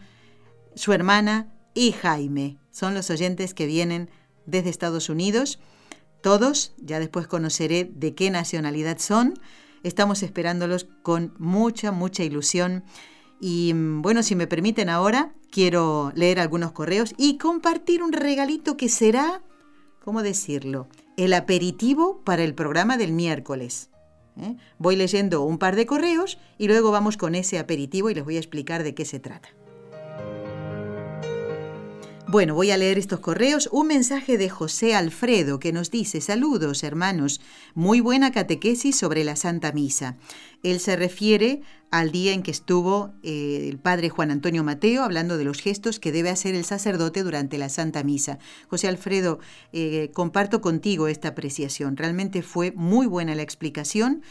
su 0.76 0.94
hermana 0.94 1.48
y 1.74 1.92
Jaime. 1.92 2.58
Son 2.72 2.94
los 2.94 3.10
oyentes 3.10 3.54
que 3.54 3.66
vienen 3.66 4.10
desde 4.46 4.70
Estados 4.70 5.10
Unidos. 5.10 5.60
Todos, 6.22 6.74
ya 6.78 7.00
después 7.00 7.28
conoceré 7.28 7.90
de 7.94 8.14
qué 8.14 8.30
nacionalidad 8.30 9.00
son. 9.00 9.34
Estamos 9.84 10.22
esperándolos 10.22 10.88
con 11.02 11.34
mucha, 11.40 11.92
mucha 11.92 12.24
ilusión. 12.24 12.84
Y 13.40 13.74
mm, 13.74 14.02
bueno, 14.02 14.22
si 14.22 14.36
me 14.36 14.48
permiten 14.48 14.90
ahora, 14.90 15.34
quiero 15.52 16.12
leer 16.16 16.40
algunos 16.40 16.72
correos 16.72 17.14
y 17.18 17.38
compartir 17.38 18.04
un 18.04 18.14
regalito 18.14 18.78
que 18.78 18.88
será, 18.88 19.42
¿cómo 20.04 20.22
decirlo? 20.22 20.88
El 21.18 21.34
aperitivo 21.34 22.22
para 22.24 22.44
el 22.44 22.54
programa 22.54 22.98
del 22.98 23.12
miércoles. 23.12 23.90
¿eh? 24.38 24.56
Voy 24.78 24.96
leyendo 24.96 25.44
un 25.44 25.58
par 25.58 25.76
de 25.76 25.86
correos 25.86 26.38
y 26.58 26.68
luego 26.68 26.92
vamos 26.92 27.18
con 27.18 27.36
ese 27.36 27.60
aperitivo 27.60 28.10
y 28.10 28.16
les 28.16 28.24
voy 28.24 28.36
a 28.36 28.40
explicar 28.40 28.84
de 28.84 28.94
qué 28.94 29.06
se 29.06 29.20
trata. 29.20 29.50
Bueno, 32.32 32.56
voy 32.56 32.72
a 32.72 32.78
leer 32.78 32.98
estos 32.98 33.20
correos. 33.20 33.68
Un 33.74 33.88
mensaje 33.88 34.38
de 34.38 34.48
José 34.48 34.96
Alfredo 34.96 35.60
que 35.60 35.74
nos 35.74 35.92
dice, 35.92 36.22
saludos 36.22 36.82
hermanos, 36.82 37.42
muy 37.74 38.00
buena 38.00 38.32
catequesis 38.32 38.96
sobre 38.96 39.26
la 39.26 39.36
Santa 39.36 39.74
Misa. 39.74 40.16
Él 40.64 40.80
se 40.80 40.96
refiere 40.96 41.62
al 41.90 42.14
día 42.14 42.32
en 42.32 42.42
que 42.42 42.52
estuvo 42.52 43.12
eh, 43.22 43.68
el 43.70 43.80
padre 43.80 44.08
Juan 44.08 44.32
Antonio 44.32 44.64
Mateo 44.64 45.04
hablando 45.04 45.38
de 45.38 45.44
los 45.44 45.60
gestos 45.60 46.00
que 46.00 46.14
debe 46.14 46.30
hacer 46.30 46.56
el 46.56 46.64
sacerdote 46.64 47.22
durante 47.22 47.58
la 47.58 47.68
Santa 47.68 48.02
Misa. 48.02 48.40
José 48.70 48.88
Alfredo, 48.88 49.40
eh, 49.74 50.10
comparto 50.14 50.62
contigo 50.62 51.10
esta 51.10 51.28
apreciación. 51.28 51.98
Realmente 51.98 52.44
fue 52.44 52.72
muy 52.72 53.08
buena 53.08 53.36
la 53.36 53.42
explicación. 53.42 54.24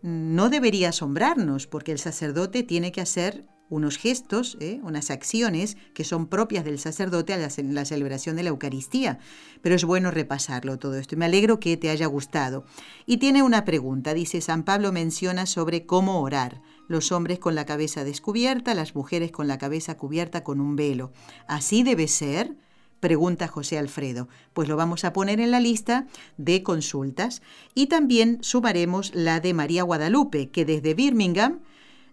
No 0.00 0.48
debería 0.48 0.88
asombrarnos 0.88 1.66
porque 1.66 1.92
el 1.92 1.98
sacerdote 1.98 2.62
tiene 2.62 2.90
que 2.90 3.02
hacer 3.02 3.44
unos 3.74 3.98
gestos, 3.98 4.56
¿eh? 4.60 4.80
unas 4.82 5.10
acciones 5.10 5.76
que 5.94 6.04
son 6.04 6.26
propias 6.26 6.64
del 6.64 6.78
sacerdote 6.78 7.36
la, 7.36 7.48
la, 7.72 7.84
celebración 7.84 8.36
de 8.36 8.44
la 8.44 8.50
Eucaristía. 8.50 9.18
Pero 9.62 9.74
es 9.74 9.84
bueno 9.84 10.10
repasarlo 10.10 10.78
todo 10.78 10.96
esto 10.96 11.16
y 11.16 11.18
me 11.18 11.24
alegro 11.24 11.58
que 11.58 11.76
te 11.76 11.90
haya 11.90 12.06
gustado. 12.06 12.64
Y 13.04 13.16
tiene 13.16 13.42
una 13.42 13.64
pregunta, 13.64 14.14
dice, 14.14 14.40
San 14.40 14.62
Pablo 14.62 14.92
menciona 14.92 15.46
sobre 15.46 15.86
cómo 15.86 16.20
orar, 16.20 16.62
los 16.86 17.12
hombres 17.12 17.38
con 17.38 17.54
la 17.54 17.66
cabeza 17.66 18.04
descubierta, 18.04 18.74
las 18.74 18.94
mujeres 18.94 19.32
con 19.32 19.48
la 19.48 19.58
cabeza 19.58 19.96
cubierta 19.96 20.44
con 20.44 20.60
un 20.60 20.76
velo. 20.76 21.12
¿Así 21.48 21.82
debe 21.82 22.08
ser? 22.08 22.56
Pregunta 23.00 23.48
José 23.48 23.76
Alfredo. 23.76 24.28
Pues 24.52 24.68
lo 24.68 24.76
vamos 24.76 25.04
a 25.04 25.12
poner 25.12 25.40
en 25.40 25.50
la 25.50 25.60
lista 25.60 26.06
de 26.36 26.62
consultas. 26.62 27.42
Y 27.74 27.86
también 27.86 28.38
sumaremos 28.40 29.14
la 29.14 29.40
de 29.40 29.52
María 29.52 29.82
Guadalupe, 29.82 30.50
que 30.50 30.64
desde 30.64 30.94
Birmingham 30.94 31.60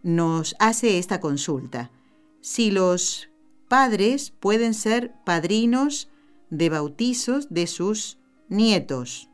nos 0.04 0.56
hace 0.60 0.98
esta 0.98 1.20
consulta. 1.20 1.92
Si 2.42 2.72
los 2.72 3.30
padres 3.68 4.32
pueden 4.32 4.74
ser 4.74 5.14
padrinos 5.24 6.10
de 6.50 6.70
bautizos 6.70 7.48
de 7.50 7.68
sus 7.68 8.18
nietos. 8.50 9.30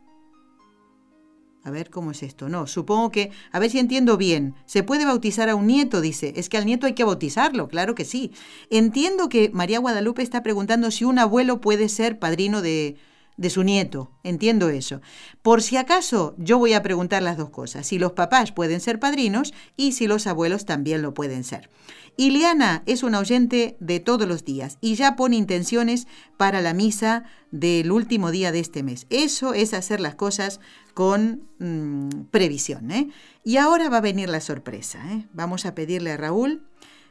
A 1.64 1.72
ver 1.72 1.90
cómo 1.90 2.12
es 2.12 2.24
esto. 2.24 2.48
No, 2.48 2.66
supongo 2.66 3.12
que, 3.12 3.32
a 3.52 3.60
ver 3.60 3.70
si 3.70 3.80
entiendo 3.80 4.16
bien. 4.16 4.56
¿Se 4.66 4.84
puede 4.84 5.06
bautizar 5.06 5.50
a 5.50 5.56
un 5.56 5.68
nieto? 5.68 6.00
Dice. 6.00 6.34
Es 6.38 6.48
que 6.48 6.58
al 6.58 6.66
nieto 6.66 6.86
hay 6.86 6.94
que 6.94 7.04
bautizarlo, 7.04 7.68
claro 7.68 7.94
que 7.94 8.06
sí. 8.06 8.32
Entiendo 8.70 9.28
que 9.28 9.50
María 9.50 9.80
Guadalupe 9.80 10.22
está 10.22 10.44
preguntando 10.44 10.92
si 10.92 11.04
un 11.04 11.20
abuelo 11.20 11.60
puede 11.60 11.90
ser 11.90 12.20
padrino 12.20 12.62
de, 12.62 12.96
de 13.38 13.50
su 13.50 13.64
nieto. 13.64 14.12
Entiendo 14.24 14.70
eso. 14.70 15.02
Por 15.42 15.62
si 15.62 15.78
acaso, 15.78 16.36
yo 16.38 16.58
voy 16.58 16.74
a 16.74 16.84
preguntar 16.84 17.24
las 17.24 17.38
dos 17.38 17.50
cosas. 17.50 17.88
Si 17.88 18.00
los 18.00 18.12
papás 18.14 18.52
pueden 18.52 18.82
ser 18.82 19.00
padrinos 19.00 19.54
y 19.78 19.94
si 19.94 20.08
los 20.08 20.28
abuelos 20.28 20.66
también 20.66 21.02
lo 21.02 21.14
pueden 21.14 21.44
ser. 21.44 21.70
Iliana 22.18 22.82
es 22.88 23.04
una 23.04 23.20
oyente 23.20 23.78
de 23.80 24.00
todos 24.00 24.28
los 24.28 24.44
días 24.44 24.80
y 24.82 24.96
ya 24.96 25.16
pone 25.16 25.36
intenciones 25.36 26.08
para 26.36 26.62
la 26.62 26.74
misa 26.74 27.26
del 27.52 27.92
último 27.92 28.32
día 28.32 28.52
de 28.52 28.60
este 28.60 28.82
mes. 28.82 29.06
Eso 29.12 29.54
es 29.54 29.76
hacer 29.76 30.00
las 30.00 30.16
cosas 30.16 30.60
con 30.96 31.48
mm, 31.60 32.26
previsión. 32.32 32.90
¿eh? 32.90 33.10
Y 33.44 33.58
ahora 33.58 33.90
va 33.90 33.98
a 33.98 34.02
venir 34.02 34.30
la 34.30 34.42
sorpresa. 34.42 35.00
¿eh? 35.14 35.28
Vamos 35.32 35.68
a 35.68 35.76
pedirle 35.76 36.12
a 36.12 36.18
Raúl 36.18 36.64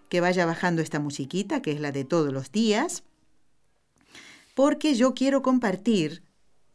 que 0.08 0.20
vaya 0.20 0.44
bajando 0.44 0.82
esta 0.82 0.98
musiquita, 0.98 1.62
que 1.62 1.72
es 1.72 1.80
la 1.80 1.92
de 1.92 2.04
todos 2.04 2.32
los 2.32 2.50
días, 2.50 3.04
porque 4.56 4.94
yo 4.94 5.12
quiero 5.12 5.42
compartir 5.42 6.22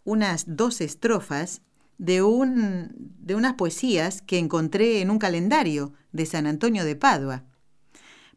unas 0.03 0.45
dos 0.55 0.81
estrofas 0.81 1.63
de, 1.97 2.21
un, 2.21 2.91
de 3.17 3.33
unas 3.33 3.55
poesías 3.55 4.21
que 4.21 4.37
encontré 4.37 5.01
en 5.01 5.09
un 5.09 5.17
calendario 5.17 5.91
de 6.11 6.27
San 6.27 6.45
Antonio 6.45 6.85
de 6.85 6.95
Padua. 6.95 7.43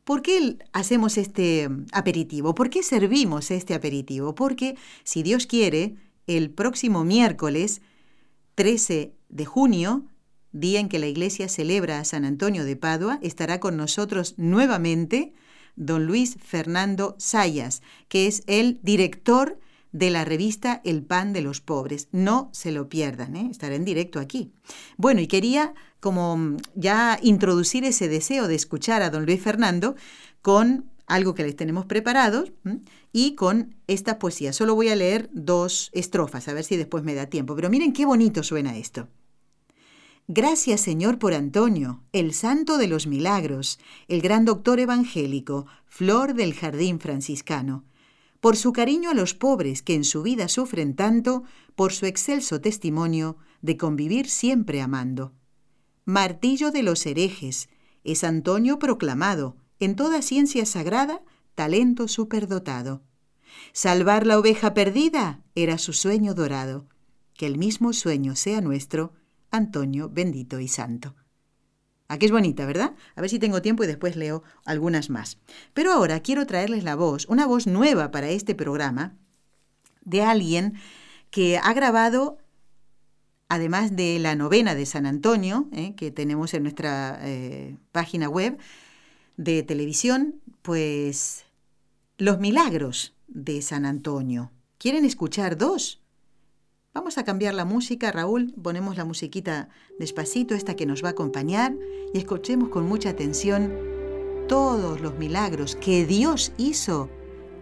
¿Por 0.02 0.22
qué 0.22 0.56
hacemos 0.72 1.18
este 1.18 1.68
aperitivo? 1.92 2.54
¿Por 2.54 2.70
qué 2.70 2.82
servimos 2.82 3.50
este 3.50 3.74
aperitivo? 3.74 4.34
Porque, 4.34 4.78
si 5.04 5.22
Dios 5.22 5.46
quiere, 5.46 5.96
el 6.26 6.48
próximo 6.48 7.04
miércoles 7.04 7.82
13 8.54 9.12
de 9.28 9.44
junio, 9.44 10.06
día 10.52 10.80
en 10.80 10.88
que 10.88 10.98
la 10.98 11.06
iglesia 11.06 11.50
celebra 11.50 11.98
a 11.98 12.04
San 12.06 12.24
Antonio 12.24 12.64
de 12.64 12.76
Padua, 12.76 13.18
estará 13.20 13.60
con 13.60 13.76
nosotros 13.76 14.36
nuevamente 14.38 15.34
don 15.76 16.06
Luis 16.06 16.36
Fernando 16.42 17.16
Sayas, 17.18 17.82
que 18.08 18.26
es 18.26 18.42
el 18.46 18.78
director 18.82 19.58
de 19.92 20.10
la 20.10 20.24
revista 20.24 20.80
El 20.84 21.02
Pan 21.04 21.32
de 21.32 21.40
los 21.40 21.60
Pobres. 21.60 22.08
No 22.10 22.50
se 22.52 22.72
lo 22.72 22.88
pierdan, 22.88 23.36
¿eh? 23.36 23.48
estará 23.50 23.76
en 23.76 23.84
directo 23.84 24.18
aquí. 24.18 24.52
Bueno, 24.96 25.20
y 25.20 25.28
quería 25.28 25.72
como 26.00 26.36
mm, 26.36 26.56
ya 26.74 27.18
introducir 27.22 27.84
ese 27.84 28.08
deseo 28.08 28.48
de 28.48 28.56
escuchar 28.56 29.02
a 29.02 29.10
don 29.10 29.24
Luis 29.24 29.40
Fernando 29.40 29.94
con 30.42 30.90
algo 31.06 31.34
que 31.34 31.44
les 31.44 31.54
tenemos 31.54 31.86
preparado 31.86 32.44
y 33.12 33.34
con 33.34 33.76
esta 33.86 34.18
poesía. 34.18 34.52
Solo 34.52 34.74
voy 34.74 34.88
a 34.88 34.96
leer 34.96 35.30
dos 35.32 35.90
estrofas, 35.92 36.48
a 36.48 36.54
ver 36.54 36.64
si 36.64 36.76
después 36.76 37.04
me 37.04 37.14
da 37.14 37.26
tiempo. 37.26 37.54
Pero 37.54 37.70
miren 37.70 37.92
qué 37.92 38.04
bonito 38.04 38.42
suena 38.42 38.76
esto. 38.76 39.08
Gracias 40.26 40.80
Señor 40.80 41.18
por 41.18 41.34
Antonio, 41.34 42.02
el 42.12 42.32
santo 42.32 42.78
de 42.78 42.88
los 42.88 43.06
milagros, 43.06 43.78
el 44.08 44.22
gran 44.22 44.44
doctor 44.44 44.80
evangélico, 44.80 45.66
flor 45.86 46.34
del 46.34 46.54
jardín 46.54 46.98
franciscano 46.98 47.84
por 48.44 48.58
su 48.58 48.74
cariño 48.74 49.08
a 49.08 49.14
los 49.14 49.32
pobres 49.32 49.80
que 49.80 49.94
en 49.94 50.04
su 50.04 50.22
vida 50.22 50.48
sufren 50.48 50.94
tanto, 50.96 51.44
por 51.74 51.94
su 51.94 52.04
excelso 52.04 52.60
testimonio 52.60 53.38
de 53.62 53.78
convivir 53.78 54.28
siempre 54.28 54.82
amando. 54.82 55.32
Martillo 56.04 56.70
de 56.70 56.82
los 56.82 57.06
herejes, 57.06 57.70
es 58.04 58.22
Antonio 58.22 58.78
proclamado, 58.78 59.56
en 59.80 59.96
toda 59.96 60.20
ciencia 60.20 60.66
sagrada, 60.66 61.22
talento 61.54 62.06
superdotado. 62.06 63.02
Salvar 63.72 64.26
la 64.26 64.38
oveja 64.38 64.74
perdida 64.74 65.42
era 65.54 65.78
su 65.78 65.94
sueño 65.94 66.34
dorado. 66.34 66.86
Que 67.32 67.46
el 67.46 67.56
mismo 67.56 67.94
sueño 67.94 68.36
sea 68.36 68.60
nuestro, 68.60 69.14
Antonio 69.56 70.08
bendito 70.08 70.60
y 70.60 70.68
santo. 70.68 71.14
Aquí 72.08 72.26
es 72.26 72.32
bonita, 72.32 72.66
¿verdad? 72.66 72.94
A 73.16 73.20
ver 73.20 73.30
si 73.30 73.38
tengo 73.38 73.62
tiempo 73.62 73.82
y 73.82 73.86
después 73.86 74.14
leo 74.16 74.42
algunas 74.66 75.08
más. 75.08 75.38
Pero 75.72 75.92
ahora 75.92 76.20
quiero 76.20 76.46
traerles 76.46 76.84
la 76.84 76.96
voz, 76.96 77.26
una 77.28 77.46
voz 77.46 77.66
nueva 77.66 78.10
para 78.10 78.28
este 78.28 78.54
programa, 78.54 79.16
de 80.04 80.22
alguien 80.22 80.74
que 81.30 81.58
ha 81.58 81.72
grabado, 81.72 82.38
además 83.48 83.96
de 83.96 84.18
la 84.18 84.36
novena 84.36 84.74
de 84.74 84.86
San 84.86 85.06
Antonio, 85.06 85.68
¿eh? 85.72 85.94
que 85.96 86.10
tenemos 86.10 86.52
en 86.52 86.62
nuestra 86.62 87.18
eh, 87.22 87.76
página 87.90 88.28
web 88.28 88.58
de 89.36 89.62
televisión, 89.62 90.40
pues 90.62 91.46
los 92.18 92.38
milagros 92.38 93.14
de 93.28 93.62
San 93.62 93.86
Antonio. 93.86 94.52
¿Quieren 94.78 95.04
escuchar 95.04 95.56
dos? 95.56 96.03
Vamos 96.94 97.18
a 97.18 97.24
cambiar 97.24 97.54
la 97.54 97.64
música, 97.64 98.12
Raúl, 98.12 98.54
ponemos 98.62 98.96
la 98.96 99.04
musiquita 99.04 99.68
despacito, 99.98 100.54
esta 100.54 100.76
que 100.76 100.86
nos 100.86 101.02
va 101.02 101.08
a 101.08 101.10
acompañar, 101.10 101.74
y 102.12 102.18
escuchemos 102.18 102.68
con 102.68 102.86
mucha 102.86 103.10
atención 103.10 103.72
todos 104.46 105.00
los 105.00 105.18
milagros 105.18 105.74
que 105.74 106.06
Dios 106.06 106.52
hizo 106.56 107.10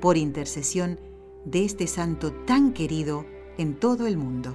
por 0.02 0.18
intercesión 0.18 1.00
de 1.46 1.64
este 1.64 1.86
santo 1.86 2.30
tan 2.44 2.74
querido 2.74 3.24
en 3.56 3.74
todo 3.74 4.06
el 4.06 4.18
mundo. 4.18 4.54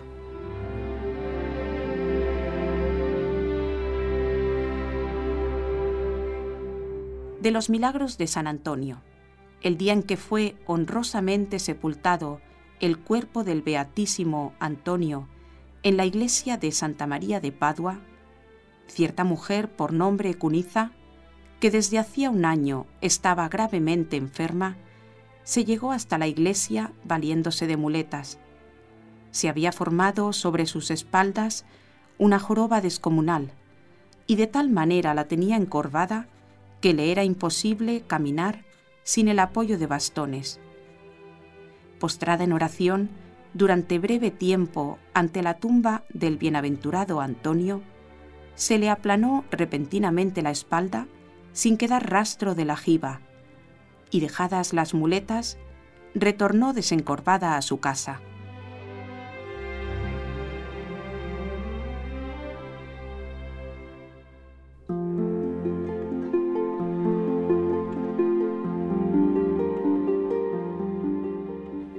De 7.42 7.50
los 7.50 7.72
milagros 7.72 8.20
de 8.20 8.28
San 8.28 8.46
Antonio, 8.46 9.02
el 9.62 9.76
día 9.80 9.94
en 9.94 10.04
que 10.04 10.18
fue 10.18 10.56
honrosamente 10.68 11.58
sepultado 11.58 12.42
el 12.80 13.00
cuerpo 13.00 13.44
del 13.44 13.64
Beatísimo 13.64 14.54
Antonio 14.60 15.28
en 15.82 15.98
la 15.98 16.06
iglesia 16.06 16.58
de 16.58 16.72
Santa 16.72 17.08
María 17.08 17.40
de 17.40 17.52
Padua, 17.52 18.00
cierta 18.88 19.24
mujer 19.24 19.70
por 19.70 19.94
nombre 19.94 20.36
Cuniza, 20.36 20.92
que 21.60 21.72
desde 21.72 21.98
hacía 21.98 22.30
un 22.30 22.46
año 22.46 22.86
estaba 23.02 23.50
gravemente 23.50 24.16
enferma, 24.16 24.78
se 25.44 25.66
llegó 25.66 25.92
hasta 25.92 26.20
la 26.20 26.28
iglesia 26.28 26.92
valiéndose 27.04 27.66
de 27.66 27.78
muletas. 27.78 28.38
Se 29.32 29.50
había 29.50 29.72
formado 29.72 30.32
sobre 30.34 30.68
sus 30.68 30.92
espaldas 30.92 31.66
una 32.20 32.38
joroba 32.38 32.80
descomunal, 32.82 33.52
y 34.28 34.36
de 34.36 34.46
tal 34.46 34.70
manera 34.70 35.16
la 35.16 35.28
tenía 35.28 35.56
encorvada 35.56 36.28
que 36.80 36.94
le 36.94 37.12
era 37.12 37.24
imposible 37.24 38.04
caminar 38.06 38.66
sin 39.04 39.30
el 39.30 39.40
apoyo 39.40 39.80
de 39.80 39.88
bastones 39.88 40.60
postrada 42.00 42.44
en 42.44 42.54
oración 42.54 43.10
durante 43.54 44.00
breve 44.00 44.32
tiempo 44.32 45.00
ante 45.14 45.42
la 45.42 45.56
tumba 45.56 46.04
del 46.10 46.38
bienaventurado 46.38 47.22
Antonio, 47.22 47.82
se 48.56 48.78
le 48.78 48.90
aplanó 48.90 49.46
repentinamente 49.52 50.42
la 50.42 50.52
espalda 50.52 51.08
sin 51.54 51.78
quedar 51.78 52.10
rastro 52.10 52.56
de 52.56 52.66
la 52.66 52.78
jiba, 52.78 53.22
y 54.12 54.20
dejadas 54.20 54.74
las 54.74 54.94
muletas, 54.94 55.58
retornó 56.14 56.74
desencorvada 56.74 57.58
a 57.58 57.62
su 57.62 57.80
casa. 57.80 58.20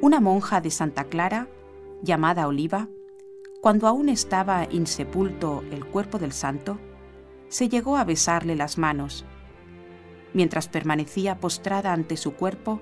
Una 0.09 0.21
monja 0.21 0.63
de 0.63 0.71
Santa 0.71 1.05
Clara, 1.05 1.49
llamada 2.03 2.49
Oliva, 2.49 2.89
cuando 3.61 3.87
aún 3.87 4.09
estaba 4.09 4.67
insepulto 4.71 5.63
el 5.71 5.85
cuerpo 5.85 6.19
del 6.19 6.33
santo, 6.33 6.79
se 7.49 7.69
llegó 7.69 7.99
a 7.99 8.05
besarle 8.05 8.57
las 8.57 8.79
manos. 8.79 9.27
Mientras 10.33 10.67
permanecía 10.67 11.41
postrada 11.41 11.93
ante 11.93 12.17
su 12.17 12.33
cuerpo, 12.33 12.81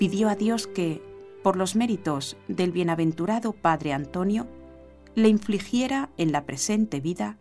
pidió 0.00 0.28
a 0.28 0.34
Dios 0.34 0.66
que, 0.66 1.00
por 1.44 1.54
los 1.54 1.76
méritos 1.76 2.36
del 2.48 2.72
bienaventurado 2.72 3.52
Padre 3.52 3.92
Antonio, 3.92 4.48
le 5.14 5.28
infligiera 5.28 6.10
en 6.16 6.32
la 6.32 6.46
presente 6.46 6.98
vida 6.98 7.38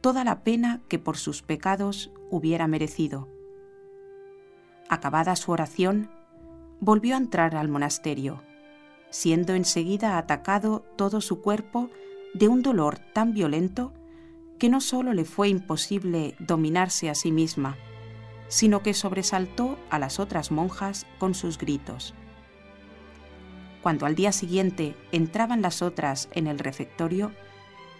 toda 0.00 0.22
la 0.22 0.44
pena 0.44 0.82
que 0.86 1.00
por 1.00 1.16
sus 1.16 1.42
pecados 1.42 2.12
hubiera 2.30 2.68
merecido. 2.68 3.26
Acabada 4.88 5.34
su 5.34 5.50
oración, 5.50 6.10
volvió 6.80 7.14
a 7.14 7.18
entrar 7.18 7.56
al 7.56 7.68
monasterio, 7.68 8.42
siendo 9.10 9.54
enseguida 9.54 10.18
atacado 10.18 10.84
todo 10.96 11.20
su 11.20 11.40
cuerpo 11.40 11.90
de 12.34 12.48
un 12.48 12.62
dolor 12.62 12.98
tan 13.12 13.32
violento 13.32 13.92
que 14.58 14.68
no 14.68 14.80
sólo 14.80 15.12
le 15.12 15.24
fue 15.24 15.48
imposible 15.48 16.34
dominarse 16.38 17.10
a 17.10 17.14
sí 17.14 17.32
misma, 17.32 17.76
sino 18.48 18.82
que 18.82 18.94
sobresaltó 18.94 19.78
a 19.90 19.98
las 19.98 20.18
otras 20.20 20.50
monjas 20.50 21.06
con 21.18 21.34
sus 21.34 21.58
gritos. 21.58 22.14
Cuando 23.82 24.06
al 24.06 24.14
día 24.14 24.32
siguiente 24.32 24.96
entraban 25.12 25.62
las 25.62 25.82
otras 25.82 26.28
en 26.32 26.46
el 26.46 26.58
refectorio, 26.58 27.32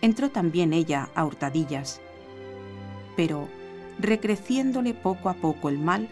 entró 0.02 0.30
también 0.30 0.72
ella 0.72 1.10
a 1.14 1.24
hurtadillas. 1.24 2.00
Pero, 3.16 3.48
recreciéndole 3.98 4.94
poco 4.94 5.28
a 5.28 5.34
poco 5.34 5.68
el 5.68 5.78
mal, 5.78 6.08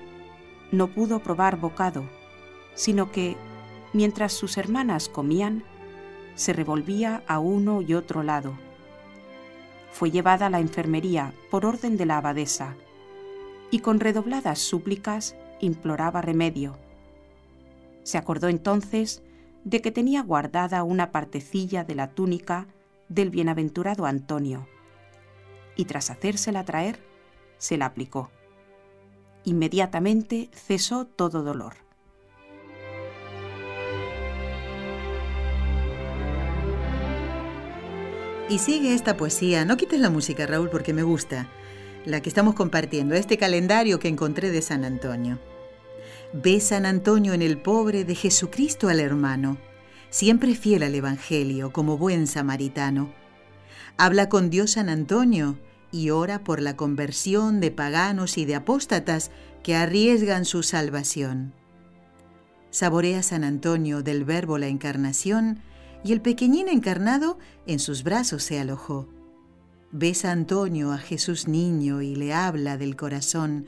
no 0.73 0.89
pudo 0.89 1.21
probar 1.21 1.59
bocado, 1.59 2.09
sino 2.75 3.11
que, 3.11 3.37
mientras 3.93 4.33
sus 4.33 4.57
hermanas 4.57 5.09
comían, 5.09 5.65
se 6.35 6.53
revolvía 6.53 7.23
a 7.27 7.39
uno 7.39 7.83
y 7.83 7.95
otro 7.95 8.23
lado. 8.23 8.59
Fue 9.93 10.11
llevada 10.11 10.47
a 10.47 10.51
la 10.51 10.61
enfermería 10.61 11.33
por 11.51 11.65
orden 11.65 11.97
de 11.97 12.07
la 12.07 12.19
abadesa, 12.19 12.77
y 13.71 13.79
con 13.79 14.01
redobladas 14.01 14.59
súplicas 14.59 15.37
imploraba 15.61 16.21
remedio. 16.21 16.77
Se 18.03 18.19
acordó 18.19 18.49
entonces 18.49 19.23
de 19.65 19.81
que 19.81 19.91
tenía 19.91 20.23
guardada 20.23 20.83
una 20.83 21.11
partecilla 21.11 21.85
de 21.85 21.95
la 21.95 22.11
túnica 22.11 22.67
del 23.09 23.31
bienaventurado 23.31 24.07
Antonio, 24.07 24.67
y 25.77 25.85
tras 25.87 26.11
hacérsela 26.11 26.65
traer, 26.65 27.01
se 27.59 27.77
la 27.79 27.87
aplicó. 27.87 28.31
Inmediatamente 29.45 30.51
cesó 30.53 31.07
todo 31.07 31.43
dolor. 31.43 31.84
Y 38.49 38.59
sigue 38.59 38.95
esta 38.95 39.17
poesía. 39.17 39.65
No 39.65 39.77
quites 39.79 40.01
la 40.01 40.11
música, 40.11 40.47
Raúl, 40.47 40.69
porque 40.69 40.93
me 40.93 41.03
gusta. 41.03 41.49
La 42.05 42.21
que 42.21 42.29
estamos 42.29 42.55
compartiendo, 42.55 43.15
este 43.15 43.39
calendario 43.39 43.99
que 43.99 44.09
encontré 44.09 44.51
de 44.51 44.61
San 44.61 44.85
Antonio. 44.85 45.39
Ve 46.35 46.61
San 46.61 46.85
Antonio 46.85 47.33
en 47.33 47.41
el 47.41 47.57
pobre 47.57 48.05
de 48.05 48.15
Jesucristo 48.15 48.89
al 48.89 49.01
hermano, 49.01 49.57
siempre 50.11 50.55
fiel 50.55 50.83
al 50.83 50.95
Evangelio, 50.95 51.73
como 51.73 51.97
buen 51.97 52.27
samaritano. 52.27 53.15
Habla 53.97 54.29
con 54.29 54.51
Dios 54.51 54.73
San 54.73 54.91
Antonio 54.91 55.57
y 55.91 56.11
ora 56.11 56.45
por 56.45 56.61
la 56.61 56.77
conversión 56.77 57.61
de 57.61 57.71
paganos 57.71 58.37
y 58.37 58.45
de 58.45 58.57
apóstatas 58.57 59.31
que 59.63 59.75
arriesgan 59.75 60.45
su 60.45 60.63
salvación. 60.63 61.55
Saborea 62.71 63.23
San 63.23 63.45
Antonio 63.45 64.03
del 64.03 64.25
Verbo 64.25 64.59
la 64.59 64.67
Encarnación 64.67 65.61
y 66.05 66.13
el 66.13 66.21
pequeñín 66.21 66.69
encarnado 66.69 67.39
en 67.67 67.79
sus 67.79 68.05
brazos 68.05 68.45
se 68.45 68.61
alojó. 68.61 69.09
Besa 69.91 70.31
Antonio 70.31 70.93
a 70.93 70.99
Jesús 70.99 71.49
niño 71.49 72.03
y 72.03 72.15
le 72.15 72.35
habla 72.35 72.77
del 72.77 72.95
corazón. 72.95 73.67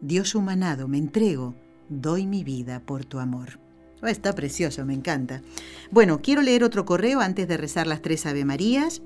Dios 0.00 0.34
humanado, 0.34 0.88
me 0.88 0.98
entrego, 0.98 1.54
doy 1.88 2.26
mi 2.26 2.44
vida 2.44 2.80
por 2.80 3.04
tu 3.04 3.20
amor. 3.20 3.60
Oh, 4.02 4.06
está 4.06 4.34
precioso, 4.34 4.86
me 4.86 4.94
encanta. 4.94 5.42
Bueno, 5.90 6.22
quiero 6.22 6.40
leer 6.40 6.64
otro 6.64 6.86
correo 6.86 7.20
antes 7.20 7.46
de 7.46 7.58
rezar 7.58 7.86
las 7.86 8.00
tres 8.00 8.24
Ave 8.24 8.46
Marías. 8.46 9.02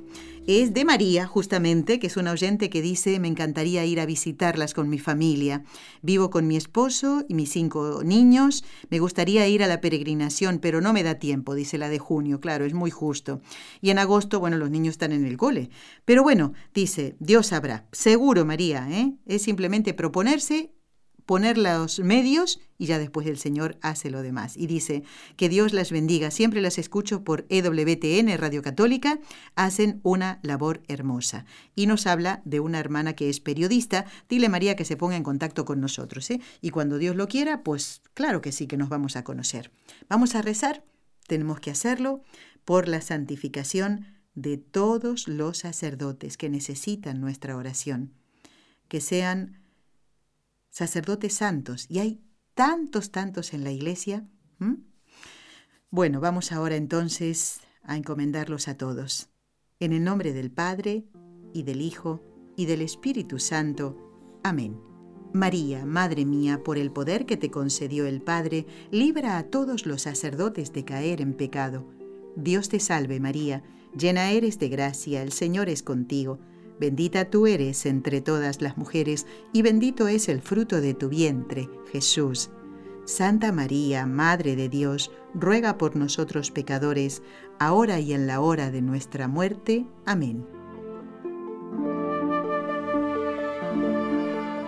Es 0.46 0.72
de 0.74 0.84
María, 0.84 1.26
justamente, 1.26 1.98
que 1.98 2.06
es 2.06 2.16
una 2.16 2.30
oyente 2.30 2.70
que 2.70 2.82
dice, 2.82 3.18
me 3.18 3.28
encantaría 3.28 3.84
ir 3.86 3.98
a 3.98 4.06
visitarlas 4.06 4.72
con 4.72 4.88
mi 4.88 4.98
familia. 4.98 5.64
Vivo 6.02 6.30
con 6.30 6.46
mi 6.46 6.56
esposo 6.56 7.24
y 7.28 7.34
mis 7.34 7.50
cinco 7.50 8.02
niños. 8.04 8.62
Me 8.90 9.00
gustaría 9.00 9.48
ir 9.48 9.64
a 9.64 9.66
la 9.66 9.80
peregrinación, 9.80 10.58
pero 10.58 10.80
no 10.80 10.92
me 10.92 11.02
da 11.02 11.14
tiempo, 11.14 11.54
dice 11.54 11.76
la 11.78 11.88
de 11.88 11.98
junio, 11.98 12.40
claro, 12.40 12.64
es 12.64 12.74
muy 12.74 12.90
justo. 12.90 13.40
Y 13.80 13.90
en 13.90 13.98
agosto, 13.98 14.38
bueno, 14.38 14.58
los 14.58 14.70
niños 14.70 14.92
están 14.92 15.12
en 15.12 15.24
el 15.24 15.38
cole. 15.38 15.70
Pero 16.04 16.22
bueno, 16.22 16.52
dice, 16.72 17.16
Dios 17.18 17.48
sabrá. 17.48 17.88
Seguro, 17.90 18.44
María, 18.44 18.86
¿eh? 18.90 19.14
Es 19.26 19.42
simplemente 19.42 19.94
proponerse 19.94 20.72
poner 21.26 21.58
los 21.58 22.00
medios 22.00 22.60
y 22.76 22.86
ya 22.86 22.98
después 22.98 23.26
el 23.26 23.38
Señor 23.38 23.78
hace 23.80 24.10
lo 24.10 24.22
demás. 24.22 24.56
Y 24.56 24.66
dice, 24.66 25.04
que 25.36 25.48
Dios 25.48 25.72
las 25.72 25.90
bendiga. 25.90 26.30
Siempre 26.30 26.60
las 26.60 26.78
escucho 26.78 27.24
por 27.24 27.46
EWTN, 27.48 28.36
Radio 28.36 28.62
Católica. 28.62 29.18
Hacen 29.54 30.00
una 30.02 30.40
labor 30.42 30.82
hermosa. 30.88 31.46
Y 31.74 31.86
nos 31.86 32.06
habla 32.06 32.42
de 32.44 32.60
una 32.60 32.78
hermana 32.78 33.14
que 33.14 33.30
es 33.30 33.40
periodista. 33.40 34.06
Dile 34.28 34.48
María 34.48 34.76
que 34.76 34.84
se 34.84 34.96
ponga 34.96 35.16
en 35.16 35.22
contacto 35.22 35.64
con 35.64 35.80
nosotros. 35.80 36.30
¿eh? 36.30 36.40
Y 36.60 36.70
cuando 36.70 36.98
Dios 36.98 37.16
lo 37.16 37.28
quiera, 37.28 37.62
pues 37.62 38.02
claro 38.14 38.40
que 38.40 38.52
sí 38.52 38.66
que 38.66 38.76
nos 38.76 38.88
vamos 38.88 39.16
a 39.16 39.24
conocer. 39.24 39.70
Vamos 40.08 40.34
a 40.34 40.42
rezar. 40.42 40.84
Tenemos 41.26 41.60
que 41.60 41.70
hacerlo 41.70 42.22
por 42.64 42.88
la 42.88 43.00
santificación 43.00 44.06
de 44.34 44.58
todos 44.58 45.28
los 45.28 45.58
sacerdotes 45.58 46.36
que 46.36 46.50
necesitan 46.50 47.20
nuestra 47.20 47.56
oración. 47.56 48.12
Que 48.88 49.00
sean 49.00 49.63
sacerdotes 50.74 51.34
santos, 51.34 51.86
y 51.88 52.00
hay 52.00 52.20
tantos, 52.54 53.12
tantos 53.12 53.54
en 53.54 53.62
la 53.62 53.70
iglesia. 53.70 54.26
Bueno, 55.88 56.18
vamos 56.18 56.50
ahora 56.50 56.74
entonces 56.74 57.60
a 57.84 57.96
encomendarlos 57.96 58.66
a 58.66 58.76
todos. 58.76 59.28
En 59.78 59.92
el 59.92 60.02
nombre 60.02 60.32
del 60.32 60.50
Padre, 60.50 61.04
y 61.52 61.62
del 61.62 61.80
Hijo, 61.80 62.24
y 62.56 62.66
del 62.66 62.82
Espíritu 62.82 63.38
Santo. 63.38 64.40
Amén. 64.42 64.80
María, 65.32 65.86
Madre 65.86 66.24
mía, 66.24 66.64
por 66.64 66.76
el 66.76 66.90
poder 66.90 67.24
que 67.24 67.36
te 67.36 67.52
concedió 67.52 68.04
el 68.06 68.20
Padre, 68.20 68.66
libra 68.90 69.38
a 69.38 69.44
todos 69.44 69.86
los 69.86 70.02
sacerdotes 70.02 70.72
de 70.72 70.84
caer 70.84 71.20
en 71.20 71.34
pecado. 71.34 71.88
Dios 72.34 72.68
te 72.68 72.80
salve 72.80 73.20
María, 73.20 73.62
llena 73.96 74.32
eres 74.32 74.58
de 74.58 74.70
gracia, 74.70 75.22
el 75.22 75.30
Señor 75.30 75.68
es 75.68 75.84
contigo 75.84 76.40
Bendita 76.78 77.30
tú 77.30 77.46
eres 77.46 77.86
entre 77.86 78.20
todas 78.20 78.60
las 78.60 78.76
mujeres, 78.76 79.26
y 79.52 79.62
bendito 79.62 80.08
es 80.08 80.28
el 80.28 80.42
fruto 80.42 80.80
de 80.80 80.94
tu 80.94 81.08
vientre, 81.08 81.68
Jesús. 81.92 82.50
Santa 83.04 83.52
María, 83.52 84.06
Madre 84.06 84.56
de 84.56 84.68
Dios, 84.68 85.10
ruega 85.34 85.78
por 85.78 85.94
nosotros 85.94 86.50
pecadores, 86.50 87.22
ahora 87.58 88.00
y 88.00 88.12
en 88.12 88.26
la 88.26 88.40
hora 88.40 88.70
de 88.70 88.82
nuestra 88.82 89.28
muerte. 89.28 89.86
Amén. 90.06 90.46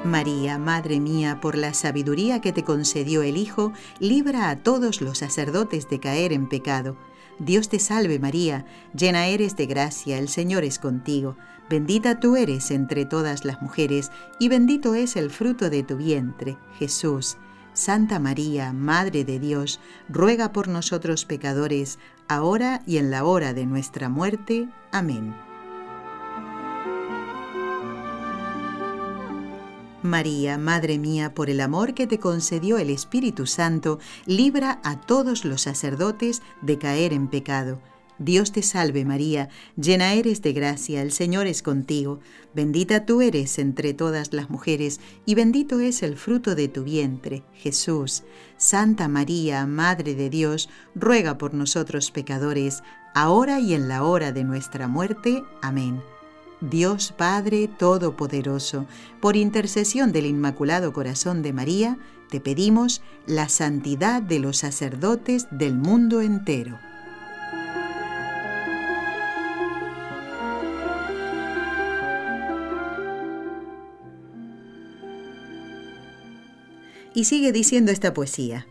María, 0.05 0.59
Madre 0.59 1.01
mía, 1.01 1.41
por 1.41 1.57
la 1.57 1.75
sabiduría 1.75 2.41
que 2.41 2.53
te 2.53 2.63
concedió 2.63 3.23
el 3.23 3.37
Hijo, 3.37 3.73
libra 3.99 4.51
a 4.51 4.57
todos 4.63 5.01
los 5.01 5.19
sacerdotes 5.19 5.89
de 5.91 5.99
caer 5.99 6.33
en 6.33 6.49
pecado. 6.49 6.97
Dios 7.39 7.69
te 7.69 7.79
salve 7.79 8.19
María, 8.19 8.65
llena 8.95 9.27
eres 9.27 9.57
de 9.57 9.67
gracia, 9.67 10.19
el 10.19 10.29
Señor 10.29 10.65
es 10.65 10.79
contigo. 10.79 11.37
Bendita 11.69 12.21
tú 12.21 12.37
eres 12.37 12.71
entre 12.71 13.05
todas 13.07 13.45
las 13.45 13.61
mujeres, 13.61 14.13
y 14.39 14.49
bendito 14.49 14.95
es 14.95 15.17
el 15.17 15.31
fruto 15.31 15.69
de 15.69 15.83
tu 15.83 15.97
vientre, 15.97 16.57
Jesús. 16.79 17.39
Santa 17.73 18.21
María, 18.21 18.73
Madre 18.73 19.25
de 19.25 19.41
Dios, 19.41 19.81
ruega 20.09 20.53
por 20.53 20.69
nosotros 20.69 21.25
pecadores, 21.25 21.99
ahora 22.29 22.83
y 22.87 22.99
en 22.99 23.11
la 23.11 23.25
hora 23.25 23.53
de 23.53 23.67
nuestra 23.67 24.09
muerte. 24.09 24.69
Amén. 24.93 25.35
María, 30.03 30.57
Madre 30.59 30.99
mía, 30.99 31.35
por 31.35 31.51
el 31.51 31.61
amor 31.61 31.93
que 31.93 32.07
te 32.07 32.21
concedió 32.21 32.79
el 32.79 32.91
Espíritu 32.91 33.45
Santo, 33.45 33.99
libra 34.25 34.81
a 34.85 35.01
todos 35.01 35.45
los 35.45 35.63
sacerdotes 35.63 36.43
de 36.63 36.79
caer 36.79 37.13
en 37.13 37.27
pecado 37.27 37.81
Dios 38.19 38.53
te 38.53 38.63
salve 38.63 39.05
María, 39.05 39.51
llena 39.77 40.15
eres 40.15 40.41
de 40.41 40.55
gracia, 40.55 41.03
el 41.03 41.13
Señor 41.13 41.47
es 41.47 41.63
contigo, 41.63 42.21
bendita 42.55 43.05
tú 43.05 43.21
eres 43.21 43.59
entre 43.59 43.93
todas 43.93 44.33
las 44.33 44.49
mujeres, 44.49 45.01
y 45.27 45.35
bendito 45.35 45.81
es 45.81 46.03
el 46.03 46.17
fruto 46.17 46.55
de 46.55 46.69
tu 46.69 46.83
vientre, 46.83 47.43
Jesús. 47.53 48.23
Santa 48.57 49.07
María, 49.09 49.67
Madre 49.67 50.15
de 50.15 50.31
Dios, 50.31 50.71
ruega 50.95 51.37
por 51.37 51.53
nosotros 51.53 52.11
pecadores, 52.11 52.83
ahora 53.15 53.61
y 53.61 53.75
en 53.75 53.89
la 53.89 54.03
hora 54.03 54.33
de 54.33 54.45
nuestra 54.45 54.89
muerte. 54.89 55.45
Amén. 55.61 56.01
Dios 56.63 57.13
Padre 57.15 57.69
Todopoderoso, 57.69 58.87
por 59.21 59.37
intercesión 59.37 60.11
del 60.13 60.25
Inmaculado 60.25 60.95
Corazón 60.95 61.43
de 61.43 61.53
María, 61.53 61.99
te 62.31 62.41
pedimos 62.41 63.03
la 63.27 63.51
santidad 63.51 64.23
de 64.23 64.39
los 64.39 64.57
sacerdotes 64.57 65.49
del 65.51 65.77
mundo 65.77 66.23
entero. 66.23 66.79
Y 77.17 77.25
sigue 77.25 77.51
diciendo 77.51 77.93
esta 77.93 78.13
poesía. 78.13 78.67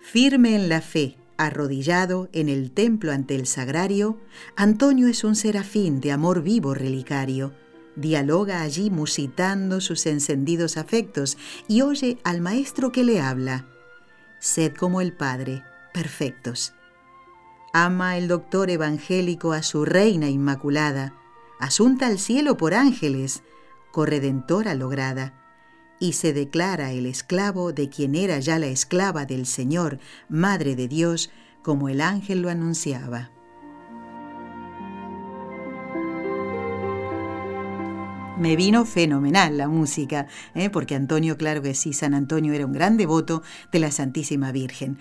Firme 0.00 0.54
en 0.54 0.68
la 0.68 0.80
fe, 0.80 1.16
arrodillado 1.36 2.28
en 2.32 2.48
el 2.48 2.70
templo 2.70 3.10
ante 3.10 3.34
el 3.34 3.48
sagrario, 3.48 4.20
Antonio 4.54 5.08
es 5.08 5.24
un 5.24 5.34
serafín 5.34 6.00
de 6.00 6.12
amor 6.12 6.44
vivo 6.44 6.74
relicario. 6.74 7.52
Dialoga 7.96 8.62
allí 8.62 8.88
musitando 8.88 9.80
sus 9.80 10.06
encendidos 10.06 10.76
afectos 10.76 11.36
y 11.66 11.82
oye 11.82 12.18
al 12.22 12.40
maestro 12.40 12.92
que 12.92 13.02
le 13.02 13.20
habla. 13.20 13.66
Sed 14.38 14.74
como 14.76 15.00
el 15.00 15.12
Padre, 15.12 15.64
perfectos. 15.92 16.74
Ama 17.72 18.16
el 18.16 18.28
doctor 18.28 18.70
evangélico 18.70 19.52
a 19.52 19.64
su 19.64 19.84
reina 19.84 20.30
inmaculada, 20.30 21.16
asunta 21.58 22.06
al 22.06 22.20
cielo 22.20 22.56
por 22.56 22.74
ángeles, 22.74 23.42
corredentora 23.90 24.76
lograda 24.76 25.41
y 26.02 26.14
se 26.14 26.32
declara 26.32 26.90
el 26.90 27.06
esclavo 27.06 27.72
de 27.72 27.88
quien 27.88 28.16
era 28.16 28.40
ya 28.40 28.58
la 28.58 28.66
esclava 28.66 29.24
del 29.24 29.46
Señor, 29.46 30.00
Madre 30.28 30.74
de 30.74 30.88
Dios, 30.88 31.30
como 31.62 31.88
el 31.88 32.00
ángel 32.00 32.42
lo 32.42 32.50
anunciaba. 32.50 33.30
Me 38.36 38.56
vino 38.56 38.84
fenomenal 38.84 39.56
la 39.56 39.68
música, 39.68 40.26
¿eh? 40.56 40.70
porque 40.70 40.96
Antonio, 40.96 41.36
claro 41.36 41.62
que 41.62 41.72
sí, 41.72 41.92
San 41.92 42.14
Antonio 42.14 42.52
era 42.52 42.66
un 42.66 42.72
gran 42.72 42.96
devoto 42.96 43.44
de 43.70 43.78
la 43.78 43.92
Santísima 43.92 44.50
Virgen. 44.50 44.98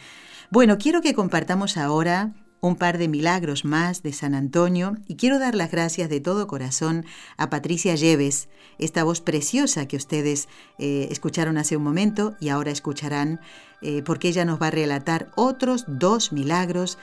Bueno, 0.51 0.77
quiero 0.77 1.01
que 1.01 1.15
compartamos 1.15 1.77
ahora 1.77 2.35
un 2.61 2.75
par 2.75 2.99
de 2.99 3.07
milagros 3.07 3.65
más 3.65 4.03
de 4.03 4.13
San 4.13 4.35
Antonio 4.35 4.95
y 5.07 5.15
quiero 5.15 5.39
dar 5.39 5.55
las 5.55 5.71
gracias 5.71 6.09
de 6.09 6.21
todo 6.21 6.47
corazón 6.47 7.05
a 7.37 7.49
Patricia 7.49 7.95
Lleves, 7.95 8.49
esta 8.77 9.03
voz 9.03 9.19
preciosa 9.19 9.87
que 9.87 9.97
ustedes 9.97 10.47
eh, 10.77 11.07
escucharon 11.09 11.57
hace 11.57 11.75
un 11.75 11.83
momento 11.83 12.35
y 12.39 12.49
ahora 12.49 12.71
escucharán, 12.71 13.41
eh, 13.81 14.03
porque 14.03 14.29
ella 14.29 14.45
nos 14.45 14.61
va 14.61 14.67
a 14.67 14.71
relatar 14.71 15.31
otros 15.35 15.85
dos 15.87 16.31
milagros 16.31 16.99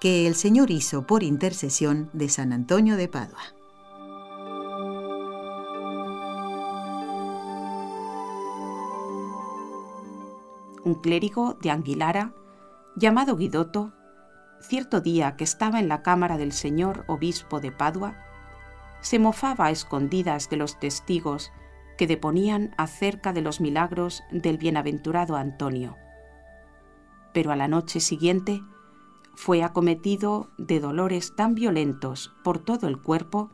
que 0.00 0.26
el 0.26 0.34
Señor 0.34 0.70
hizo 0.70 1.06
por 1.06 1.22
intercesión 1.22 2.10
de 2.14 2.28
San 2.28 2.52
Antonio 2.52 2.96
de 2.96 3.08
Padua. 3.08 3.38
Un 10.84 10.94
clérigo 11.00 11.56
de 11.62 11.70
Anguilara, 11.70 12.34
llamado 12.96 13.36
Guidoto, 13.36 13.92
cierto 14.62 15.00
día 15.00 15.36
que 15.36 15.44
estaba 15.44 15.80
en 15.80 15.88
la 15.88 16.02
cámara 16.02 16.38
del 16.38 16.52
señor 16.52 17.04
obispo 17.08 17.60
de 17.60 17.72
Padua, 17.72 18.16
se 19.00 19.18
mofaba 19.18 19.66
a 19.66 19.70
escondidas 19.70 20.48
de 20.48 20.56
los 20.56 20.78
testigos 20.78 21.52
que 21.98 22.06
deponían 22.06 22.74
acerca 22.78 23.32
de 23.32 23.42
los 23.42 23.60
milagros 23.60 24.22
del 24.30 24.58
bienaventurado 24.58 25.36
Antonio. 25.36 25.96
Pero 27.34 27.50
a 27.50 27.56
la 27.56 27.68
noche 27.68 28.00
siguiente 28.00 28.62
fue 29.34 29.62
acometido 29.62 30.50
de 30.58 30.80
dolores 30.80 31.34
tan 31.34 31.54
violentos 31.54 32.32
por 32.44 32.58
todo 32.58 32.86
el 32.88 33.00
cuerpo 33.00 33.50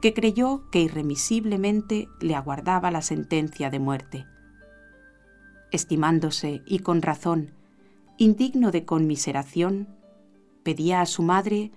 que 0.00 0.14
creyó 0.14 0.62
que 0.70 0.80
irremisiblemente 0.80 2.08
le 2.20 2.34
aguardaba 2.34 2.90
la 2.90 3.02
sentencia 3.02 3.70
de 3.70 3.78
muerte. 3.78 4.26
Estimándose, 5.72 6.62
y 6.66 6.80
con 6.80 7.02
razón, 7.02 7.52
indigno 8.16 8.70
de 8.70 8.84
conmiseración, 8.84 9.99
pedía 10.62 11.00
a 11.00 11.06
su 11.06 11.22
madre 11.22 11.72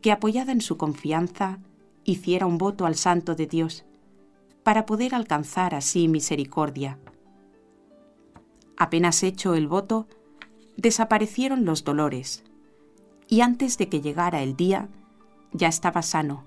que, 0.00 0.12
apoyada 0.12 0.52
en 0.52 0.60
su 0.60 0.76
confianza, 0.76 1.58
hiciera 2.04 2.46
un 2.46 2.58
voto 2.58 2.86
al 2.86 2.96
Santo 2.96 3.34
de 3.34 3.46
Dios, 3.46 3.84
para 4.62 4.86
poder 4.86 5.14
alcanzar 5.14 5.74
así 5.74 6.08
misericordia. 6.08 6.98
Apenas 8.76 9.22
hecho 9.22 9.54
el 9.54 9.68
voto, 9.68 10.06
desaparecieron 10.76 11.64
los 11.64 11.84
dolores, 11.84 12.44
y 13.28 13.40
antes 13.40 13.78
de 13.78 13.88
que 13.88 14.00
llegara 14.00 14.42
el 14.42 14.56
día, 14.56 14.88
ya 15.52 15.68
estaba 15.68 16.02
sano, 16.02 16.44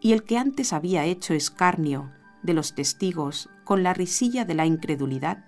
y 0.00 0.12
el 0.12 0.22
que 0.22 0.38
antes 0.38 0.72
había 0.72 1.04
hecho 1.04 1.34
escarnio 1.34 2.12
de 2.42 2.54
los 2.54 2.74
testigos 2.74 3.50
con 3.64 3.82
la 3.82 3.94
risilla 3.94 4.44
de 4.44 4.54
la 4.54 4.66
incredulidad, 4.66 5.44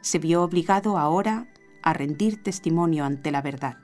se 0.00 0.18
vio 0.18 0.42
obligado 0.42 0.98
ahora 0.98 1.48
a 1.82 1.92
rendir 1.92 2.42
testimonio 2.42 3.04
ante 3.04 3.30
la 3.30 3.42
verdad. 3.42 3.78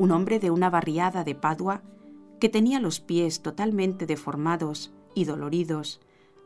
Un 0.00 0.12
hombre 0.12 0.38
de 0.38 0.50
una 0.50 0.70
barriada 0.70 1.24
de 1.24 1.34
Padua 1.34 1.82
que 2.40 2.48
tenía 2.48 2.80
los 2.80 3.00
pies 3.00 3.42
totalmente 3.42 4.06
deformados 4.06 4.94
y 5.14 5.26
doloridos 5.26 6.00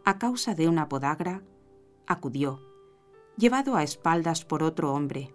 a 0.04 0.18
causa 0.18 0.56
de 0.56 0.66
una 0.66 0.88
podagra, 0.88 1.40
acudió, 2.04 2.58
llevado 3.36 3.76
a 3.76 3.84
espaldas 3.84 4.44
por 4.44 4.64
otro 4.64 4.92
hombre, 4.92 5.32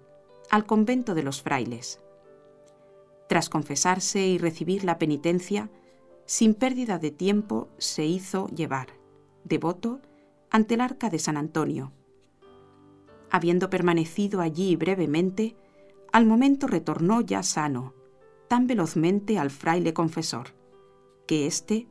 al 0.51 0.65
convento 0.65 1.15
de 1.15 1.23
los 1.23 1.41
frailes. 1.41 2.01
Tras 3.29 3.47
confesarse 3.47 4.27
y 4.27 4.37
recibir 4.37 4.83
la 4.83 4.99
penitencia, 4.99 5.69
sin 6.25 6.55
pérdida 6.55 6.99
de 6.99 7.11
tiempo 7.11 7.69
se 7.77 8.05
hizo 8.05 8.47
llevar, 8.47 8.87
devoto, 9.45 10.01
ante 10.49 10.73
el 10.73 10.81
arca 10.81 11.09
de 11.09 11.19
San 11.19 11.37
Antonio. 11.37 11.93
Habiendo 13.31 13.69
permanecido 13.69 14.41
allí 14.41 14.75
brevemente, 14.75 15.55
al 16.11 16.25
momento 16.25 16.67
retornó 16.67 17.21
ya 17.21 17.43
sano, 17.43 17.93
tan 18.49 18.67
velozmente 18.67 19.39
al 19.39 19.51
fraile 19.51 19.93
confesor, 19.93 20.47
que 21.27 21.45
éste, 21.45 21.87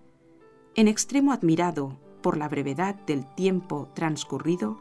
en 0.74 0.88
extremo 0.88 1.32
admirado 1.32 1.96
por 2.20 2.36
la 2.36 2.48
brevedad 2.48 2.96
del 3.06 3.24
tiempo 3.36 3.88
transcurrido, 3.94 4.78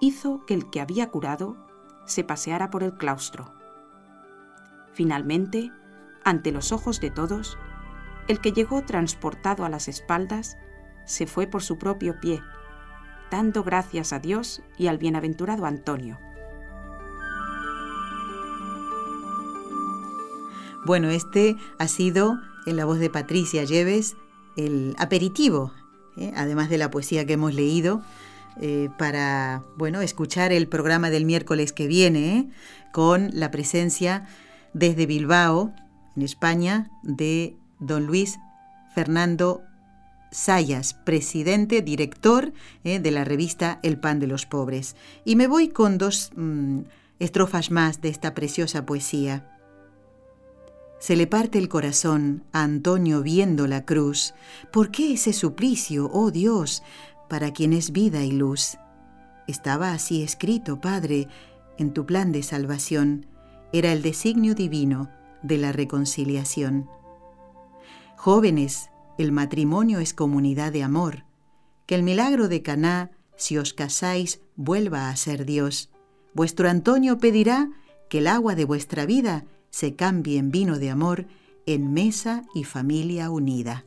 hizo 0.00 0.44
que 0.44 0.54
el 0.54 0.68
que 0.70 0.80
había 0.80 1.08
curado 1.10 1.56
se 2.04 2.24
paseara 2.24 2.70
por 2.70 2.82
el 2.82 2.96
claustro. 2.96 3.54
Finalmente, 4.92 5.70
ante 6.24 6.50
los 6.50 6.72
ojos 6.72 7.00
de 7.00 7.10
todos, 7.10 7.56
el 8.26 8.40
que 8.40 8.52
llegó 8.52 8.82
transportado 8.82 9.64
a 9.64 9.68
las 9.68 9.86
espaldas 9.86 10.58
se 11.06 11.26
fue 11.26 11.46
por 11.46 11.62
su 11.62 11.78
propio 11.78 12.18
pie, 12.20 12.42
dando 13.30 13.62
gracias 13.62 14.12
a 14.12 14.18
Dios 14.18 14.62
y 14.76 14.88
al 14.88 14.98
bienaventurado 14.98 15.64
Antonio 15.64 16.18
Bueno, 20.84 21.10
este 21.10 21.56
ha 21.78 21.86
sido, 21.86 22.40
en 22.66 22.76
la 22.76 22.84
voz 22.84 22.98
de 22.98 23.08
Patricia 23.08 23.62
Lleves, 23.62 24.16
el 24.56 24.96
aperitivo, 24.98 25.72
¿eh? 26.16 26.32
además 26.34 26.70
de 26.70 26.78
la 26.78 26.90
poesía 26.90 27.24
que 27.24 27.34
hemos 27.34 27.54
leído, 27.54 28.02
eh, 28.60 28.88
para 28.98 29.62
bueno, 29.76 30.00
escuchar 30.00 30.52
el 30.52 30.66
programa 30.66 31.08
del 31.08 31.24
miércoles 31.24 31.72
que 31.72 31.86
viene, 31.86 32.36
¿eh? 32.36 32.48
con 32.92 33.30
la 33.32 33.52
presencia 33.52 34.26
desde 34.72 35.06
Bilbao, 35.06 35.72
en 36.16 36.22
España, 36.22 36.90
de 37.04 37.56
don 37.78 38.06
Luis 38.06 38.40
Fernando 38.92 39.62
Sayas, 40.32 40.94
presidente, 40.94 41.80
director 41.80 42.52
de 42.82 43.10
la 43.10 43.24
revista 43.24 43.78
El 43.82 43.98
Pan 43.98 44.18
de 44.18 44.26
los 44.26 44.46
Pobres. 44.46 44.96
Y 45.24 45.36
me 45.36 45.46
voy 45.46 45.68
con 45.68 45.96
dos 45.96 46.32
mm, 46.34 46.80
estrofas 47.20 47.70
más 47.70 48.00
de 48.00 48.08
esta 48.08 48.34
preciosa 48.34 48.84
poesía. 48.84 49.51
Se 51.02 51.16
le 51.16 51.26
parte 51.26 51.58
el 51.58 51.68
corazón 51.68 52.44
a 52.52 52.62
Antonio 52.62 53.22
viendo 53.22 53.66
la 53.66 53.84
cruz. 53.84 54.34
¿Por 54.72 54.92
qué 54.92 55.14
ese 55.14 55.32
suplicio, 55.32 56.08
oh 56.12 56.30
Dios, 56.30 56.84
para 57.28 57.52
quien 57.52 57.72
es 57.72 57.90
vida 57.90 58.22
y 58.22 58.30
luz? 58.30 58.78
Estaba 59.48 59.94
así 59.94 60.22
escrito, 60.22 60.80
Padre, 60.80 61.26
en 61.76 61.92
tu 61.92 62.06
plan 62.06 62.30
de 62.30 62.44
salvación. 62.44 63.26
Era 63.72 63.90
el 63.90 64.00
designio 64.00 64.54
divino 64.54 65.10
de 65.42 65.58
la 65.58 65.72
reconciliación. 65.72 66.88
Jóvenes, 68.16 68.88
el 69.18 69.32
matrimonio 69.32 69.98
es 69.98 70.14
comunidad 70.14 70.70
de 70.70 70.84
amor. 70.84 71.24
Que 71.86 71.96
el 71.96 72.04
milagro 72.04 72.46
de 72.46 72.62
Caná, 72.62 73.10
si 73.34 73.58
os 73.58 73.74
casáis, 73.74 74.40
vuelva 74.54 75.08
a 75.08 75.16
ser 75.16 75.46
Dios. 75.46 75.90
Vuestro 76.32 76.70
Antonio 76.70 77.18
pedirá 77.18 77.72
que 78.08 78.18
el 78.18 78.28
agua 78.28 78.54
de 78.54 78.66
vuestra 78.66 79.04
vida 79.04 79.46
se 79.72 79.96
cambie 79.96 80.38
en 80.38 80.52
vino 80.52 80.78
de 80.78 80.90
amor, 80.90 81.26
en 81.66 81.92
mesa 81.92 82.44
y 82.54 82.62
familia 82.62 83.30
unida. 83.30 83.84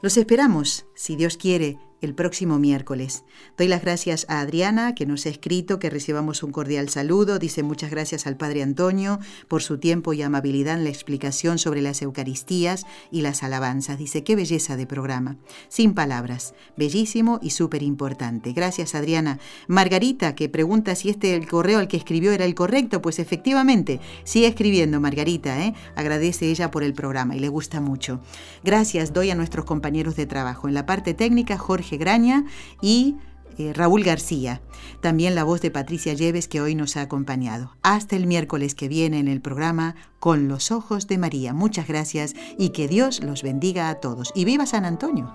Los 0.00 0.16
esperamos, 0.16 0.86
si 0.96 1.14
Dios 1.14 1.36
quiere, 1.36 1.78
el 2.02 2.14
próximo 2.14 2.58
miércoles. 2.58 3.24
Doy 3.56 3.68
las 3.68 3.82
gracias 3.82 4.26
a 4.28 4.40
Adriana, 4.40 4.94
que 4.94 5.06
nos 5.06 5.24
ha 5.24 5.30
escrito, 5.30 5.78
que 5.78 5.88
recibamos 5.88 6.42
un 6.42 6.52
cordial 6.52 6.88
saludo. 6.88 7.38
Dice 7.38 7.62
muchas 7.62 7.90
gracias 7.90 8.26
al 8.26 8.36
Padre 8.36 8.62
Antonio 8.62 9.18
por 9.48 9.62
su 9.62 9.78
tiempo 9.78 10.12
y 10.12 10.22
amabilidad 10.22 10.76
en 10.76 10.84
la 10.84 10.90
explicación 10.90 11.58
sobre 11.58 11.80
las 11.80 12.02
Eucaristías 12.02 12.84
y 13.10 13.22
las 13.22 13.42
alabanzas. 13.42 13.98
Dice, 13.98 14.24
qué 14.24 14.36
belleza 14.36 14.76
de 14.76 14.86
programa. 14.86 15.36
Sin 15.68 15.94
palabras, 15.94 16.54
bellísimo 16.76 17.38
y 17.40 17.50
súper 17.50 17.82
importante. 17.82 18.52
Gracias, 18.52 18.94
Adriana. 18.94 19.38
Margarita, 19.68 20.34
que 20.34 20.48
pregunta 20.48 20.94
si 20.94 21.08
este 21.08 21.34
el 21.34 21.48
correo 21.48 21.78
al 21.78 21.88
que 21.88 21.96
escribió 21.96 22.32
era 22.32 22.44
el 22.44 22.54
correcto. 22.54 23.00
Pues 23.00 23.18
efectivamente, 23.18 24.00
sigue 24.24 24.48
escribiendo, 24.48 25.00
Margarita. 25.00 25.64
¿eh? 25.64 25.74
Agradece 25.94 26.50
ella 26.50 26.70
por 26.70 26.82
el 26.82 26.94
programa 26.94 27.36
y 27.36 27.38
le 27.38 27.48
gusta 27.48 27.80
mucho. 27.80 28.20
Gracias 28.64 29.12
doy 29.12 29.30
a 29.30 29.34
nuestros 29.34 29.64
compañeros 29.64 30.16
de 30.16 30.26
trabajo. 30.26 30.68
En 30.68 30.74
la 30.74 30.86
parte 30.86 31.14
técnica, 31.14 31.58
Graña 31.96 32.44
y 32.80 33.16
eh, 33.58 33.72
Raúl 33.74 34.02
García. 34.02 34.60
También 35.00 35.34
la 35.34 35.44
voz 35.44 35.60
de 35.60 35.70
Patricia 35.70 36.14
Lleves 36.14 36.48
que 36.48 36.60
hoy 36.60 36.74
nos 36.74 36.96
ha 36.96 37.02
acompañado. 37.02 37.76
Hasta 37.82 38.16
el 38.16 38.26
miércoles 38.26 38.74
que 38.74 38.88
viene 38.88 39.18
en 39.18 39.28
el 39.28 39.40
programa 39.40 39.94
Con 40.18 40.48
los 40.48 40.70
Ojos 40.70 41.06
de 41.06 41.18
María. 41.18 41.52
Muchas 41.52 41.86
gracias 41.86 42.34
y 42.58 42.70
que 42.70 42.88
Dios 42.88 43.22
los 43.22 43.42
bendiga 43.42 43.88
a 43.88 43.96
todos. 43.96 44.32
Y 44.34 44.44
viva 44.44 44.66
San 44.66 44.84
Antonio. 44.84 45.34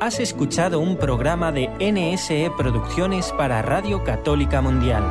Has 0.00 0.20
escuchado 0.20 0.78
un 0.78 0.98
programa 0.98 1.52
de 1.52 1.68
NSE 1.80 2.50
Producciones 2.56 3.32
para 3.32 3.62
Radio 3.62 4.04
Católica 4.04 4.60
Mundial. 4.60 5.02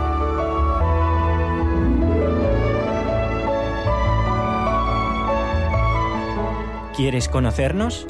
¿Quieres 6.95 7.27
conocernos? 7.27 8.07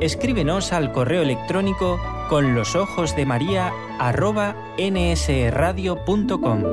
Escríbenos 0.00 0.72
al 0.72 0.92
correo 0.92 1.22
electrónico 1.22 2.00
con 2.28 2.54
los 2.54 2.74
ojos 2.76 3.14
de 3.16 3.26
María 3.26 3.72
arroba 3.98 4.56
nsradio.com. 4.78 6.64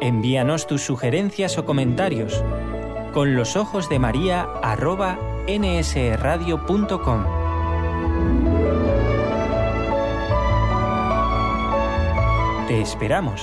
Envíanos 0.00 0.66
tus 0.66 0.82
sugerencias 0.82 1.58
o 1.58 1.64
comentarios 1.64 2.42
con 3.12 3.36
los 3.36 3.56
ojos 3.56 3.88
de 3.88 3.98
María 3.98 4.48
arroba 4.62 5.18
nsradio.com. 5.46 7.24
Te 12.68 12.80
esperamos. 12.80 13.42